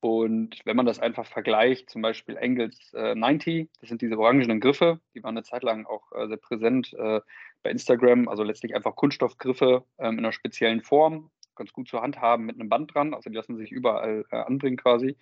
Und 0.00 0.60
wenn 0.64 0.76
man 0.76 0.86
das 0.86 0.98
einfach 0.98 1.26
vergleicht, 1.26 1.90
zum 1.90 2.00
Beispiel 2.00 2.36
Engels 2.36 2.92
äh, 2.94 3.14
90, 3.14 3.68
das 3.80 3.90
sind 3.90 4.00
diese 4.00 4.18
orangenen 4.18 4.58
Griffe, 4.58 4.98
die 5.14 5.22
waren 5.22 5.36
eine 5.36 5.44
Zeit 5.44 5.62
lang 5.62 5.84
auch 5.84 6.10
äh, 6.12 6.26
sehr 6.26 6.38
präsent 6.38 6.94
äh, 6.94 7.20
bei 7.62 7.70
Instagram, 7.70 8.26
also 8.26 8.42
letztlich 8.42 8.74
einfach 8.74 8.96
Kunststoffgriffe 8.96 9.84
ähm, 9.98 10.14
in 10.14 10.18
einer 10.20 10.32
speziellen 10.32 10.80
Form, 10.80 11.30
ganz 11.54 11.74
gut 11.74 11.88
zur 11.88 12.00
Hand 12.00 12.18
haben 12.18 12.46
mit 12.46 12.58
einem 12.58 12.70
Band 12.70 12.94
dran, 12.94 13.12
also 13.12 13.28
die 13.28 13.36
lassen 13.36 13.58
sich 13.58 13.70
überall 13.70 14.24
äh, 14.30 14.36
anbringen 14.36 14.78
quasi. 14.78 15.18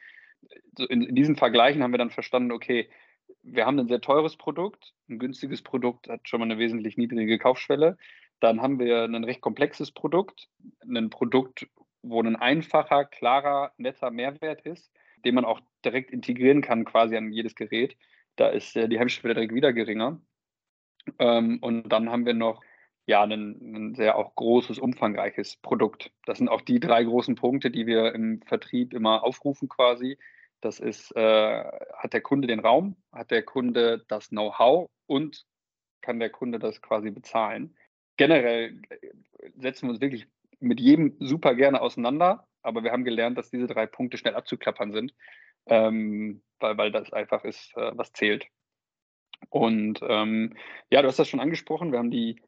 In, 0.89 1.03
in 1.03 1.17
diesen 1.17 1.35
Vergleichen 1.35 1.83
haben 1.83 1.91
wir 1.91 1.99
dann 1.99 2.11
verstanden, 2.11 2.53
okay, 2.53 2.89
wir 3.43 3.67
haben 3.67 3.79
ein 3.79 3.89
sehr 3.89 4.01
teures 4.01 4.37
Produkt, 4.37 4.95
ein 5.09 5.19
günstiges 5.19 5.63
Produkt 5.63 6.09
hat 6.09 6.29
schon 6.29 6.41
mal 6.41 6.47
eine 6.47 6.59
wesentlich 6.59 6.97
niedrige 6.97 7.39
Kaufschwelle. 7.39 7.97
Dann 8.41 8.61
haben 8.61 8.79
wir 8.79 9.05
ein 9.05 9.25
recht 9.25 9.41
komplexes 9.41 9.91
Produkt, 9.91 10.49
ein 10.83 11.11
Produkt, 11.11 11.67
wo 12.03 12.23
ein 12.23 12.37
einfacher, 12.37 13.05
klarer, 13.05 13.73
netter 13.79 14.11
Mehrwert 14.11 14.63
ist, 14.63 14.93
den 15.25 15.35
man 15.35 15.45
auch 15.45 15.61
direkt 15.85 16.11
integrieren 16.11 16.63
kann 16.63 16.85
quasi 16.85 17.17
an 17.17 17.33
jedes 17.33 17.55
Gerät. 17.55 17.97
Da 18.37 18.49
ist 18.49 18.77
äh, 18.77 18.89
die 18.89 18.99
Hemmschwelle 18.99 19.35
direkt 19.35 19.55
wieder 19.55 19.73
geringer. 19.73 20.21
Ähm, 21.19 21.59
und 21.61 21.89
dann 21.89 22.11
haben 22.11 22.27
wir 22.27 22.35
noch 22.35 22.63
ja, 23.07 23.23
ein, 23.23 23.33
ein, 23.33 23.95
sehr 23.95 24.17
auch 24.17 24.35
großes, 24.35 24.79
umfangreiches 24.79 25.57
Produkt. 25.57 26.13
Das 26.27 26.39
sind 26.39 26.49
auch 26.49 26.61
die 26.61 26.79
drei 26.79 27.03
großen 27.05 27.37
Punkte, 27.37 27.71
die 27.71 27.87
wir 27.87 28.15
im 28.15 28.43
Vertrieb 28.43 28.93
immer 28.93 29.25
aufrufen 29.25 29.69
quasi. 29.69 30.19
Das 30.61 30.81
ist, 30.81 31.15
äh, 31.17 31.65
hat 31.97 32.13
der 32.13 32.21
Kunde 32.21 32.49
den 32.49 32.61
Raum, 32.61 32.97
hat 33.13 33.31
der 33.31 33.43
Kunde 33.43 34.05
das 34.09 34.29
Know-how 34.29 34.89
und 35.07 35.45
kann 36.01 36.19
der 36.19 36.31
Kunde 36.31 36.59
das 36.59 36.83
quasi 36.83 37.11
bezahlen. 37.11 37.77
Generell 38.17 38.81
äh, 38.91 39.11
setzen 39.57 39.87
wir 39.87 39.93
uns 39.93 40.01
wirklich 40.01 40.27
mit 40.61 40.81
jedem 40.81 41.17
super 41.21 41.55
gerne 41.55 41.81
auseinander, 41.81 42.47
aber 42.63 42.83
wir 42.83 42.91
haben 42.91 43.05
gelernt, 43.05 43.39
dass 43.39 43.51
diese 43.51 43.69
drei 43.69 43.87
Punkte 43.87 44.19
schnell 44.19 44.35
abzuklappern 44.35 44.93
sind, 44.93 45.15
ähm, 45.67 46.43
weil, 46.59 46.77
weil 46.77 46.91
das 46.91 47.13
einfach 47.13 47.45
ist, 47.45 47.77
äh, 47.77 47.93
was 47.95 48.13
zählt. 48.13 48.47
Und 49.51 50.01
ähm, 50.03 50.57
ja, 50.91 51.01
du 51.03 51.09
hast 51.09 51.19
das 51.19 51.29
schon 51.29 51.41
angesprochen, 51.41 51.93
wir 51.93 51.99
haben 51.99 52.11
die 52.11 52.43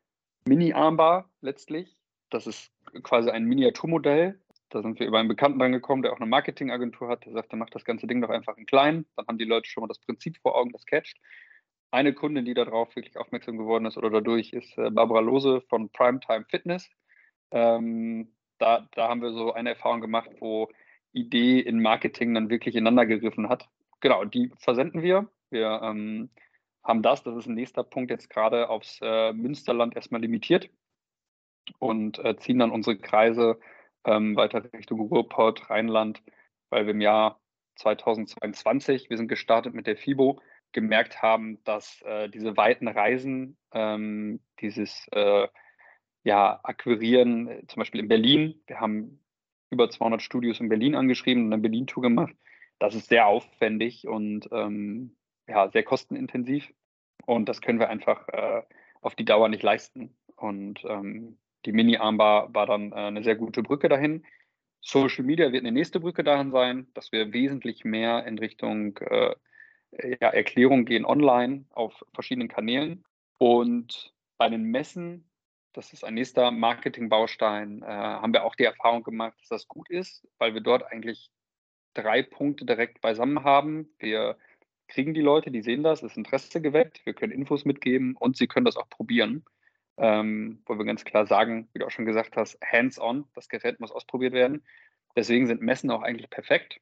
Mini-Armbar 0.46 1.31
letztlich. 1.40 1.96
Das 2.31 2.46
ist 2.46 2.73
quasi 3.03 3.31
ein 3.31 3.44
Miniaturmodell. 3.44 4.40
Da 4.70 4.83
sind 4.83 5.00
wir 5.00 5.06
über 5.06 5.18
einen 5.18 5.28
Bekannten 5.28 5.59
dran 5.59 6.02
der 6.02 6.12
auch 6.12 6.20
eine 6.20 6.26
Marketingagentur 6.26 7.09
hat. 7.09 7.26
Der 7.26 7.33
sagte, 7.33 7.56
mach 7.56 7.70
das 7.70 7.85
ganze 7.85 8.06
Ding 8.06 8.20
doch 8.20 8.30
einfach 8.30 8.56
in 8.56 8.66
klein. 8.66 9.04
Dann 9.16 9.26
haben 9.26 9.38
die 9.38 9.44
Leute 9.44 9.68
schon 9.68 9.83
mal 9.83 9.88
das 9.88 9.98
Prinzip 9.98 10.38
vor 10.38 10.56
Augen, 10.56 10.72
das 10.72 10.87
catcht. 10.87 11.18
Eine 11.90 12.14
Kundin, 12.14 12.44
die 12.44 12.54
darauf 12.54 12.94
wirklich 12.94 13.16
aufmerksam 13.18 13.59
geworden 13.59 13.85
ist 13.87 13.98
oder 13.98 14.11
dadurch, 14.11 14.52
ist 14.52 14.78
äh, 14.78 14.90
Barbara 14.90 15.20
Lose 15.20 15.61
von 15.68 15.90
Primetime 15.90 16.44
Fitness. 16.48 16.88
Ähm, 17.50 18.33
da, 18.59 18.87
da 18.92 19.09
haben 19.09 19.22
wir 19.22 19.33
so 19.33 19.52
eine 19.52 19.70
Erfahrung 19.70 20.00
gemacht, 20.00 20.30
wo 20.38 20.68
Idee 21.12 21.59
in 21.59 21.83
Marketing 21.83 22.33
dann 22.35 22.48
wirklich 22.48 22.76
ineinander 22.76 23.06
gegriffen 23.06 23.48
hat. 23.48 23.68
Genau, 24.00 24.24
die 24.24 24.52
versenden 24.59 25.02
wir. 25.02 25.28
Wir 25.50 25.80
ähm, 25.83 26.30
haben 26.85 27.02
das, 27.02 27.24
das 27.24 27.37
ist 27.37 27.46
ein 27.46 27.54
nächster 27.54 27.83
Punkt, 27.83 28.11
jetzt 28.11 28.30
gerade 28.30 28.68
aufs 28.68 29.00
äh, 29.02 29.33
Münsterland 29.33 29.96
erstmal 29.96 30.20
limitiert 30.20 30.70
und 31.78 32.18
äh, 32.20 32.37
ziehen 32.37 32.61
dann 32.61 32.70
unsere 32.70 32.98
Kreise 32.98 33.59
ähm, 34.05 34.37
weiter 34.37 34.65
Richtung 34.73 35.01
Ruhrpott, 35.01 35.71
Rheinland, 35.71 36.23
weil 36.71 36.87
wir 36.87 36.93
im 36.93 37.01
Jahr 37.01 37.41
2022, 37.77 39.11
wir 39.11 39.17
sind 39.17 39.29
gestartet 39.29 39.75
mit 39.75 39.87
der 39.87 39.97
FIBO, 39.97 40.41
gemerkt 40.73 41.23
haben, 41.23 41.63
dass 41.65 42.01
äh, 42.03 42.29
diese 42.29 42.57
weiten 42.57 42.89
Reisen, 42.89 43.57
ähm, 43.73 44.41
dieses 44.61 45.07
äh, 45.13 45.49
ja, 46.23 46.61
Akquirieren, 46.63 47.49
äh, 47.49 47.67
zum 47.67 47.81
Beispiel 47.81 48.01
in 48.01 48.09
Berlin. 48.09 48.63
Wir 48.67 48.81
haben 48.81 49.21
über 49.71 49.89
200 49.89 50.23
Studios 50.23 50.61
in 50.61 50.69
Berlin 50.69 50.95
angeschrieben 50.95 51.47
und 51.47 51.53
eine 51.53 51.63
Berlin-Tour 51.63 52.03
gemacht. 52.03 52.35
Das 52.79 52.95
ist 52.95 53.09
sehr 53.09 53.27
aufwendig 53.27 54.07
und 54.07 54.49
ähm, 54.53 55.17
ja, 55.49 55.69
sehr 55.71 55.83
kostenintensiv. 55.83 56.73
Und 57.27 57.49
das 57.49 57.61
können 57.61 57.79
wir 57.79 57.89
einfach 57.89 58.29
äh, 58.29 58.63
auf 59.01 59.15
die 59.15 59.25
Dauer 59.25 59.49
nicht 59.49 59.63
leisten. 59.63 60.17
Und 60.37 60.85
ähm, 60.85 61.39
die 61.66 61.73
Mini-Armbar 61.73 62.55
war 62.55 62.66
dann 62.66 62.92
äh, 62.92 62.96
eine 62.96 63.23
sehr 63.23 63.37
gute 63.37 63.62
Brücke 63.62 63.88
dahin. 63.88 64.25
Social 64.81 65.25
Media 65.25 65.53
wird 65.53 65.62
eine 65.62 65.73
nächste 65.73 66.01
Brücke 66.01 66.25
dahin 66.25 66.51
sein, 66.51 66.88
dass 66.94 67.12
wir 67.12 67.33
wesentlich 67.33 67.85
mehr 67.85 68.27
in 68.27 68.38
Richtung 68.38 68.96
äh, 68.99 69.35
ja, 70.20 70.29
Erklärung 70.29 70.85
gehen 70.85 71.05
online 71.05 71.66
auf 71.70 72.05
verschiedenen 72.14 72.49
Kanälen. 72.49 73.05
Und 73.38 74.14
bei 74.38 74.49
den 74.49 74.64
Messen 74.64 75.31
das 75.73 75.92
ist 75.92 76.05
ein 76.05 76.14
nächster 76.14 76.51
Marketingbaustein. 76.51 77.83
Äh, 77.83 77.87
haben 77.87 78.33
wir 78.33 78.44
auch 78.44 78.55
die 78.55 78.64
Erfahrung 78.64 79.03
gemacht, 79.03 79.38
dass 79.40 79.49
das 79.49 79.68
gut 79.68 79.88
ist, 79.88 80.27
weil 80.38 80.55
wir 80.55 80.61
dort 80.61 80.85
eigentlich 80.90 81.31
drei 81.94 82.23
Punkte 82.23 82.64
direkt 82.64 83.01
beisammen 83.01 83.44
haben. 83.44 83.88
Wir 83.99 84.37
kriegen 84.88 85.14
die 85.14 85.20
Leute, 85.20 85.51
die 85.51 85.62
sehen 85.62 85.83
das, 85.83 86.01
das 86.01 86.16
Interesse 86.16 86.61
geweckt, 86.61 87.05
wir 87.05 87.14
können 87.14 87.33
Infos 87.33 87.64
mitgeben 87.64 88.16
und 88.16 88.37
sie 88.37 88.49
können 88.49 88.64
das 88.64 88.77
auch 88.77 88.88
probieren. 88.88 89.44
Ähm, 90.03 90.63
wo 90.65 90.79
wir 90.79 90.87
ganz 90.87 91.05
klar 91.05 91.27
sagen, 91.27 91.69
wie 91.73 91.79
du 91.79 91.87
auch 91.87 91.91
schon 91.91 92.07
gesagt 92.07 92.35
hast, 92.37 92.59
hands-on, 92.63 93.27
das 93.35 93.51
Gerät 93.51 93.81
muss 93.81 93.93
ausprobiert 93.93 94.33
werden. 94.33 94.65
Deswegen 95.15 95.47
sind 95.47 95.61
Messen 95.61 95.91
auch 95.91 96.03
eigentlich 96.03 96.31
perfekt. 96.31 96.81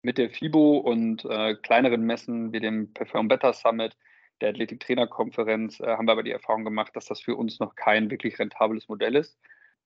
Mit 0.00 0.16
der 0.16 0.30
FIBO 0.30 0.78
und 0.78 1.24
äh, 1.26 1.54
kleineren 1.56 2.02
Messen 2.02 2.52
wie 2.52 2.60
dem 2.60 2.94
Perform 2.94 3.28
Better 3.28 3.52
Summit 3.52 3.96
der 4.40 4.50
Athletiktrainerkonferenz 4.50 5.80
äh, 5.80 5.86
haben 5.86 6.06
wir 6.06 6.12
aber 6.12 6.22
die 6.22 6.30
Erfahrung 6.30 6.64
gemacht, 6.64 6.94
dass 6.94 7.06
das 7.06 7.20
für 7.20 7.36
uns 7.36 7.58
noch 7.58 7.74
kein 7.74 8.10
wirklich 8.10 8.38
rentables 8.38 8.88
Modell 8.88 9.16
ist. 9.16 9.38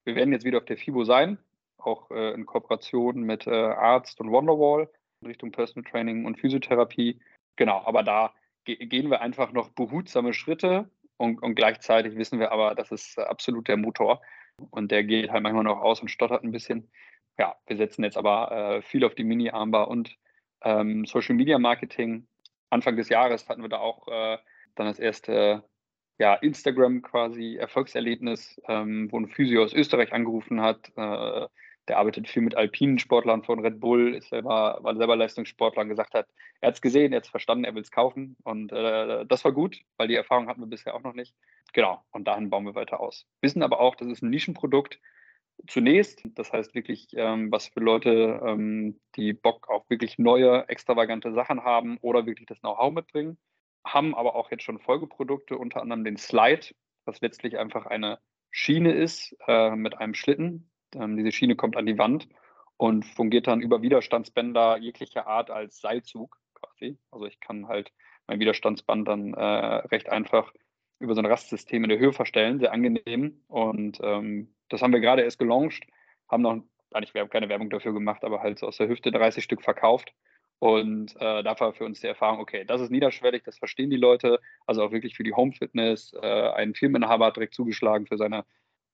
Wir 0.03 0.15
werden 0.15 0.33
jetzt 0.33 0.45
wieder 0.45 0.59
auf 0.59 0.65
der 0.65 0.77
FIBO 0.77 1.03
sein, 1.03 1.37
auch 1.77 2.09
äh, 2.11 2.33
in 2.33 2.45
Kooperation 2.45 3.21
mit 3.21 3.47
äh, 3.47 3.51
Arzt 3.51 4.19
und 4.19 4.31
Wonderwall 4.31 4.89
in 5.21 5.27
Richtung 5.27 5.51
Personal 5.51 5.89
Training 5.89 6.25
und 6.25 6.39
Physiotherapie. 6.39 7.19
Genau, 7.55 7.81
aber 7.85 8.03
da 8.03 8.33
ge 8.65 8.75
gehen 8.75 9.09
wir 9.09 9.21
einfach 9.21 9.51
noch 9.51 9.69
behutsame 9.69 10.33
Schritte 10.33 10.89
und, 11.21 11.41
und, 11.41 11.55
gleichzeitig 11.55 12.17
wissen 12.17 12.39
wir 12.39 12.51
aber, 12.51 12.75
das 12.75 12.91
ist 12.91 13.17
absolut 13.17 13.67
der 13.67 13.77
Motor 13.77 14.21
und 14.71 14.91
der 14.91 15.03
geht 15.03 15.31
halt 15.31 15.43
manchmal 15.43 15.63
noch 15.63 15.81
aus 15.81 16.01
und 16.01 16.09
stottert 16.09 16.43
ein 16.43 16.51
bisschen. 16.51 16.91
Ja, 17.37 17.55
wir 17.67 17.77
setzen 17.77 18.03
jetzt 18.03 18.17
aber 18.17 18.51
äh, 18.51 18.81
viel 18.81 19.05
auf 19.05 19.15
die 19.15 19.23
Mini-Armbar 19.23 19.87
und 19.87 20.15
ähm, 20.63 21.05
Social 21.05 21.35
Media 21.35 21.57
Marketing 21.57 22.27
Anfang 22.71 22.95
des 22.95 23.09
Jahres 23.09 23.47
hatten 23.47 23.61
wir 23.61 23.69
da 23.69 23.79
auch 23.79 24.07
äh, 24.07 24.37
dann 24.75 24.87
das 24.87 24.99
erste 24.99 25.63
ja, 26.17 26.35
Instagram 26.35 27.01
quasi 27.01 27.57
Erfolgserlebnis, 27.57 28.61
ähm, 28.67 29.11
wo 29.11 29.19
ein 29.19 29.27
Physio 29.27 29.63
aus 29.63 29.73
Österreich 29.73 30.13
angerufen 30.13 30.61
hat. 30.61 30.91
Äh, 30.95 31.47
der 31.91 31.97
arbeitet 31.97 32.29
viel 32.29 32.41
mit 32.41 32.55
alpinen 32.55 32.99
Sportlern 32.99 33.43
von 33.43 33.59
Red 33.59 33.81
Bull, 33.81 34.15
ist 34.15 34.29
selber, 34.29 34.79
war 34.81 34.95
selber 34.95 35.17
Leistungssportler 35.17 35.81
und 35.81 35.89
gesagt 35.89 36.13
hat, 36.13 36.25
er 36.61 36.67
hat 36.67 36.75
es 36.75 36.81
gesehen, 36.81 37.11
er 37.11 37.17
hat 37.17 37.25
es 37.25 37.29
verstanden, 37.29 37.65
er 37.65 37.75
will 37.75 37.81
es 37.81 37.91
kaufen. 37.91 38.37
Und 38.43 38.71
äh, 38.71 39.25
das 39.25 39.43
war 39.43 39.51
gut, 39.51 39.81
weil 39.97 40.07
die 40.07 40.15
Erfahrung 40.15 40.47
hatten 40.47 40.61
wir 40.61 40.67
bisher 40.67 40.95
auch 40.95 41.03
noch 41.03 41.13
nicht. 41.13 41.35
Genau, 41.73 42.01
und 42.11 42.29
dahin 42.29 42.49
bauen 42.49 42.63
wir 42.63 42.75
weiter 42.75 43.01
aus. 43.01 43.27
Wissen 43.41 43.61
aber 43.61 43.81
auch, 43.81 43.95
das 43.95 44.07
ist 44.07 44.23
ein 44.23 44.29
Nischenprodukt 44.29 45.01
zunächst. 45.67 46.23
Das 46.23 46.53
heißt 46.53 46.73
wirklich, 46.75 47.09
ähm, 47.11 47.51
was 47.51 47.67
für 47.67 47.81
Leute, 47.81 48.41
ähm, 48.41 48.97
die 49.17 49.33
Bock 49.33 49.69
auf 49.69 49.89
wirklich 49.89 50.17
neue, 50.17 50.69
extravagante 50.69 51.33
Sachen 51.33 51.61
haben 51.65 51.97
oder 51.97 52.25
wirklich 52.25 52.47
das 52.47 52.61
Know-how 52.61 52.93
mitbringen, 52.93 53.37
haben 53.85 54.15
aber 54.15 54.35
auch 54.35 54.49
jetzt 54.49 54.63
schon 54.63 54.79
Folgeprodukte, 54.79 55.57
unter 55.57 55.81
anderem 55.81 56.05
den 56.05 56.15
Slide, 56.15 56.67
was 57.03 57.19
letztlich 57.19 57.57
einfach 57.57 57.85
eine 57.85 58.19
Schiene 58.49 58.93
ist 58.93 59.35
äh, 59.47 59.75
mit 59.75 59.97
einem 59.97 60.13
Schlitten. 60.13 60.70
Ähm, 60.95 61.17
diese 61.17 61.31
Schiene 61.31 61.55
kommt 61.55 61.77
an 61.77 61.85
die 61.85 61.97
Wand 61.97 62.27
und 62.77 63.05
fungiert 63.05 63.47
dann 63.47 63.61
über 63.61 63.81
Widerstandsbänder 63.81 64.77
jeglicher 64.77 65.27
Art 65.27 65.49
als 65.49 65.81
Seilzug 65.81 66.37
quasi. 66.53 66.97
Also 67.11 67.25
ich 67.25 67.39
kann 67.39 67.67
halt 67.67 67.91
mein 68.27 68.39
Widerstandsband 68.39 69.07
dann 69.07 69.33
äh, 69.33 69.43
recht 69.43 70.09
einfach 70.09 70.53
über 70.99 71.15
so 71.15 71.21
ein 71.21 71.25
Rastsystem 71.25 71.83
in 71.83 71.89
der 71.89 71.99
Höhe 71.99 72.13
verstellen, 72.13 72.59
sehr 72.59 72.71
angenehm. 72.71 73.43
Und 73.47 73.99
ähm, 74.01 74.53
das 74.69 74.81
haben 74.81 74.93
wir 74.93 74.99
gerade 74.99 75.23
erst 75.23 75.39
gelauncht, 75.39 75.85
haben 76.29 76.43
noch 76.43 76.61
eigentlich 76.93 77.13
wir 77.13 77.21
haben 77.21 77.29
keine 77.29 77.49
Werbung 77.49 77.69
dafür 77.69 77.93
gemacht, 77.93 78.23
aber 78.23 78.41
halt 78.41 78.59
so 78.59 78.67
aus 78.67 78.77
der 78.77 78.87
Hüfte 78.87 79.11
30 79.11 79.43
Stück 79.43 79.61
verkauft. 79.61 80.13
Und 80.59 81.15
äh, 81.15 81.41
da 81.41 81.59
war 81.59 81.73
für 81.73 81.85
uns 81.85 82.01
die 82.01 82.07
Erfahrung, 82.07 82.39
okay, 82.39 82.65
das 82.65 82.81
ist 82.81 82.91
niederschwellig, 82.91 83.43
das 83.43 83.57
verstehen 83.57 83.89
die 83.89 83.97
Leute, 83.97 84.39
also 84.67 84.83
auch 84.83 84.91
wirklich 84.91 85.15
für 85.15 85.23
die 85.23 85.33
Home 85.33 85.53
Fitness. 85.53 86.13
Äh, 86.21 86.51
ein 86.51 86.75
Firmeninhaber 86.75 87.27
hat 87.27 87.35
direkt 87.35 87.55
zugeschlagen 87.55 88.05
für 88.05 88.17
seine, 88.17 88.45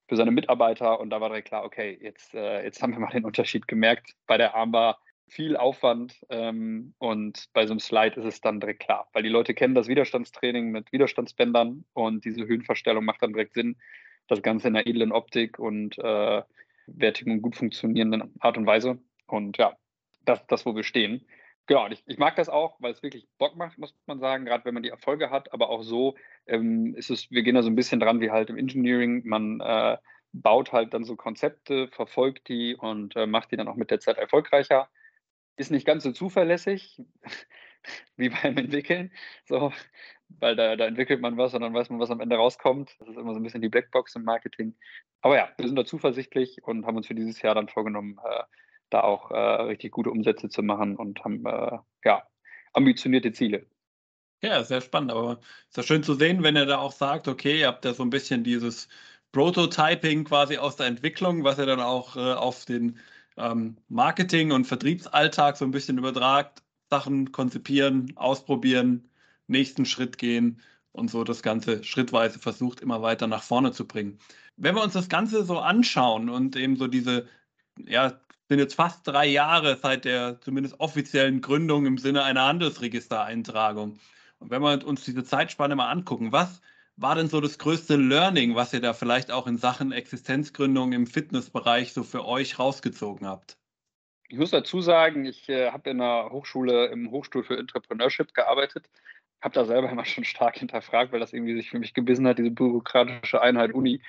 für 0.07 0.15
seine 0.15 0.31
Mitarbeiter 0.31 0.99
und 0.99 1.09
da 1.09 1.19
war 1.21 1.29
direkt 1.29 1.49
klar, 1.49 1.63
okay, 1.63 1.97
jetzt, 2.01 2.33
äh, 2.33 2.63
jetzt 2.63 2.81
haben 2.81 2.93
wir 2.93 2.99
mal 2.99 3.11
den 3.11 3.25
Unterschied 3.25 3.67
gemerkt. 3.67 4.13
Bei 4.25 4.37
der 4.37 4.55
Armbar 4.55 4.99
viel 5.27 5.57
Aufwand 5.57 6.19
ähm, 6.29 6.93
und 6.99 7.49
bei 7.53 7.65
so 7.67 7.73
einem 7.73 7.79
Slide 7.79 8.19
ist 8.19 8.25
es 8.25 8.41
dann 8.41 8.59
direkt 8.59 8.81
klar, 8.81 9.09
weil 9.13 9.23
die 9.23 9.29
Leute 9.29 9.53
kennen 9.53 9.75
das 9.75 9.87
Widerstandstraining 9.87 10.71
mit 10.71 10.91
Widerstandsbändern 10.91 11.83
und 11.93 12.23
diese 12.23 12.47
Höhenverstellung 12.47 13.03
macht 13.03 13.21
dann 13.21 13.33
direkt 13.33 13.53
Sinn. 13.53 13.75
Das 14.27 14.41
Ganze 14.41 14.67
in 14.67 14.75
einer 14.75 14.87
edlen 14.87 15.11
Optik 15.11 15.59
und 15.59 15.97
äh, 15.99 16.41
wertigen 16.87 17.31
und 17.33 17.41
gut 17.41 17.55
funktionierenden 17.55 18.33
Art 18.39 18.57
und 18.57 18.65
Weise. 18.65 18.99
Und 19.25 19.57
ja, 19.57 19.75
das 20.25 20.45
das, 20.47 20.65
wo 20.65 20.75
wir 20.75 20.83
stehen. 20.83 21.25
Genau, 21.67 21.87
ich, 21.89 22.01
ich, 22.07 22.17
mag 22.17 22.35
das 22.37 22.47
auch, 22.47 22.77
weil 22.79 22.93
es 22.93 23.03
wirklich 23.03 23.27
Bock 23.37 23.57
macht, 23.57 23.77
muss 23.77 23.93
man 24.05 24.19
sagen, 24.19 24.45
gerade 24.45 24.63
wenn 24.63 24.73
man 24.73 24.83
die 24.83 24.89
Erfolge 24.89 25.29
hat, 25.29 25.51
aber 25.51 25.69
auch 25.69 25.83
so 25.83 26.15
ähm, 26.47 26.95
ist 26.95 27.09
es, 27.09 27.29
wir 27.29 27.43
gehen 27.43 27.55
da 27.55 27.61
so 27.61 27.69
ein 27.69 27.75
bisschen 27.75 27.99
dran 27.99 28.21
wie 28.21 28.31
halt 28.31 28.49
im 28.49 28.57
Engineering, 28.57 29.23
man 29.25 29.59
äh, 29.59 29.97
baut 30.31 30.71
halt 30.71 30.93
dann 30.93 31.03
so 31.03 31.17
Konzepte, 31.17 31.89
verfolgt 31.89 32.47
die 32.47 32.75
und 32.75 33.17
äh, 33.17 33.27
macht 33.27 33.51
die 33.51 33.57
dann 33.57 33.67
auch 33.67 33.75
mit 33.75 33.91
der 33.91 33.99
Zeit 33.99 34.17
erfolgreicher. 34.17 34.89
Ist 35.57 35.71
nicht 35.71 35.85
ganz 35.85 36.03
so 36.03 36.11
zuverlässig 36.13 37.01
wie 38.15 38.29
beim 38.29 38.57
Entwickeln, 38.57 39.11
so, 39.45 39.73
weil 40.29 40.55
da, 40.55 40.77
da 40.77 40.85
entwickelt 40.85 41.19
man 41.21 41.37
was 41.37 41.53
und 41.53 41.61
dann 41.61 41.73
weiß 41.73 41.89
man, 41.89 41.99
was 41.99 42.11
am 42.11 42.21
Ende 42.21 42.37
rauskommt. 42.37 42.95
Das 42.99 43.09
ist 43.09 43.17
immer 43.17 43.33
so 43.33 43.39
ein 43.39 43.43
bisschen 43.43 43.61
die 43.61 43.69
Blackbox 43.69 44.15
im 44.15 44.23
Marketing. 44.23 44.75
Aber 45.21 45.35
ja, 45.35 45.49
wir 45.57 45.67
sind 45.67 45.75
da 45.75 45.85
zuversichtlich 45.85 46.63
und 46.63 46.85
haben 46.85 46.95
uns 46.95 47.07
für 47.07 47.15
dieses 47.15 47.41
Jahr 47.41 47.55
dann 47.55 47.67
vorgenommen, 47.67 48.19
äh, 48.23 48.43
da 48.89 49.01
auch 49.01 49.31
äh, 49.31 49.37
richtig 49.37 49.91
gute 49.91 50.11
Umsätze 50.11 50.49
zu 50.49 50.63
machen 50.63 50.95
und 50.95 51.23
haben 51.23 51.45
äh, 51.45 51.77
ja, 52.03 52.23
ambitionierte 52.73 53.31
Ziele. 53.31 53.65
Ja, 54.41 54.63
sehr 54.63 54.81
spannend, 54.81 55.11
aber 55.11 55.39
ist 55.69 55.77
ja 55.77 55.83
schön 55.83 56.03
zu 56.03 56.13
sehen, 56.13 56.43
wenn 56.43 56.55
er 56.55 56.67
da 56.67 56.77
auch 56.77 56.91
sagt, 56.91 57.27
okay, 57.27 57.61
ihr 57.61 57.67
habt 57.67 57.85
ja 57.85 57.93
so 57.93 58.03
ein 58.03 58.11
bisschen 58.11 58.43
dieses 58.43 58.87
Prototyping 59.31 60.25
quasi 60.25 60.57
aus 60.57 60.75
der 60.75 60.87
Entwicklung, 60.87 61.43
was 61.43 61.57
er 61.57 61.65
dann 61.65 61.81
auch 61.81 62.15
äh, 62.15 62.33
auf 62.33 62.65
den 62.65 62.99
ähm, 63.35 63.77
Marketing- 63.87 64.51
und 64.51 64.65
Vertriebsalltag 64.65 65.57
so 65.57 65.65
ein 65.65 65.71
bisschen 65.71 65.97
übertragt, 65.97 66.63
Sachen 66.89 67.31
konzipieren, 67.31 68.13
ausprobieren, 68.15 69.09
nächsten 69.47 69.85
Schritt 69.85 70.17
gehen 70.17 70.61
und 70.91 71.09
so 71.09 71.23
das 71.23 71.41
Ganze 71.41 71.83
schrittweise 71.83 72.39
versucht, 72.39 72.79
immer 72.81 73.01
weiter 73.01 73.27
nach 73.27 73.43
vorne 73.43 73.71
zu 73.71 73.87
bringen. 73.87 74.19
Wenn 74.55 74.75
wir 74.75 74.83
uns 74.83 74.93
das 74.93 75.09
Ganze 75.09 75.43
so 75.43 75.59
anschauen 75.59 76.29
und 76.29 76.55
eben 76.55 76.75
so 76.77 76.87
diese 76.87 77.27
ja, 77.85 78.19
sind 78.49 78.59
jetzt 78.59 78.75
fast 78.75 79.05
drei 79.07 79.25
Jahre 79.25 79.75
seit 79.75 80.05
der 80.05 80.39
zumindest 80.41 80.79
offiziellen 80.79 81.41
Gründung 81.41 81.85
im 81.85 81.97
Sinne 81.97 82.23
einer 82.23 82.45
Handelsregistereintragung. 82.45 83.99
Und 84.39 84.49
wenn 84.49 84.61
wir 84.61 84.85
uns 84.85 85.03
diese 85.03 85.23
Zeitspanne 85.23 85.75
mal 85.75 85.89
angucken, 85.89 86.31
was 86.31 86.61
war 86.95 87.15
denn 87.15 87.27
so 87.27 87.41
das 87.41 87.59
größte 87.59 87.95
Learning, 87.95 88.55
was 88.55 88.73
ihr 88.73 88.81
da 88.81 88.93
vielleicht 88.93 89.31
auch 89.31 89.47
in 89.47 89.57
Sachen 89.57 89.91
Existenzgründung 89.91 90.93
im 90.93 91.07
Fitnessbereich 91.07 91.93
so 91.93 92.03
für 92.03 92.25
euch 92.25 92.57
rausgezogen 92.57 93.27
habt? 93.27 93.57
Ich 94.29 94.37
muss 94.37 94.51
dazu 94.51 94.81
sagen, 94.81 95.25
ich 95.25 95.47
äh, 95.47 95.71
habe 95.71 95.89
in 95.89 96.01
einer 96.01 96.29
Hochschule 96.31 96.87
im 96.87 97.11
Hochstuhl 97.11 97.43
für 97.43 97.57
Entrepreneurship 97.57 98.33
gearbeitet, 98.33 98.89
habe 99.41 99.53
da 99.53 99.65
selber 99.65 99.89
immer 99.91 100.05
schon 100.05 100.23
stark 100.23 100.57
hinterfragt, 100.57 101.11
weil 101.11 101.19
das 101.19 101.33
irgendwie 101.33 101.55
sich 101.55 101.69
für 101.69 101.79
mich 101.79 101.93
gebissen 101.93 102.27
hat, 102.27 102.39
diese 102.39 102.51
bürokratische 102.51 103.41
Einheit 103.41 103.73
Uni 103.73 104.01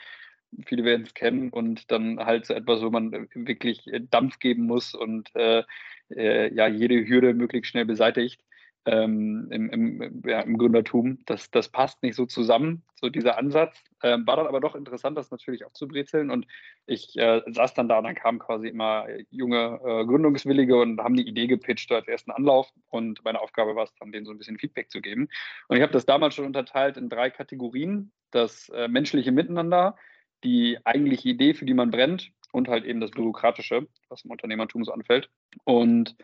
viele 0.66 0.84
werden 0.84 1.03
es 1.03 1.14
kennen 1.14 1.51
und 1.51 1.90
dann 1.90 2.18
halt 2.18 2.46
so 2.46 2.55
etwas, 2.55 2.82
wo 2.82 2.90
man 2.90 3.28
wirklich 3.34 3.90
Dampf 4.11 4.38
geben 4.38 4.66
muss 4.66 4.94
und 4.94 5.34
äh, 5.34 5.62
äh, 6.11 6.55
ja, 6.55 6.66
jede 6.66 7.07
Hürde 7.07 7.34
möglichst 7.34 7.70
schnell 7.70 7.84
beseitigt 7.84 8.42
ähm, 8.88 9.49
im, 9.51 9.70
im, 9.70 10.22
ja, 10.26 10.40
im 10.40 10.57
Gründertum. 10.57 11.18
Das, 11.26 11.51
das 11.51 11.68
passt 11.68 12.03
nicht 12.03 12.14
so 12.14 12.24
zusammen, 12.24 12.82
so 12.94 13.11
dieser 13.11 13.36
Ansatz. 13.36 13.82
Ähm, 14.03 14.26
war 14.26 14.36
dann 14.36 14.46
aber 14.46 14.61
doch 14.61 14.74
interessant, 14.74 15.18
das 15.18 15.30
natürlich 15.30 15.66
auch 15.66 15.72
zu 15.72 15.88
brezeln 15.88 16.30
und 16.30 16.46
ich 16.86 17.16
äh, 17.18 17.42
saß 17.46 17.74
dann 17.74 17.88
da 17.88 17.99
und 17.99 18.05
dann 18.05 18.14
kamen 18.14 18.38
quasi 18.38 18.68
immer 18.68 19.07
junge 19.30 19.80
äh, 19.84 20.07
Gründungswillige 20.07 20.76
und 20.76 21.01
haben 21.01 21.16
die 21.16 21.28
Idee 21.28 21.49
gepitcht 21.49 21.92
als 21.92 22.09
ersten 22.09 22.30
Anlauf 22.30 22.72
und 22.88 23.22
meine 23.24 23.40
Aufgabe 23.40 23.76
war 23.76 23.84
es 23.84 23.94
dann, 23.96 24.12
denen 24.12 24.24
so 24.24 24.32
ein 24.32 24.38
bisschen 24.38 24.59
Feedback 24.59 24.90
zu 24.90 25.03
geben. 25.03 25.28
Und 25.68 25.76
ich 25.76 25.82
habe 25.82 25.92
das 25.92 26.07
damals 26.07 26.34
schon 26.34 26.46
unterteilt 26.46 26.96
in 26.96 27.11
drei 27.11 27.28
Kategorien. 27.28 28.12
Das 28.30 28.70
äh, 28.70 28.88
menschliche 28.88 29.32
Miteinander, 29.32 29.96
die 30.45 30.78
eigentliche 30.84 31.28
Idee, 31.28 31.55
für 31.55 31.64
die 31.64 31.74
man 31.74 31.91
brennt 31.91 32.30
und 32.53 32.68
halt 32.68 32.84
eben 32.84 33.01
das 33.01 33.11
Bürokratische, 33.11 33.86
was 34.09 34.24
im 34.24 34.30
Unternehmertum 34.30 34.84
so 34.84 34.93
anfällt. 34.93 35.30
Und 35.64 36.16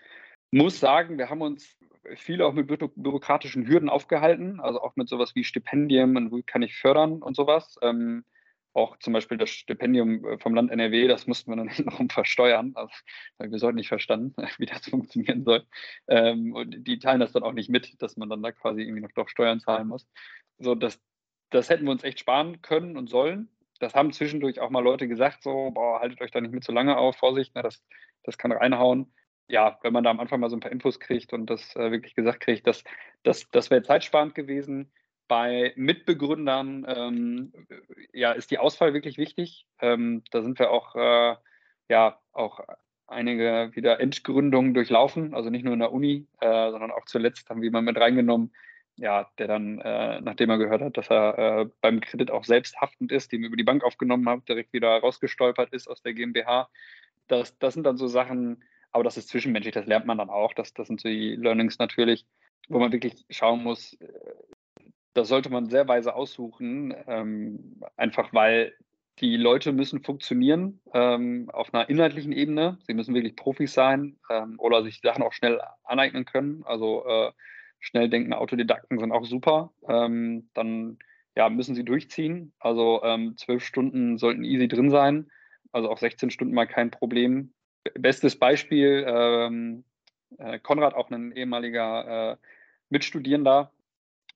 muss 0.50 0.80
sagen, 0.80 1.18
wir 1.18 1.30
haben 1.30 1.42
uns 1.42 1.76
viel 2.16 2.42
auch 2.42 2.52
mit 2.52 2.66
bürokratischen 2.66 3.66
Hürden 3.66 3.88
aufgehalten, 3.88 4.60
also 4.60 4.80
auch 4.80 4.94
mit 4.96 5.08
sowas 5.08 5.34
wie 5.34 5.44
Stipendien 5.44 6.16
und 6.16 6.32
wie 6.32 6.42
kann 6.42 6.62
ich 6.62 6.76
fördern 6.76 7.22
und 7.22 7.34
sowas. 7.34 7.76
Ähm, 7.82 8.24
auch 8.74 8.98
zum 8.98 9.12
Beispiel 9.12 9.38
das 9.38 9.50
Stipendium 9.50 10.24
äh, 10.24 10.38
vom 10.38 10.54
Land 10.54 10.70
NRW, 10.70 11.06
das 11.06 11.26
mussten 11.26 11.50
wir 11.50 11.56
dann 11.56 11.68
hintenrum 11.70 12.10
versteuern. 12.10 12.72
Also, 12.74 12.92
wir 13.38 13.58
sollten 13.58 13.76
nicht 13.76 13.88
verstanden, 13.88 14.34
wie 14.58 14.66
das 14.66 14.88
funktionieren 14.88 15.44
soll. 15.44 15.64
Ähm, 16.08 16.52
und 16.52 16.86
die 16.86 16.98
teilen 16.98 17.20
das 17.20 17.32
dann 17.32 17.44
auch 17.44 17.52
nicht 17.52 17.70
mit, 17.70 18.02
dass 18.02 18.16
man 18.16 18.28
dann 18.28 18.42
da 18.42 18.52
quasi 18.52 18.82
irgendwie 18.82 19.02
noch 19.02 19.12
doch 19.12 19.28
Steuern 19.28 19.60
zahlen 19.60 19.88
muss. 19.88 20.06
So, 20.58 20.74
das, 20.74 21.00
das 21.50 21.70
hätten 21.70 21.84
wir 21.84 21.92
uns 21.92 22.04
echt 22.04 22.20
sparen 22.20 22.62
können 22.62 22.96
und 22.96 23.08
sollen 23.08 23.48
das 23.80 23.94
haben 23.94 24.12
zwischendurch 24.12 24.60
auch 24.60 24.70
mal 24.70 24.82
Leute 24.82 25.08
gesagt, 25.08 25.42
so, 25.42 25.70
boah, 25.72 26.00
haltet 26.00 26.20
euch 26.20 26.30
da 26.30 26.40
nicht 26.40 26.54
mit 26.54 26.64
zu 26.64 26.72
lange 26.72 26.96
auf, 26.96 27.16
Vorsicht, 27.16 27.54
ne, 27.54 27.62
das, 27.62 27.82
das 28.22 28.38
kann 28.38 28.52
reinhauen. 28.52 29.12
Ja, 29.46 29.78
wenn 29.82 29.92
man 29.92 30.04
da 30.04 30.10
am 30.10 30.20
Anfang 30.20 30.40
mal 30.40 30.48
so 30.48 30.56
ein 30.56 30.60
paar 30.60 30.72
Infos 30.72 31.00
kriegt 31.00 31.32
und 31.32 31.46
das 31.46 31.76
äh, 31.76 31.90
wirklich 31.90 32.14
gesagt 32.14 32.40
kriegt, 32.40 32.66
das, 32.66 32.82
das, 33.22 33.50
das 33.50 33.70
wäre 33.70 33.82
zeitsparend 33.82 34.34
gewesen. 34.34 34.90
Bei 35.28 35.72
Mitbegründern 35.76 36.86
ähm, 36.88 37.52
ja, 38.12 38.32
ist 38.32 38.50
die 38.50 38.58
Auswahl 38.58 38.94
wirklich 38.94 39.18
wichtig. 39.18 39.66
Ähm, 39.80 40.22
da 40.30 40.42
sind 40.42 40.58
wir 40.58 40.70
auch, 40.70 40.94
äh, 40.96 41.36
ja, 41.88 42.20
auch 42.32 42.60
einige 43.06 43.70
wieder 43.74 44.00
Endgründungen 44.00 44.74
durchlaufen, 44.74 45.34
also 45.34 45.50
nicht 45.50 45.64
nur 45.64 45.74
in 45.74 45.80
der 45.80 45.92
Uni, 45.92 46.26
äh, 46.40 46.70
sondern 46.70 46.90
auch 46.90 47.04
zuletzt 47.04 47.50
haben 47.50 47.62
wir 47.62 47.70
mal 47.70 47.82
mit 47.82 47.98
reingenommen, 47.98 48.52
ja, 48.96 49.28
der 49.38 49.48
dann, 49.48 49.78
äh, 49.80 50.20
nachdem 50.20 50.50
er 50.50 50.58
gehört 50.58 50.82
hat, 50.82 50.96
dass 50.96 51.10
er 51.10 51.38
äh, 51.38 51.66
beim 51.80 52.00
Kredit 52.00 52.30
auch 52.30 52.44
selbst 52.44 52.80
haftend 52.80 53.12
ist, 53.12 53.32
den 53.32 53.42
über 53.42 53.56
die 53.56 53.64
Bank 53.64 53.82
aufgenommen 53.82 54.28
haben, 54.28 54.44
direkt 54.44 54.72
wieder 54.72 54.98
rausgestolpert 54.98 55.72
ist 55.72 55.88
aus 55.88 56.02
der 56.02 56.14
GmbH. 56.14 56.68
Das, 57.26 57.58
das 57.58 57.74
sind 57.74 57.84
dann 57.84 57.96
so 57.96 58.06
Sachen, 58.06 58.62
aber 58.92 59.04
das 59.04 59.16
ist 59.16 59.28
zwischenmenschlich, 59.28 59.74
das 59.74 59.86
lernt 59.86 60.06
man 60.06 60.18
dann 60.18 60.30
auch. 60.30 60.52
Das, 60.54 60.74
das 60.74 60.86
sind 60.86 61.00
so 61.00 61.08
die 61.08 61.34
Learnings 61.34 61.78
natürlich, 61.78 62.24
wo 62.68 62.78
man 62.78 62.92
wirklich 62.92 63.24
schauen 63.30 63.62
muss, 63.62 63.94
äh, 63.94 64.06
das 65.14 65.28
sollte 65.28 65.48
man 65.48 65.70
sehr 65.70 65.86
weise 65.86 66.14
aussuchen, 66.14 66.94
ähm, 67.06 67.80
einfach 67.96 68.32
weil 68.32 68.74
die 69.20 69.36
Leute 69.36 69.72
müssen 69.72 70.02
funktionieren 70.02 70.80
ähm, 70.92 71.48
auf 71.52 71.72
einer 71.72 71.88
inhaltlichen 71.88 72.32
Ebene. 72.32 72.78
Sie 72.84 72.94
müssen 72.94 73.14
wirklich 73.14 73.36
Profis 73.36 73.72
sein 73.72 74.16
ähm, 74.28 74.56
oder 74.58 74.82
sich 74.82 75.00
Sachen 75.00 75.22
auch 75.22 75.32
schnell 75.32 75.60
aneignen 75.84 76.24
können. 76.24 76.64
Also 76.64 77.06
äh, 77.06 77.30
schnell 77.84 78.08
denkende 78.08 78.38
Autodidakten 78.38 78.98
sind 78.98 79.12
auch 79.12 79.26
super. 79.26 79.72
Ähm, 79.86 80.48
dann 80.54 80.98
ja, 81.36 81.50
müssen 81.50 81.74
sie 81.74 81.84
durchziehen. 81.84 82.52
Also 82.58 83.02
ähm, 83.04 83.36
zwölf 83.36 83.62
Stunden 83.62 84.16
sollten 84.16 84.42
easy 84.42 84.68
drin 84.68 84.90
sein. 84.90 85.30
Also 85.70 85.90
auch 85.90 85.98
16 85.98 86.30
Stunden 86.30 86.54
mal 86.54 86.66
kein 86.66 86.90
Problem. 86.90 87.52
Bestes 87.94 88.38
Beispiel, 88.38 89.04
ähm, 89.06 89.84
äh, 90.38 90.58
Konrad, 90.58 90.94
auch 90.94 91.10
ein 91.10 91.32
ehemaliger 91.32 92.32
äh, 92.32 92.36
Mitstudierender, 92.88 93.70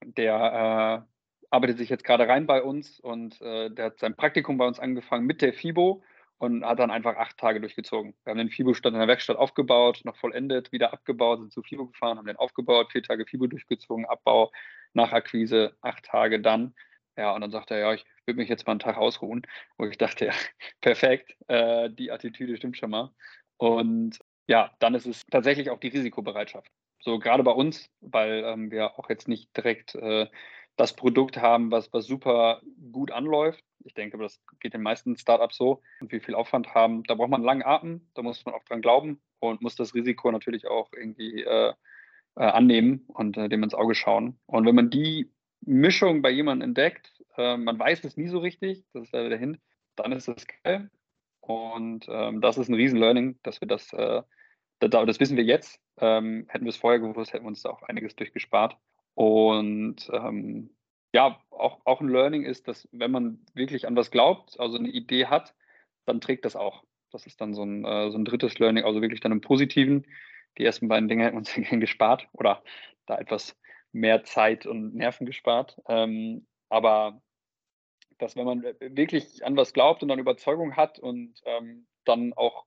der 0.05 1.07
äh, 1.07 1.47
arbeitet 1.51 1.79
sich 1.79 1.89
jetzt 1.89 2.05
gerade 2.05 2.29
rein 2.29 2.47
bei 2.47 2.63
uns 2.63 3.01
und 3.01 3.41
äh, 3.41 3.71
der 3.71 3.87
hat 3.87 3.99
sein 3.99 4.15
Praktikum 4.15 4.59
bei 4.59 4.67
uns 4.67 4.79
angefangen 4.79 5.25
mit 5.25 5.41
der 5.41 5.55
FIBO 5.55 6.03
und 6.39 6.64
hat 6.64 6.78
dann 6.78 6.91
einfach 6.91 7.16
acht 7.16 7.36
Tage 7.36 7.61
durchgezogen. 7.61 8.14
Wir 8.24 8.30
haben 8.30 8.39
den 8.39 8.51
FIBO-Stand 8.51 8.95
in 8.95 9.01
der 9.01 9.09
Werkstatt 9.09 9.36
aufgebaut, 9.36 10.01
noch 10.05 10.16
vollendet, 10.16 10.72
wieder 10.72 10.93
abgebaut, 10.93 11.41
sind 11.41 11.53
zu 11.53 11.62
FIBO 11.62 11.86
gefahren, 11.86 12.18
haben 12.18 12.26
den 12.26 12.36
aufgebaut, 12.36 12.93
vier 12.93 13.03
Tage 13.03 13.26
FIBO 13.26 13.49
durchgezogen, 13.49 14.07
Abbau, 14.07 14.53
Nachakquise, 14.95 15.76
acht 15.82 16.05
Tage 16.05 16.41
dann. 16.41 16.74
Ja, 17.16 17.34
und 17.34 17.41
dann 17.41 17.51
sagte 17.51 17.74
er, 17.74 17.80
ja, 17.80 17.95
ich 17.95 18.05
würde 18.26 18.39
mich 18.39 18.49
jetzt 18.49 18.66
mal 18.66 18.72
einen 18.72 18.80
Tag 18.80 18.97
ausruhen, 18.97 19.43
wo 19.76 19.86
ich 19.86 19.99
dachte, 19.99 20.26
ja, 20.26 20.32
perfekt, 20.80 21.34
äh, 21.49 21.91
die 21.91 22.12
Attitüde 22.12 22.57
stimmt 22.57 22.78
schon 22.78 22.91
mal. 22.91 23.12
Und 23.57 24.18
ja, 24.47 24.70
dann 24.78 24.95
ist 24.95 25.07
es 25.07 25.26
tatsächlich 25.26 25.70
auch 25.70 25.80
die 25.80 25.89
Risikobereitschaft. 25.89 26.70
So 27.01 27.18
gerade 27.18 27.43
bei 27.43 27.51
uns, 27.51 27.91
weil 28.01 28.45
ähm, 28.45 28.70
wir 28.70 28.99
auch 28.99 29.09
jetzt 29.11 29.28
nicht 29.28 29.57
direkt 29.57 29.97
äh, 29.97 30.26
das 30.79 30.95
Produkt 30.95 31.37
haben, 31.37 31.72
was, 31.72 31.93
was 31.93 32.07
super 32.07 32.62
gut 32.93 33.11
anläuft. 33.11 33.62
Ich 33.85 33.95
denke, 33.95 34.16
das 34.16 34.41
geht 34.61 34.74
den 34.74 34.83
meisten 34.83 35.16
Startups 35.16 35.57
so. 35.57 35.83
Und 36.01 36.12
wie 36.12 36.20
viel 36.20 36.37
Aufwand 36.37 36.72
haben, 36.72 37.03
da 37.03 37.16
braucht 37.16 37.31
man 37.31 37.41
einen 37.41 37.47
langen 37.47 37.64
Atem, 37.64 38.09
da 38.14 38.22
muss 38.22 38.45
man 38.47 38.55
auch 38.55 38.62
dran 38.62 38.81
glauben 38.81 39.20
und 39.41 39.61
muss 39.61 39.74
das 39.74 39.95
Risiko 39.95 40.31
natürlich 40.31 40.68
auch 40.68 40.89
irgendwie 40.97 41.43
äh, 41.43 41.74
äh, 42.37 42.45
annehmen 42.45 43.05
und 43.09 43.37
äh, 43.37 43.49
dem 43.49 43.64
ins 43.64 43.74
Auge 43.74 43.97
schauen. 43.97 44.39
Und 44.47 44.66
wenn 44.66 44.76
man 44.76 44.89
die 44.89 45.29
Mischung 45.62 46.22
bei 46.22 46.31
jemandem 46.31 46.68
entdeckt, 46.68 47.12
äh, 47.37 47.57
man 47.57 47.76
weiß 47.76 48.05
es 48.05 48.16
nie 48.16 48.29
so 48.29 48.39
richtig, 48.39 48.85
das 48.93 49.03
ist 49.03 49.12
leider 49.12 49.31
der 49.31 49.39
Hint, 49.39 49.59
dann 49.97 50.12
ist 50.12 50.29
es 50.29 50.47
geil. 50.62 50.91
Und 51.41 52.07
ähm, 52.09 52.41
das 52.41 52.57
ist 52.57 52.68
ein 52.68 52.74
Riesen-Learning, 52.74 53.41
dass 53.43 53.61
wir 53.61 53.66
das, 53.66 53.93
äh, 53.95 54.22
das, 54.79 54.91
das 54.91 55.18
wissen 55.18 55.37
wir 55.37 55.45
jetzt. 55.45 55.81
Ähm, 55.97 56.47
hätten 56.49 56.66
wir 56.66 56.70
es 56.70 56.76
vorher 56.76 57.01
gewusst, 57.01 57.33
hätten 57.33 57.45
wir 57.45 57.49
uns 57.49 57.62
da 57.62 57.70
auch 57.70 57.83
einiges 57.83 58.14
durchgespart. 58.14 58.76
Und 59.19 60.09
ähm, 60.12 60.71
ja, 61.12 61.43
auch, 61.51 61.81
auch 61.85 62.01
ein 62.01 62.09
Learning 62.09 62.45
ist, 62.45 62.69
dass 62.69 62.89
wenn 62.93 63.11
man 63.11 63.45
wirklich 63.53 63.89
an 63.89 63.97
was 63.97 64.12
glaubt, 64.12 64.61
also 64.61 64.79
eine 64.79 64.91
Idee 64.91 65.27
hat, 65.27 65.57
dann 66.07 66.21
trägt 66.21 66.45
das 66.45 66.55
auch. 66.55 66.85
Das 67.11 67.27
ist 67.27 67.41
dann 67.41 67.53
so 67.53 67.64
ein, 67.64 67.85
äh, 67.85 68.12
so 68.12 68.16
ein 68.16 68.25
drittes 68.25 68.61
Learning, 68.61 68.85
also 68.85 69.03
wirklich 69.03 69.19
dann 69.19 69.33
im 69.33 69.41
Positiven. 69.41 70.07
Die 70.57 70.64
ersten 70.64 70.87
beiden 70.87 71.09
Dinge 71.09 71.25
hätten 71.25 71.37
uns 71.37 71.53
gespart 71.71 72.29
oder 72.31 72.62
da 73.07 73.19
etwas 73.19 73.57
mehr 73.91 74.23
Zeit 74.23 74.66
und 74.66 74.95
Nerven 74.95 75.27
gespart. 75.27 75.81
Ähm, 75.89 76.47
aber 76.69 77.21
dass 78.19 78.37
wenn 78.37 78.47
man 78.47 78.62
wirklich 78.62 79.45
an 79.45 79.57
was 79.57 79.73
glaubt 79.73 80.01
und 80.05 80.11
dann 80.11 80.21
Überzeugung 80.21 80.77
hat 80.77 81.01
und 81.01 81.41
ähm, 81.45 81.89
dann 82.05 82.35
auch 82.35 82.66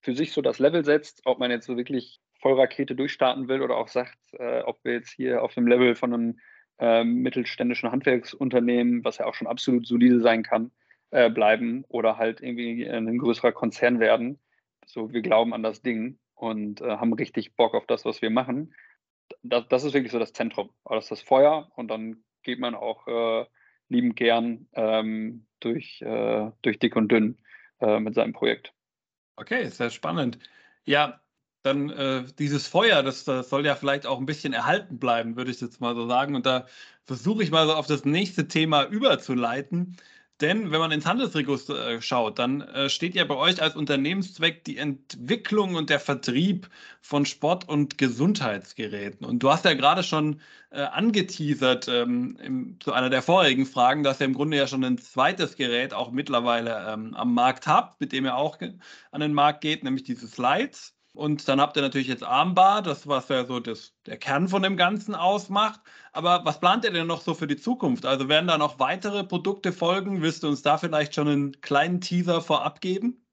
für 0.00 0.14
sich 0.14 0.30
so 0.30 0.42
das 0.42 0.60
Level 0.60 0.84
setzt, 0.84 1.22
ob 1.24 1.40
man 1.40 1.50
jetzt 1.50 1.66
so 1.66 1.76
wirklich 1.76 2.20
Vollrakete 2.42 2.94
durchstarten 2.96 3.48
will 3.48 3.62
oder 3.62 3.76
auch 3.76 3.88
sagt, 3.88 4.18
äh, 4.32 4.60
ob 4.62 4.84
wir 4.84 4.94
jetzt 4.94 5.10
hier 5.10 5.42
auf 5.42 5.54
dem 5.54 5.66
Level 5.66 5.94
von 5.94 6.12
einem 6.12 6.40
äh, 6.78 7.04
mittelständischen 7.04 7.90
Handwerksunternehmen, 7.90 9.04
was 9.04 9.18
ja 9.18 9.26
auch 9.26 9.34
schon 9.34 9.46
absolut 9.46 9.86
solide 9.86 10.20
sein 10.20 10.42
kann, 10.42 10.72
äh, 11.12 11.30
bleiben 11.30 11.84
oder 11.88 12.18
halt 12.18 12.40
irgendwie 12.40 12.84
ein 12.88 13.18
größerer 13.18 13.52
Konzern 13.52 14.00
werden. 14.00 14.40
So, 14.86 15.12
wir 15.12 15.22
glauben 15.22 15.54
an 15.54 15.62
das 15.62 15.82
Ding 15.82 16.18
und 16.34 16.80
äh, 16.80 16.96
haben 16.96 17.12
richtig 17.12 17.54
Bock 17.54 17.74
auf 17.74 17.86
das, 17.86 18.04
was 18.04 18.20
wir 18.20 18.30
machen. 18.30 18.74
Das, 19.42 19.68
das 19.68 19.84
ist 19.84 19.94
wirklich 19.94 20.12
so 20.12 20.18
das 20.18 20.32
Zentrum. 20.32 20.70
Das 20.84 21.04
ist 21.04 21.10
das 21.10 21.22
Feuer 21.22 21.70
und 21.76 21.88
dann 21.88 22.24
geht 22.42 22.58
man 22.58 22.74
auch 22.74 23.06
äh, 23.06 23.46
liebend 23.88 24.16
gern 24.16 24.66
ähm, 24.72 25.46
durch, 25.60 26.02
äh, 26.02 26.50
durch 26.62 26.78
dick 26.80 26.96
und 26.96 27.10
dünn 27.10 27.38
mit 27.98 28.14
seinem 28.14 28.32
Projekt. 28.32 28.72
Okay, 29.34 29.66
sehr 29.66 29.90
spannend. 29.90 30.38
Ja, 30.84 31.20
dann 31.62 31.90
äh, 31.90 32.24
dieses 32.38 32.66
Feuer, 32.66 33.02
das, 33.02 33.24
das, 33.24 33.48
soll 33.48 33.64
ja 33.64 33.74
vielleicht 33.76 34.06
auch 34.06 34.18
ein 34.18 34.26
bisschen 34.26 34.52
erhalten 34.52 34.98
bleiben, 34.98 35.36
würde 35.36 35.50
ich 35.50 35.60
jetzt 35.60 35.80
mal 35.80 35.94
so 35.94 36.08
sagen. 36.08 36.34
Und 36.34 36.46
da 36.46 36.66
versuche 37.04 37.42
ich 37.42 37.50
mal 37.50 37.66
so 37.66 37.74
auf 37.74 37.86
das 37.86 38.04
nächste 38.04 38.48
Thema 38.48 38.84
überzuleiten. 38.84 39.96
Denn 40.40 40.72
wenn 40.72 40.80
man 40.80 40.90
ins 40.90 41.06
Handelsregister 41.06 41.88
äh, 41.88 42.02
schaut, 42.02 42.40
dann 42.40 42.62
äh, 42.62 42.88
steht 42.88 43.14
ja 43.14 43.24
bei 43.24 43.36
euch 43.36 43.62
als 43.62 43.76
Unternehmenszweck 43.76 44.64
die 44.64 44.76
Entwicklung 44.76 45.76
und 45.76 45.88
der 45.88 46.00
Vertrieb 46.00 46.68
von 47.00 47.26
Sport- 47.26 47.68
und 47.68 47.96
Gesundheitsgeräten. 47.96 49.24
Und 49.24 49.40
du 49.44 49.50
hast 49.52 49.64
ja 49.64 49.74
gerade 49.74 50.02
schon 50.02 50.40
äh, 50.70 50.80
angeteasert 50.80 51.86
ähm, 51.86 52.36
im, 52.42 52.80
zu 52.80 52.92
einer 52.92 53.08
der 53.08 53.22
vorigen 53.22 53.66
Fragen, 53.66 54.02
dass 54.02 54.20
ihr 54.20 54.26
im 54.26 54.34
Grunde 54.34 54.56
ja 54.56 54.66
schon 54.66 54.82
ein 54.82 54.98
zweites 54.98 55.54
Gerät 55.54 55.94
auch 55.94 56.10
mittlerweile 56.10 56.86
ähm, 56.88 57.14
am 57.14 57.34
Markt 57.34 57.68
habt, 57.68 58.00
mit 58.00 58.10
dem 58.10 58.24
ihr 58.24 58.34
auch 58.36 58.58
an 59.12 59.20
den 59.20 59.34
Markt 59.34 59.60
geht, 59.60 59.84
nämlich 59.84 60.02
diese 60.02 60.26
Slides. 60.26 60.92
Und 61.14 61.46
dann 61.46 61.60
habt 61.60 61.76
ihr 61.76 61.82
natürlich 61.82 62.08
jetzt 62.08 62.24
Armbar, 62.24 62.80
das 62.80 63.06
was 63.06 63.28
ja 63.28 63.44
so 63.44 63.60
das, 63.60 63.94
der 64.06 64.16
Kern 64.16 64.48
von 64.48 64.62
dem 64.62 64.78
Ganzen 64.78 65.14
ausmacht. 65.14 65.80
Aber 66.12 66.44
was 66.44 66.58
plant 66.58 66.84
ihr 66.84 66.90
denn 66.90 67.06
noch 67.06 67.20
so 67.20 67.34
für 67.34 67.46
die 67.46 67.56
Zukunft? 67.56 68.06
Also 68.06 68.28
werden 68.30 68.46
da 68.46 68.56
noch 68.56 68.78
weitere 68.78 69.22
Produkte 69.22 69.72
folgen? 69.72 70.22
Willst 70.22 70.42
du 70.42 70.48
uns 70.48 70.62
da 70.62 70.78
vielleicht 70.78 71.14
schon 71.14 71.28
einen 71.28 71.60
kleinen 71.60 72.00
Teaser 72.00 72.40
vorab 72.40 72.80
geben? 72.80 73.26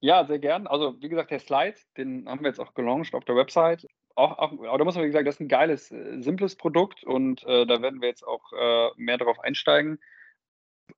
Ja, 0.00 0.24
sehr 0.24 0.38
gern. 0.38 0.66
Also 0.66 0.96
wie 1.02 1.08
gesagt, 1.08 1.30
der 1.30 1.40
Slide, 1.40 1.76
den 1.96 2.28
haben 2.28 2.40
wir 2.40 2.48
jetzt 2.48 2.60
auch 2.60 2.72
gelauncht 2.72 3.14
auf 3.14 3.24
der 3.24 3.36
Website. 3.36 3.86
Auch, 4.14 4.38
auch, 4.38 4.52
aber 4.52 4.78
da 4.78 4.84
muss 4.84 4.94
man 4.94 5.04
wie 5.04 5.08
gesagt, 5.08 5.26
das 5.26 5.36
ist 5.36 5.40
ein 5.40 5.48
geiles, 5.48 5.92
äh, 5.92 6.20
simples 6.20 6.56
Produkt 6.56 7.04
und 7.04 7.44
äh, 7.44 7.66
da 7.66 7.82
werden 7.82 8.00
wir 8.00 8.08
jetzt 8.08 8.26
auch 8.26 8.52
äh, 8.52 8.88
mehr 8.96 9.18
darauf 9.18 9.38
einsteigen, 9.40 10.00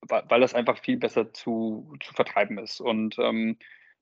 weil, 0.02 0.24
weil, 0.28 0.40
das 0.40 0.54
einfach 0.54 0.78
viel 0.78 0.96
besser 0.96 1.32
zu, 1.32 1.94
zu 2.00 2.14
vertreiben 2.14 2.56
ist. 2.58 2.80
Und 2.80 3.18
ähm, 3.18 3.58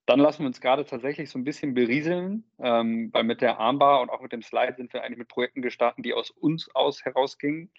dann 0.08 0.20
lassen 0.20 0.40
wir 0.40 0.46
uns 0.46 0.62
gerade 0.62 0.86
tatsächlich 0.86 1.28
so 1.28 1.38
ein 1.38 1.44
bisschen 1.44 1.74
berieseln, 1.74 2.44
ähm, 2.58 3.10
weil 3.12 3.24
mit 3.24 3.42
der 3.42 3.58
Armbar 3.58 4.00
und 4.00 4.08
auch 4.08 4.22
mit 4.22 4.32
dem 4.32 4.40
Slide 4.40 4.74
sind 4.74 4.94
wir 4.94 5.02
eigentlich 5.04 5.18
mit 5.18 5.28
Projekten 5.28 5.60
gestartet, 5.60 6.02
die 6.02 6.14
aus 6.14 6.30
uns 6.30 6.74
aus 6.74 7.04
herausgingen 7.04 7.70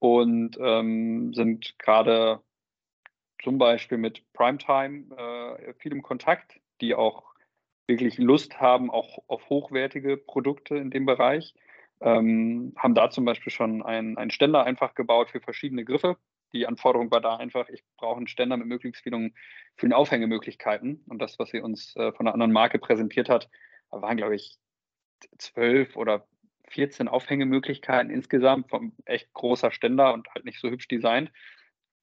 und 0.00 0.58
ähm, 0.60 1.32
sind 1.34 1.78
gerade 1.78 2.42
zum 3.40 3.58
Beispiel 3.58 3.96
mit 3.96 4.24
Primetime 4.32 5.16
äh, 5.16 5.72
viel 5.74 5.92
im 5.92 6.02
Kontakt, 6.02 6.58
die 6.80 6.96
auch 6.96 7.32
wirklich 7.86 8.18
Lust 8.18 8.58
haben, 8.60 8.90
auch 8.90 9.20
auf 9.28 9.48
hochwertige 9.48 10.16
Produkte 10.16 10.76
in 10.76 10.90
dem 10.90 11.06
Bereich. 11.06 11.54
Ähm, 12.00 12.74
haben 12.76 12.96
da 12.96 13.08
zum 13.08 13.24
Beispiel 13.24 13.52
schon 13.52 13.84
einen 13.84 14.30
Ständer 14.32 14.64
einfach 14.64 14.94
gebaut 14.94 15.30
für 15.30 15.40
verschiedene 15.40 15.84
Griffe, 15.84 16.16
die 16.52 16.66
Anforderung 16.66 17.10
war 17.10 17.20
da 17.20 17.36
einfach, 17.36 17.68
ich 17.68 17.84
brauche 17.96 18.16
einen 18.16 18.26
Ständer 18.26 18.56
mit 18.56 18.66
möglichst 18.66 19.02
vielen, 19.02 19.34
vielen 19.76 19.92
Aufhängemöglichkeiten. 19.92 21.04
Und 21.08 21.20
das, 21.20 21.38
was 21.38 21.50
sie 21.50 21.60
uns 21.60 21.94
äh, 21.96 22.12
von 22.12 22.26
einer 22.26 22.34
anderen 22.34 22.52
Marke 22.52 22.78
präsentiert 22.78 23.28
hat, 23.28 23.48
waren, 23.90 24.16
glaube 24.16 24.36
ich, 24.36 24.58
zwölf 25.38 25.96
oder 25.96 26.26
14 26.68 27.08
Aufhängemöglichkeiten 27.08 28.10
insgesamt 28.10 28.68
vom 28.70 28.92
echt 29.04 29.32
großer 29.32 29.70
Ständer 29.70 30.12
und 30.12 30.28
halt 30.34 30.44
nicht 30.44 30.60
so 30.60 30.68
hübsch 30.68 30.88
designt. 30.88 31.32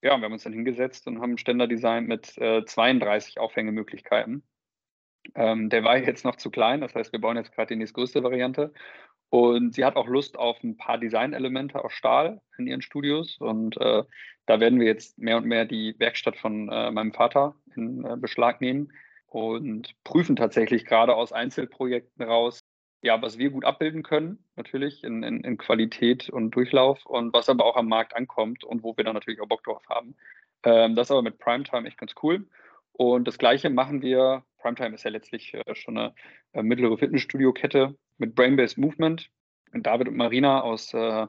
Ja, 0.02 0.18
wir 0.18 0.26
haben 0.26 0.34
uns 0.34 0.43
dann 0.43 0.54
hingesetzt 0.54 1.08
und 1.08 1.18
haben 1.18 1.32
einen 1.32 1.38
Ständer 1.38 1.68
designt 1.68 2.08
mit 2.08 2.38
äh, 2.38 2.66
32 2.66 3.39
Aufhängemöglichkeiten. 3.39 4.43
Ähm, 5.34 5.69
der 5.69 5.84
war 5.84 5.97
jetzt 5.97 6.26
noch 6.26 6.36
zu 6.36 6.51
klein, 6.51 6.82
das 6.82 6.93
heißt, 6.93 7.11
wir 7.11 7.21
bauen 7.21 7.38
jetzt 7.38 7.53
gerade 7.53 7.73
die 7.73 7.78
nächstgrößte 7.78 8.23
Variante 8.23 8.71
und 9.30 9.73
sie 9.73 9.84
hat 9.84 9.95
auch 9.95 10.07
Lust 10.07 10.38
auf 10.38 10.63
ein 10.63 10.78
paar 10.78 10.97
Designelemente 10.97 11.84
aus 11.84 11.93
Stahl 11.93 12.41
in 12.57 12.67
ihren 12.67 12.82
Studios. 12.82 13.38
Und 13.38 13.76
äh, 13.78 14.03
da 14.45 14.59
werden 14.59 14.80
wir 14.80 14.88
jetzt 14.88 15.17
mehr 15.17 15.38
und 15.38 15.45
mehr 15.45 15.65
die 15.65 15.95
Werkstatt 15.99 16.38
von 16.38 16.69
äh, 16.69 16.91
meinem 16.91 17.13
Vater 17.13 17.55
in 17.76 18.05
äh, 18.05 18.15
Beschlag 18.17 18.61
nehmen 18.61 18.93
und 19.28 19.93
prüfen 20.03 20.36
tatsächlich 20.36 20.86
gerade 20.86 21.15
aus 21.15 21.34
Einzelprojekten 21.34 22.23
raus, 22.23 22.61
ja, 23.01 23.21
was 23.21 23.38
wir 23.38 23.49
gut 23.49 23.65
abbilden 23.65 24.03
können, 24.03 24.43
natürlich 24.55 25.03
in, 25.03 25.21
in, 25.21 25.43
in, 25.43 25.57
Qualität 25.57 26.30
und 26.30 26.51
Durchlauf 26.51 27.05
und 27.05 27.34
was 27.34 27.49
aber 27.49 27.65
auch 27.65 27.76
am 27.76 27.88
Markt 27.88 28.15
ankommt 28.15 28.63
und 28.63 28.84
wo 28.84 28.95
wir 28.95 29.03
dann 29.03 29.15
natürlich 29.15 29.41
auch 29.41 29.47
Bock 29.47 29.63
drauf 29.63 29.84
haben. 29.89 30.15
Ähm, 30.63 30.95
das 30.95 31.07
ist 31.07 31.11
aber 31.11 31.21
mit 31.21 31.39
Primetime 31.39 31.88
echt 31.88 31.97
ganz 31.97 32.13
cool. 32.23 32.47
Und 32.93 33.28
das 33.28 33.38
Gleiche 33.38 33.69
machen 33.69 34.01
wir. 34.01 34.43
Primetime 34.66 34.95
ist 34.95 35.03
ja 35.03 35.11
letztlich 35.11 35.53
äh, 35.53 35.76
schon 35.76 35.97
eine 35.97 36.16
äh, 36.53 36.63
mittlere 36.63 36.97
Fitnessstudio-Kette 36.97 37.95
mit 38.18 38.34
Brain-Based 38.34 38.80
Movement. 38.80 39.30
Und 39.74 39.86
David 39.86 40.07
und 40.07 40.18
Marina 40.18 40.61
aus 40.61 40.93
äh, 40.93 41.28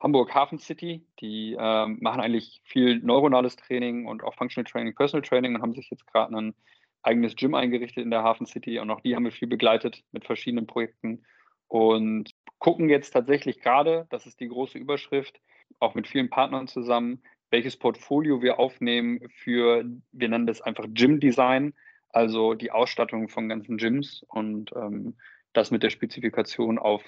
Hamburg 0.00 0.34
Hafen 0.34 0.58
City, 0.58 1.06
die 1.20 1.56
ähm, 1.58 1.98
machen 2.00 2.20
eigentlich 2.20 2.60
viel 2.64 2.98
neuronales 2.98 3.56
Training 3.56 4.06
und 4.06 4.22
auch 4.22 4.34
Functional 4.34 4.70
Training, 4.70 4.94
Personal 4.94 5.26
Training 5.26 5.54
und 5.54 5.62
haben 5.62 5.74
sich 5.74 5.88
jetzt 5.90 6.06
gerade 6.06 6.36
ein 6.36 6.54
eigenes 7.02 7.34
Gym 7.36 7.54
eingerichtet 7.54 8.04
in 8.04 8.10
der 8.10 8.22
Hafen 8.22 8.44
City. 8.44 8.78
Und 8.78 8.90
auch 8.90 9.00
die 9.00 9.16
haben 9.16 9.24
wir 9.24 9.32
viel 9.32 9.48
begleitet 9.48 10.02
mit 10.12 10.26
verschiedenen 10.26 10.66
Projekten 10.66 11.24
und 11.68 12.34
gucken 12.58 12.90
jetzt 12.90 13.12
tatsächlich 13.12 13.60
gerade, 13.60 14.06
das 14.10 14.26
ist 14.26 14.40
die 14.40 14.48
große 14.48 14.76
Überschrift, 14.76 15.40
auch 15.78 15.94
mit 15.94 16.06
vielen 16.06 16.28
Partnern 16.28 16.68
zusammen, 16.68 17.22
welches 17.50 17.76
Portfolio 17.76 18.42
wir 18.42 18.58
aufnehmen 18.58 19.20
für, 19.30 19.84
wir 20.12 20.28
nennen 20.28 20.46
das 20.46 20.60
einfach 20.60 20.86
Gym 20.90 21.20
Design, 21.20 21.72
also 22.10 22.54
die 22.54 22.70
Ausstattung 22.70 23.28
von 23.28 23.48
ganzen 23.48 23.76
Gyms 23.76 24.24
und 24.28 24.72
ähm, 24.74 25.16
das 25.52 25.70
mit 25.70 25.82
der 25.82 25.90
Spezifikation 25.90 26.78
auf 26.78 27.02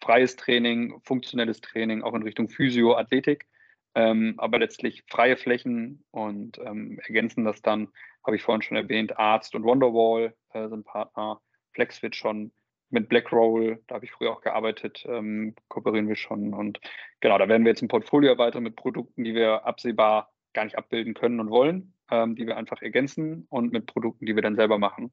freies 0.00 0.36
Training, 0.36 1.00
funktionelles 1.04 1.60
Training, 1.60 2.02
auch 2.02 2.14
in 2.14 2.22
Richtung 2.22 2.48
Physio, 2.48 2.96
Athletik, 2.96 3.46
ähm, 3.94 4.34
aber 4.38 4.58
letztlich 4.58 5.04
freie 5.08 5.36
Flächen 5.36 6.04
und 6.10 6.58
ähm, 6.58 6.98
ergänzen 7.06 7.44
das 7.44 7.62
dann, 7.62 7.88
habe 8.24 8.36
ich 8.36 8.42
vorhin 8.42 8.62
schon 8.62 8.76
erwähnt, 8.76 9.18
Arzt 9.18 9.54
und 9.54 9.64
Wonderwall 9.64 10.34
äh, 10.52 10.68
sind 10.68 10.84
Partner, 10.84 11.40
FlexFit 11.72 12.16
schon, 12.16 12.52
mit 12.92 13.08
Blackroll, 13.08 13.82
da 13.86 13.96
habe 13.96 14.04
ich 14.04 14.12
früher 14.12 14.30
auch 14.30 14.42
gearbeitet, 14.42 15.04
ähm, 15.08 15.54
kooperieren 15.68 16.08
wir 16.08 16.16
schon. 16.16 16.52
Und 16.52 16.78
genau, 17.20 17.38
da 17.38 17.48
werden 17.48 17.64
wir 17.64 17.70
jetzt 17.70 17.82
ein 17.82 17.88
Portfolio 17.88 18.30
erweitern 18.30 18.62
mit 18.62 18.76
Produkten, 18.76 19.24
die 19.24 19.34
wir 19.34 19.64
absehbar 19.64 20.30
gar 20.52 20.64
nicht 20.64 20.76
abbilden 20.76 21.14
können 21.14 21.40
und 21.40 21.50
wollen, 21.50 21.94
ähm, 22.10 22.36
die 22.36 22.46
wir 22.46 22.56
einfach 22.56 22.82
ergänzen 22.82 23.46
und 23.48 23.72
mit 23.72 23.86
Produkten, 23.86 24.26
die 24.26 24.34
wir 24.34 24.42
dann 24.42 24.56
selber 24.56 24.78
machen. 24.78 25.12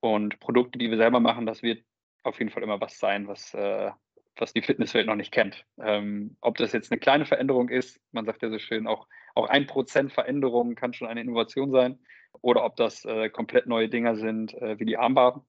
Und 0.00 0.40
Produkte, 0.40 0.78
die 0.78 0.90
wir 0.90 0.96
selber 0.96 1.20
machen, 1.20 1.46
das 1.46 1.62
wird 1.62 1.84
auf 2.24 2.38
jeden 2.38 2.50
Fall 2.50 2.62
immer 2.62 2.80
was 2.80 2.98
sein, 2.98 3.28
was, 3.28 3.54
äh, 3.54 3.90
was 4.36 4.52
die 4.52 4.62
Fitnesswelt 4.62 5.06
noch 5.06 5.16
nicht 5.16 5.32
kennt. 5.32 5.64
Ähm, 5.80 6.36
ob 6.40 6.56
das 6.56 6.72
jetzt 6.72 6.90
eine 6.90 6.98
kleine 6.98 7.26
Veränderung 7.26 7.68
ist, 7.68 8.00
man 8.12 8.24
sagt 8.24 8.42
ja 8.42 8.50
so 8.50 8.58
schön, 8.58 8.86
auch, 8.86 9.06
auch 9.34 9.48
ein 9.48 9.66
Prozent 9.66 10.12
Veränderung 10.12 10.74
kann 10.74 10.92
schon 10.92 11.08
eine 11.08 11.20
Innovation 11.20 11.70
sein, 11.70 11.98
oder 12.40 12.64
ob 12.64 12.76
das 12.76 13.04
äh, 13.04 13.28
komplett 13.28 13.66
neue 13.66 13.88
Dinger 13.88 14.16
sind, 14.16 14.54
äh, 14.54 14.78
wie 14.78 14.86
die 14.86 14.96
Armbar, 14.96 15.44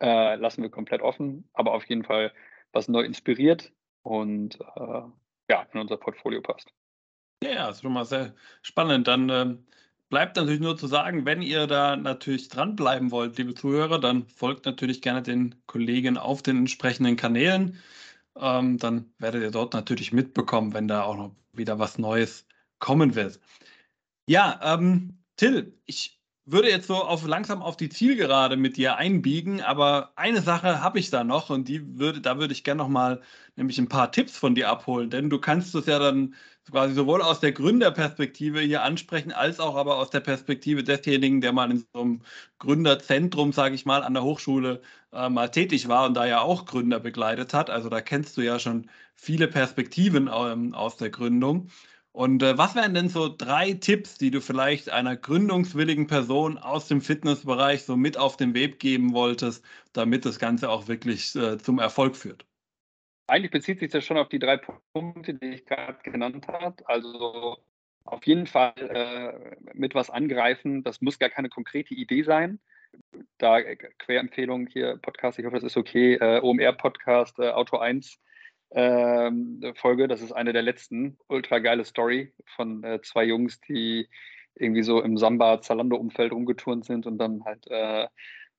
äh, 0.00 0.34
lassen 0.36 0.62
wir 0.62 0.70
komplett 0.70 1.02
offen, 1.02 1.48
aber 1.52 1.72
auf 1.72 1.84
jeden 1.86 2.04
Fall 2.04 2.32
was 2.72 2.88
neu 2.88 3.02
inspiriert 3.02 3.72
und 4.02 4.58
äh, 4.76 5.02
ja, 5.48 5.66
in 5.72 5.80
unser 5.80 5.96
Portfolio 5.96 6.42
passt. 6.42 6.72
Ja, 7.42 7.68
ist 7.68 7.82
schon 7.82 7.92
mal 7.92 8.04
sehr 8.04 8.34
spannend. 8.62 9.06
Dann 9.06 9.28
ähm, 9.30 9.66
bleibt 10.08 10.36
natürlich 10.36 10.60
nur 10.60 10.76
zu 10.76 10.86
sagen, 10.86 11.24
wenn 11.26 11.42
ihr 11.42 11.66
da 11.66 11.96
natürlich 11.96 12.48
dranbleiben 12.48 13.10
wollt, 13.10 13.38
liebe 13.38 13.54
Zuhörer, 13.54 13.98
dann 14.00 14.28
folgt 14.28 14.66
natürlich 14.66 15.02
gerne 15.02 15.22
den 15.22 15.54
Kollegen 15.66 16.18
auf 16.18 16.42
den 16.42 16.58
entsprechenden 16.58 17.16
Kanälen. 17.16 17.78
Ähm, 18.36 18.78
dann 18.78 19.12
werdet 19.18 19.42
ihr 19.42 19.50
dort 19.50 19.74
natürlich 19.74 20.12
mitbekommen, 20.12 20.74
wenn 20.74 20.88
da 20.88 21.02
auch 21.04 21.16
noch 21.16 21.34
wieder 21.52 21.78
was 21.78 21.98
Neues 21.98 22.46
kommen 22.78 23.14
wird. 23.14 23.40
Ja, 24.26 24.60
ähm, 24.62 25.18
Till, 25.36 25.78
ich 25.86 26.15
würde 26.46 26.70
jetzt 26.70 26.86
so 26.86 26.94
auf, 26.96 27.26
langsam 27.26 27.60
auf 27.62 27.76
die 27.76 27.88
Zielgerade 27.88 28.56
mit 28.56 28.76
dir 28.76 28.96
einbiegen, 28.96 29.60
aber 29.62 30.12
eine 30.16 30.40
Sache 30.42 30.80
habe 30.80 30.98
ich 31.00 31.10
da 31.10 31.24
noch 31.24 31.50
und 31.50 31.66
die 31.68 31.98
würde, 31.98 32.20
da 32.20 32.38
würde 32.38 32.52
ich 32.52 32.64
gerne 32.64 32.78
noch 32.78 32.88
mal 32.88 33.20
nämlich 33.56 33.78
ein 33.78 33.88
paar 33.88 34.12
Tipps 34.12 34.36
von 34.38 34.54
dir 34.54 34.68
abholen, 34.70 35.10
denn 35.10 35.28
du 35.28 35.40
kannst 35.40 35.74
es 35.74 35.86
ja 35.86 35.98
dann 35.98 36.34
quasi 36.70 36.94
sowohl 36.94 37.22
aus 37.22 37.40
der 37.40 37.52
Gründerperspektive 37.52 38.60
hier 38.60 38.82
ansprechen, 38.82 39.32
als 39.32 39.60
auch 39.60 39.76
aber 39.76 39.96
aus 39.98 40.10
der 40.10 40.20
Perspektive 40.20 40.82
desjenigen, 40.84 41.40
der 41.40 41.52
mal 41.52 41.70
in 41.70 41.84
so 41.92 42.00
einem 42.00 42.22
Gründerzentrum, 42.58 43.52
sage 43.52 43.74
ich 43.74 43.84
mal, 43.86 44.02
an 44.02 44.14
der 44.14 44.22
Hochschule 44.24 44.82
äh, 45.12 45.28
mal 45.28 45.48
tätig 45.50 45.88
war 45.88 46.06
und 46.06 46.14
da 46.14 46.26
ja 46.26 46.40
auch 46.40 46.64
Gründer 46.66 47.00
begleitet 47.00 47.54
hat. 47.54 47.70
Also 47.70 47.88
da 47.88 48.00
kennst 48.00 48.36
du 48.36 48.40
ja 48.42 48.58
schon 48.58 48.90
viele 49.14 49.48
Perspektiven 49.48 50.28
ähm, 50.32 50.74
aus 50.74 50.96
der 50.96 51.10
Gründung. 51.10 51.68
Und 52.16 52.42
äh, 52.42 52.56
was 52.56 52.74
wären 52.74 52.94
denn 52.94 53.10
so 53.10 53.28
drei 53.28 53.74
Tipps, 53.74 54.16
die 54.16 54.30
du 54.30 54.40
vielleicht 54.40 54.88
einer 54.88 55.18
gründungswilligen 55.18 56.06
Person 56.06 56.56
aus 56.56 56.88
dem 56.88 57.02
Fitnessbereich 57.02 57.82
so 57.82 57.94
mit 57.94 58.16
auf 58.16 58.38
den 58.38 58.54
Weg 58.54 58.78
geben 58.78 59.12
wolltest, 59.12 59.62
damit 59.92 60.24
das 60.24 60.38
Ganze 60.38 60.70
auch 60.70 60.88
wirklich 60.88 61.36
äh, 61.36 61.58
zum 61.58 61.78
Erfolg 61.78 62.16
führt? 62.16 62.46
Eigentlich 63.26 63.50
bezieht 63.50 63.80
sich 63.80 63.90
das 63.90 64.02
schon 64.02 64.16
auf 64.16 64.30
die 64.30 64.38
drei 64.38 64.56
Punkte, 64.94 65.34
die 65.34 65.48
ich 65.48 65.66
gerade 65.66 65.98
genannt 66.04 66.48
habe. 66.48 66.76
Also 66.88 67.58
auf 68.04 68.26
jeden 68.26 68.46
Fall 68.46 68.72
äh, 68.78 69.56
mit 69.74 69.94
was 69.94 70.08
angreifen. 70.08 70.82
Das 70.82 71.02
muss 71.02 71.18
gar 71.18 71.28
keine 71.28 71.50
konkrete 71.50 71.92
Idee 71.92 72.22
sein. 72.22 72.58
Da 73.36 73.58
äh, 73.58 73.76
Querempfehlung 73.76 74.68
hier, 74.68 74.96
Podcast, 74.96 75.38
ich 75.38 75.44
hoffe, 75.44 75.56
das 75.56 75.64
ist 75.64 75.76
okay. 75.76 76.14
Äh, 76.14 76.40
OMR-Podcast, 76.40 77.40
äh, 77.40 77.50
Auto 77.50 77.76
1 77.76 78.14
ähm, 78.14 78.25
Folge. 78.76 80.06
Das 80.06 80.20
ist 80.20 80.32
eine 80.32 80.52
der 80.52 80.62
letzten. 80.62 81.18
Ultra 81.28 81.60
geile 81.60 81.84
Story 81.84 82.32
von 82.56 82.84
äh, 82.84 83.00
zwei 83.00 83.24
Jungs, 83.24 83.60
die 83.62 84.08
irgendwie 84.54 84.82
so 84.82 85.02
im 85.02 85.16
Samba-Zalando-Umfeld 85.16 86.32
rumgeturnt 86.32 86.84
sind 86.84 87.06
und 87.06 87.18
dann 87.18 87.44
halt 87.44 87.66
äh, 87.68 88.06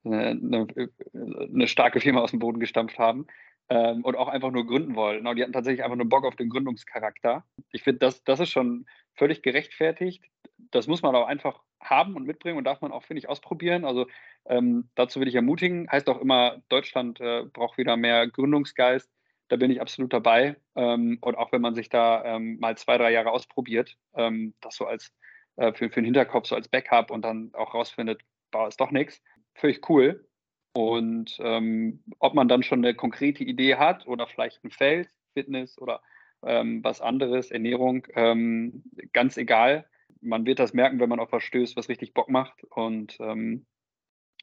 eine, 0.05 0.67
eine, 1.13 1.67
starke 1.67 1.99
Firma 1.99 2.21
aus 2.21 2.31
dem 2.31 2.39
Boden 2.39 2.59
gestampft 2.59 2.97
haben 2.97 3.27
ähm, 3.69 4.03
und 4.03 4.15
auch 4.15 4.27
einfach 4.27 4.51
nur 4.51 4.65
gründen 4.65 4.95
wollen. 4.95 5.19
Genau, 5.19 5.33
die 5.33 5.41
hatten 5.41 5.53
tatsächlich 5.53 5.83
einfach 5.83 5.97
nur 5.97 6.09
Bock 6.09 6.25
auf 6.25 6.35
den 6.35 6.49
Gründungscharakter. 6.49 7.43
Ich 7.71 7.83
finde, 7.83 7.99
das, 7.99 8.23
das 8.23 8.39
ist 8.39 8.49
schon 8.49 8.85
völlig 9.15 9.41
gerechtfertigt. 9.41 10.23
Das 10.71 10.87
muss 10.87 11.01
man 11.01 11.15
auch 11.15 11.27
einfach 11.27 11.61
haben 11.79 12.15
und 12.15 12.25
mitbringen 12.25 12.57
und 12.57 12.63
darf 12.63 12.81
man 12.81 12.91
auch, 12.91 13.03
finde 13.03 13.19
ich, 13.19 13.29
ausprobieren. 13.29 13.85
Also 13.85 14.07
ähm, 14.45 14.89
dazu 14.95 15.19
würde 15.19 15.29
ich 15.29 15.35
ermutigen. 15.35 15.89
Heißt 15.91 16.09
auch 16.09 16.21
immer, 16.21 16.61
Deutschland 16.69 17.19
äh, 17.19 17.43
braucht 17.43 17.77
wieder 17.77 17.97
mehr 17.97 18.27
Gründungsgeist. 18.27 19.09
Da 19.49 19.55
bin 19.55 19.71
ich 19.71 19.81
absolut 19.81 20.13
dabei. 20.13 20.57
Ähm, 20.75 21.17
und 21.21 21.35
auch 21.35 21.51
wenn 21.51 21.61
man 21.61 21.75
sich 21.75 21.89
da 21.89 22.23
ähm, 22.25 22.57
mal 22.59 22.77
zwei, 22.77 22.97
drei 22.97 23.11
Jahre 23.11 23.31
ausprobiert, 23.31 23.95
ähm, 24.15 24.53
das 24.61 24.75
so 24.75 24.85
als 24.85 25.13
äh, 25.55 25.73
für, 25.73 25.89
für 25.89 26.01
den 26.01 26.05
Hinterkopf, 26.05 26.47
so 26.47 26.55
als 26.55 26.67
Backup 26.67 27.11
und 27.11 27.23
dann 27.23 27.51
auch 27.53 27.73
rausfindet, 27.73 28.21
war 28.51 28.67
ist 28.67 28.79
doch 28.79 28.91
nichts. 28.91 29.21
Völlig 29.55 29.87
cool. 29.89 30.27
Und 30.73 31.37
ähm, 31.39 32.03
ob 32.19 32.33
man 32.33 32.47
dann 32.47 32.63
schon 32.63 32.83
eine 32.83 32.93
konkrete 32.93 33.43
Idee 33.43 33.75
hat 33.75 34.05
oder 34.07 34.27
vielleicht 34.27 34.63
ein 34.63 34.71
Feld, 34.71 35.09
Fitness 35.33 35.77
oder 35.79 36.01
ähm, 36.43 36.83
was 36.83 37.01
anderes, 37.01 37.49
Ernährung, 37.49 38.05
ähm, 38.13 38.83
ganz 39.13 39.37
egal. 39.37 39.89
Man 40.21 40.45
wird 40.45 40.59
das 40.59 40.73
merken, 40.73 40.99
wenn 40.99 41.09
man 41.09 41.19
auf 41.19 41.31
was 41.31 41.43
stößt, 41.43 41.75
was 41.77 41.89
richtig 41.89 42.13
Bock 42.13 42.29
macht 42.29 42.63
und 42.63 43.17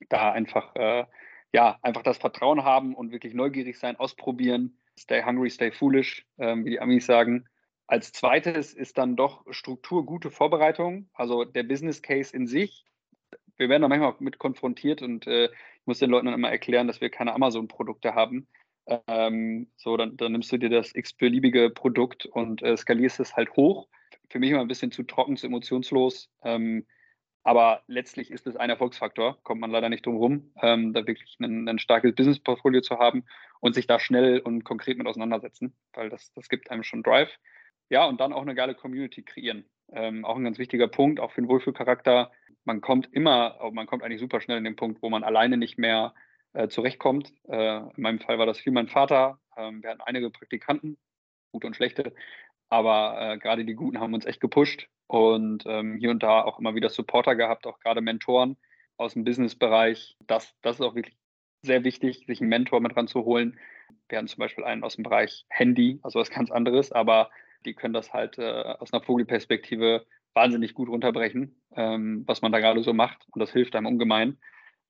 da 0.09 0.33
einfach, 0.33 0.75
äh, 0.77 1.05
ja, 1.53 1.79
einfach 1.83 2.03
das 2.03 2.19
Vertrauen 2.19 2.65
haben 2.65 2.95
und 2.95 3.13
wirklich 3.13 3.35
neugierig 3.35 3.79
sein, 3.79 3.97
ausprobieren. 3.97 4.79
Stay 4.99 5.23
hungry, 5.23 5.51
stay 5.51 5.71
foolish, 5.71 6.27
ähm, 6.39 6.65
wie 6.65 6.71
die 6.71 6.81
Amis 6.81 7.07
sagen. 7.07 7.47
Als 7.87 8.13
zweites 8.13 8.73
ist 8.73 8.97
dann 8.97 9.17
doch 9.17 9.45
Struktur, 9.51 10.07
gute 10.07 10.31
Vorbereitung, 10.31 11.11
also 11.13 11.45
der 11.45 11.65
Business 11.65 12.01
Case 12.01 12.35
in 12.35 12.47
sich. 12.47 12.85
Wir 13.57 13.69
werden 13.69 13.83
da 13.83 13.89
manchmal 13.89 14.15
mit 14.21 14.39
konfrontiert 14.39 15.03
und 15.03 15.27
äh, 15.27 15.47
ich 15.47 15.87
muss 15.87 15.99
den 15.99 16.11
Leuten 16.11 16.27
dann 16.27 16.35
immer 16.35 16.51
erklären, 16.51 16.87
dass 16.87 17.01
wir 17.01 17.11
keine 17.11 17.35
Amazon-Produkte 17.35 18.15
haben. 18.15 18.49
Ähm, 18.87 19.71
so, 19.77 19.97
dann, 19.97 20.17
dann, 20.17 20.33
nimmst 20.33 20.53
du 20.53 20.59
dir 20.59 20.71
das 20.71 20.95
x-beliebige 20.95 21.71
Produkt 21.71 22.27
und 22.27 22.63
äh, 22.63 22.77
skalierst 22.77 23.21
es 23.21 23.37
halt 23.37 23.55
hoch. 23.57 23.89
Für 24.31 24.39
mich 24.39 24.51
immer 24.51 24.61
ein 24.61 24.69
bisschen 24.69 24.93
zu 24.93 25.03
trocken, 25.03 25.37
zu 25.37 25.47
emotionslos. 25.47 26.31
Ähm, 26.43 26.87
aber 27.45 27.83
letztlich 27.87 28.31
ist 28.31 28.47
es 28.47 28.57
ein 28.57 28.71
Erfolgsfaktor, 28.71 29.39
kommt 29.45 29.61
man 29.61 29.71
leider 29.71 29.89
nicht 29.89 30.05
drum 30.05 30.17
rum, 30.17 30.53
ähm, 30.61 30.93
da 30.93 31.07
wirklich 31.07 31.37
ein, 31.41 31.69
ein 31.69 31.79
starkes 31.79 32.15
Business-Portfolio 32.15 32.81
zu 32.81 32.99
haben 32.99 33.25
und 33.61 33.75
sich 33.75 33.87
da 33.87 34.01
schnell 34.01 34.41
und 34.41 34.65
konkret 34.65 34.99
mit 34.99 35.07
auseinandersetzen, 35.07 35.77
weil 35.93 36.09
das, 36.09 36.33
das 36.33 36.49
gibt 36.49 36.71
einem 36.71 36.83
schon 36.83 37.03
Drive. 37.03 37.31
Ja, 37.91 38.07
und 38.07 38.21
dann 38.21 38.33
auch 38.33 38.43
eine 38.43 38.55
geile 38.55 38.75
Community 38.75 39.23
kreieren. 39.23 39.65
Ähm, 39.93 40.25
auch 40.25 40.37
ein 40.37 40.45
ganz 40.45 40.59
wichtiger 40.59 40.89
Punkt, 40.89 41.21
auch 41.21 41.31
für 41.31 41.43
den 41.43 41.49
Wohlfühlcharakter 41.49 42.33
man 42.65 42.81
kommt 42.81 43.13
immer, 43.13 43.59
man 43.73 43.87
kommt 43.87 44.03
eigentlich 44.03 44.21
super 44.21 44.41
schnell 44.41 44.59
in 44.59 44.65
den 44.65 44.77
Punkt, 44.77 45.03
wo 45.03 45.11
man 45.11 45.23
alleine 45.23 45.57
nicht 45.57 45.79
mehr 45.79 46.15
äh, 46.53 46.69
zurechtkommt. 46.69 47.33
Äh, 47.49 47.79
in 47.79 48.03
meinem 48.03 48.21
Fall 48.21 48.39
war 48.39 48.47
das 48.47 48.59
viel 48.59 48.73
mein 48.73 48.89
Vater. 48.89 49.39
Ähm, 49.57 49.83
wir 49.83 49.91
hatten 49.91 50.01
einige 50.01 50.31
Praktikanten, 50.31 50.97
gute 51.53 51.67
und 51.67 51.77
schlechte, 51.77 52.15
aber 52.69 53.35
äh, 53.35 53.39
gerade 53.39 53.65
die 53.65 53.75
Guten 53.75 54.01
haben 54.01 54.15
uns 54.15 54.25
echt 54.25 54.41
gepusht 54.41 54.89
und 55.07 55.65
ähm, 55.67 55.97
hier 55.99 56.11
und 56.11 56.23
da 56.23 56.43
auch 56.43 56.59
immer 56.59 56.75
wieder 56.75 56.89
Supporter 56.89 57.35
gehabt, 57.35 57.67
auch 57.67 57.79
gerade 57.81 58.01
Mentoren 58.01 58.57
aus 58.97 59.15
dem 59.15 59.25
Businessbereich. 59.25 60.17
Das, 60.27 60.55
das 60.63 60.77
ist 60.77 60.83
auch 60.83 60.95
wirklich 60.95 61.17
sehr 61.63 61.85
wichtig, 61.85 62.25
sich 62.27 62.41
einen 62.41 62.51
Mentor 62.51 62.81
mit 62.81 62.97
ranzuholen. 62.97 63.59
Wir 64.09 64.19
hatten 64.19 64.29
zum 64.29 64.41
Beispiel 64.41 64.65
einen 64.65 64.85
aus 64.85 64.97
dem 64.97 65.05
Bereich 65.05 65.47
Handy, 65.49 65.99
also 66.03 66.19
was 66.21 66.31
ganz 66.31 66.51
anderes, 66.51 66.93
aber 66.93 67.31
die 67.65 67.75
können 67.75 67.95
das 67.95 68.13
halt 68.13 68.39
äh, 68.39 68.75
aus 68.79 68.93
einer 68.93 69.03
Vogelperspektive 69.03 70.07
wahnsinnig 70.35 70.75
gut 70.75 70.89
runterbrechen, 70.89 71.57
ähm, 71.77 72.25
was 72.27 72.43
man 72.43 72.53
da 72.53 72.59
gerade 72.59 72.83
so 72.83 72.93
macht. 72.93 73.27
Und 73.31 73.41
das 73.41 73.53
hilft 73.53 73.75
einem 73.77 73.87
ungemein. 73.87 74.39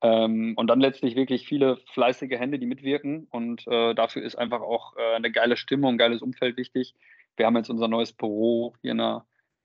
Ähm, 0.03 0.55
und 0.57 0.67
dann 0.69 0.81
letztlich 0.81 1.17
wirklich 1.17 1.47
viele 1.47 1.77
fleißige 1.93 2.39
Hände, 2.39 2.59
die 2.59 2.67
mitwirken. 2.67 3.27
Und 3.31 3.67
äh, 3.69 3.95
dafür 3.95 4.23
ist 4.23 4.37
einfach 4.37 4.61
auch 4.61 4.97
äh, 4.97 5.15
eine 5.17 5.31
geile 5.31 5.57
Stimmung, 5.57 5.95
ein 5.95 5.99
geiles 5.99 6.23
Umfeld 6.23 6.57
wichtig. 6.57 6.95
Wir 7.37 7.47
haben 7.47 7.57
jetzt 7.57 7.71
unser 7.71 7.89
neues 7.89 8.13
Büro 8.13 8.75
hier 8.81 8.93
in, 8.93 9.01
in 9.01 9.21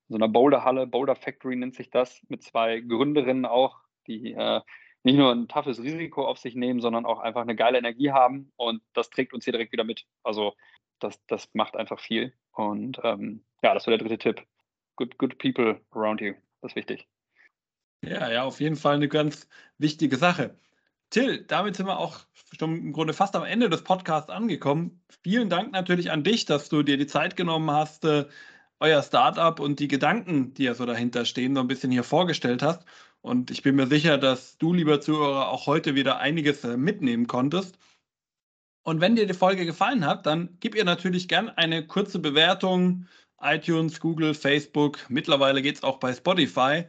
so 0.10 0.16
einer 0.16 0.28
Boulderhalle, 0.28 0.88
Boulder 0.88 1.16
Factory 1.16 1.56
nennt 1.56 1.76
sich 1.76 1.90
das, 1.90 2.22
mit 2.28 2.44
zwei 2.44 2.82
Gründerinnen 2.82 3.46
auch, 3.46 3.78
die 4.08 4.34
äh, 4.34 4.62
nicht 5.04 5.18
nur 5.18 5.32
ein 5.32 5.48
toughes 5.48 5.82
Risiko 5.82 6.26
auf 6.26 6.40
sich 6.40 6.56
nehmen, 6.56 6.82
sondern 6.82 7.06
auch 7.06 7.20
einfach 7.20 7.42
eine 7.42 7.56
geile 7.56 7.78
Energie 7.78 8.12
haben. 8.12 8.52
Und 8.58 8.82
das 8.94 9.10
trägt 9.10 9.34
uns 9.34 9.46
hier 9.46 9.54
direkt 9.54 9.72
wieder 9.72 9.84
mit. 9.84 10.06
Also 10.24 10.56
das, 11.00 11.24
das 11.28 11.50
macht 11.54 11.78
einfach 11.78 12.00
viel. 12.00 12.34
Und 12.52 13.00
ähm, 13.04 13.46
ja, 13.64 13.74
das 13.74 13.88
war 13.88 13.92
der 13.92 14.00
dritte 14.00 14.18
Tipp 14.18 14.46
good, 15.00 15.18
good 15.18 15.38
people 15.40 15.82
around 15.92 16.22
you. 16.22 16.34
Das 16.62 16.74
ist 16.74 16.76
wichtig. 16.76 17.08
Ja, 18.02 18.30
ja, 18.30 18.44
auf 18.44 18.60
jeden 18.60 18.76
Fall 18.76 18.96
eine 18.96 19.08
ganz 19.08 19.48
wichtige 19.78 20.18
Sache. 20.18 20.58
Till, 21.10 21.44
damit 21.46 21.76
sind 21.76 21.88
wir 21.88 21.98
auch 21.98 22.20
schon 22.58 22.78
im 22.78 22.94
Grunde 22.94 23.14
fast 23.14 23.36
am 23.36 23.44
Ende 23.44 23.70
des 23.70 23.84
Podcasts 23.84 24.30
angekommen. 24.30 25.02
Vielen 25.24 25.50
Dank 25.50 25.72
natürlich 25.72 26.12
an 26.12 26.24
dich, 26.24 26.46
dass 26.46 26.70
du 26.70 26.84
dir 26.84 26.98
die 26.98 27.08
Zeit 27.08 27.36
genommen 27.36 27.72
hast, 27.72 28.06
äh, 28.06 28.26
euer 28.80 29.04
Startup 29.04 29.60
und 29.60 29.80
die 29.80 29.88
Gedanken, 29.88 30.54
die 30.54 30.64
ja 30.64 30.74
so 30.74 30.86
dahinter 30.86 31.26
stehen, 31.26 31.56
so 31.56 31.62
ein 31.62 31.68
bisschen 31.68 31.92
hier 31.92 32.04
vorgestellt 32.04 32.62
hast. 32.62 32.86
Und 33.22 33.52
ich 33.52 33.62
bin 33.62 33.76
mir 33.76 33.88
sicher, 33.88 34.18
dass 34.18 34.58
du, 34.58 34.74
lieber 34.74 35.02
Zuhörer, 35.02 35.50
auch 35.50 35.68
heute 35.68 35.96
wieder 35.96 36.20
einiges 36.20 36.64
äh, 36.64 36.78
mitnehmen 36.78 37.28
konntest. 37.28 37.78
Und 38.84 39.02
wenn 39.02 39.16
dir 39.16 39.28
die 39.28 39.34
Folge 39.34 39.66
gefallen 39.66 40.06
hat, 40.06 40.26
dann 40.26 40.58
gib 40.62 40.76
ihr 40.76 40.86
natürlich 40.86 41.28
gern 41.28 41.50
eine 41.50 41.86
kurze 41.86 42.20
Bewertung 42.20 43.08
iTunes, 43.42 44.00
Google, 44.00 44.34
Facebook. 44.34 45.00
Mittlerweile 45.10 45.62
geht 45.62 45.76
es 45.76 45.84
auch 45.84 46.00
bei 46.00 46.14
Spotify. 46.14 46.86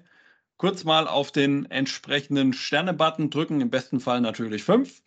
Kurz 0.57 0.85
mal 0.85 1.09
auf 1.09 1.33
den 1.33 1.71
entsprechenden 1.71 2.53
Sterne-Button 2.53 3.31
drücken, 3.31 3.61
im 3.61 3.71
besten 3.71 4.01
Fall 4.01 4.21
natürlich 4.21 4.63
fünf. 4.63 5.03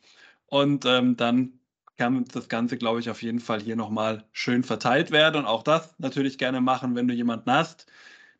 Und 0.47 0.85
ähm, 0.85 1.15
dann 1.15 1.59
kann 1.97 2.25
das 2.25 2.49
Ganze, 2.49 2.77
glaube 2.77 2.99
ich, 2.99 3.09
auf 3.09 3.21
jeden 3.21 3.39
Fall 3.39 3.61
hier 3.61 3.75
nochmal 3.75 4.25
schön 4.31 4.63
verteilt 4.63 5.11
werden. 5.11 5.37
Und 5.37 5.45
auch 5.45 5.63
das 5.63 5.97
natürlich 5.99 6.37
gerne 6.37 6.61
machen, 6.61 6.95
wenn 6.95 7.07
du 7.07 7.13
jemanden 7.13 7.51
hast, 7.51 7.91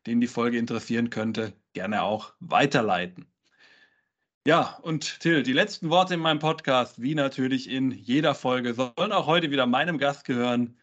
den 0.06 0.20
die 0.20 0.26
Folge 0.26 0.58
interessieren 0.58 1.10
könnte, 1.10 1.52
gerne 1.72 2.02
auch 2.02 2.34
weiterleiten. 2.40 3.26
Ja, 4.46 4.78
und 4.82 5.20
Till, 5.20 5.42
die 5.42 5.52
letzten 5.52 5.88
Worte 5.88 6.14
in 6.14 6.20
meinem 6.20 6.38
Podcast, 6.38 7.00
wie 7.00 7.14
natürlich 7.14 7.70
in 7.70 7.90
jeder 7.92 8.34
Folge, 8.34 8.74
sollen 8.74 9.12
auch 9.12 9.26
heute 9.26 9.50
wieder 9.50 9.66
meinem 9.66 9.98
Gast 9.98 10.24
gehören, 10.24 10.76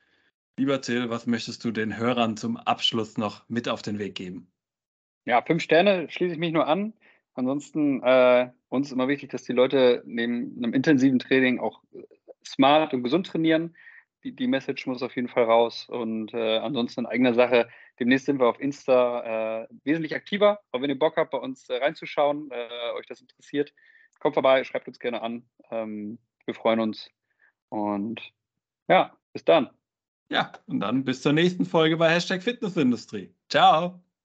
Lieber 0.61 0.81
Till, 0.81 1.09
was 1.09 1.25
möchtest 1.27 1.63
du 1.63 1.71
den 1.71 1.97
Hörern 1.97 2.37
zum 2.37 2.57
Abschluss 2.57 3.17
noch 3.17 3.47
mit 3.49 3.69
auf 3.69 3.81
den 3.81 3.99
Weg 3.99 4.15
geben? 4.15 4.51
Ja, 5.25 5.41
fünf 5.41 5.63
Sterne 5.63 6.09
schließe 6.09 6.33
ich 6.33 6.39
mich 6.39 6.51
nur 6.51 6.67
an. 6.67 6.93
Ansonsten 7.33 8.03
äh, 8.03 8.51
uns 8.69 8.87
ist 8.87 8.93
immer 8.93 9.07
wichtig, 9.07 9.31
dass 9.31 9.43
die 9.43 9.53
Leute 9.53 10.03
neben 10.05 10.55
einem 10.57 10.73
intensiven 10.73 11.19
Training 11.19 11.59
auch 11.59 11.81
smart 12.45 12.93
und 12.93 13.03
gesund 13.03 13.27
trainieren. 13.27 13.75
Die, 14.23 14.35
die 14.35 14.47
Message 14.47 14.85
muss 14.85 15.01
auf 15.01 15.15
jeden 15.15 15.27
Fall 15.27 15.45
raus. 15.45 15.87
Und 15.89 16.33
äh, 16.33 16.57
ansonsten 16.57 17.01
in 17.01 17.05
eigener 17.07 17.33
Sache. 17.33 17.69
Demnächst 17.99 18.25
sind 18.25 18.39
wir 18.39 18.47
auf 18.47 18.59
Insta 18.59 19.63
äh, 19.63 19.67
wesentlich 19.83 20.15
aktiver. 20.15 20.59
Aber 20.71 20.83
wenn 20.83 20.89
ihr 20.89 20.99
Bock 20.99 21.17
habt, 21.17 21.31
bei 21.31 21.37
uns 21.37 21.69
äh, 21.69 21.77
reinzuschauen, 21.77 22.49
äh, 22.51 22.91
euch 22.97 23.07
das 23.07 23.21
interessiert, 23.21 23.73
kommt 24.19 24.35
vorbei, 24.35 24.63
schreibt 24.63 24.87
uns 24.87 24.99
gerne 24.99 25.21
an. 25.21 25.43
Ähm, 25.71 26.19
wir 26.45 26.53
freuen 26.53 26.79
uns. 26.79 27.09
Und 27.69 28.21
ja, 28.87 29.17
bis 29.33 29.43
dann. 29.43 29.69
Ja, 30.29 30.51
und 30.67 30.79
dann 30.79 31.03
bis 31.03 31.21
zur 31.21 31.33
nächsten 31.33 31.65
Folge 31.65 31.97
bei 31.97 32.09
Hashtag 32.09 32.41
Fitnessindustrie. 32.41 33.33
Ciao. 33.49 34.01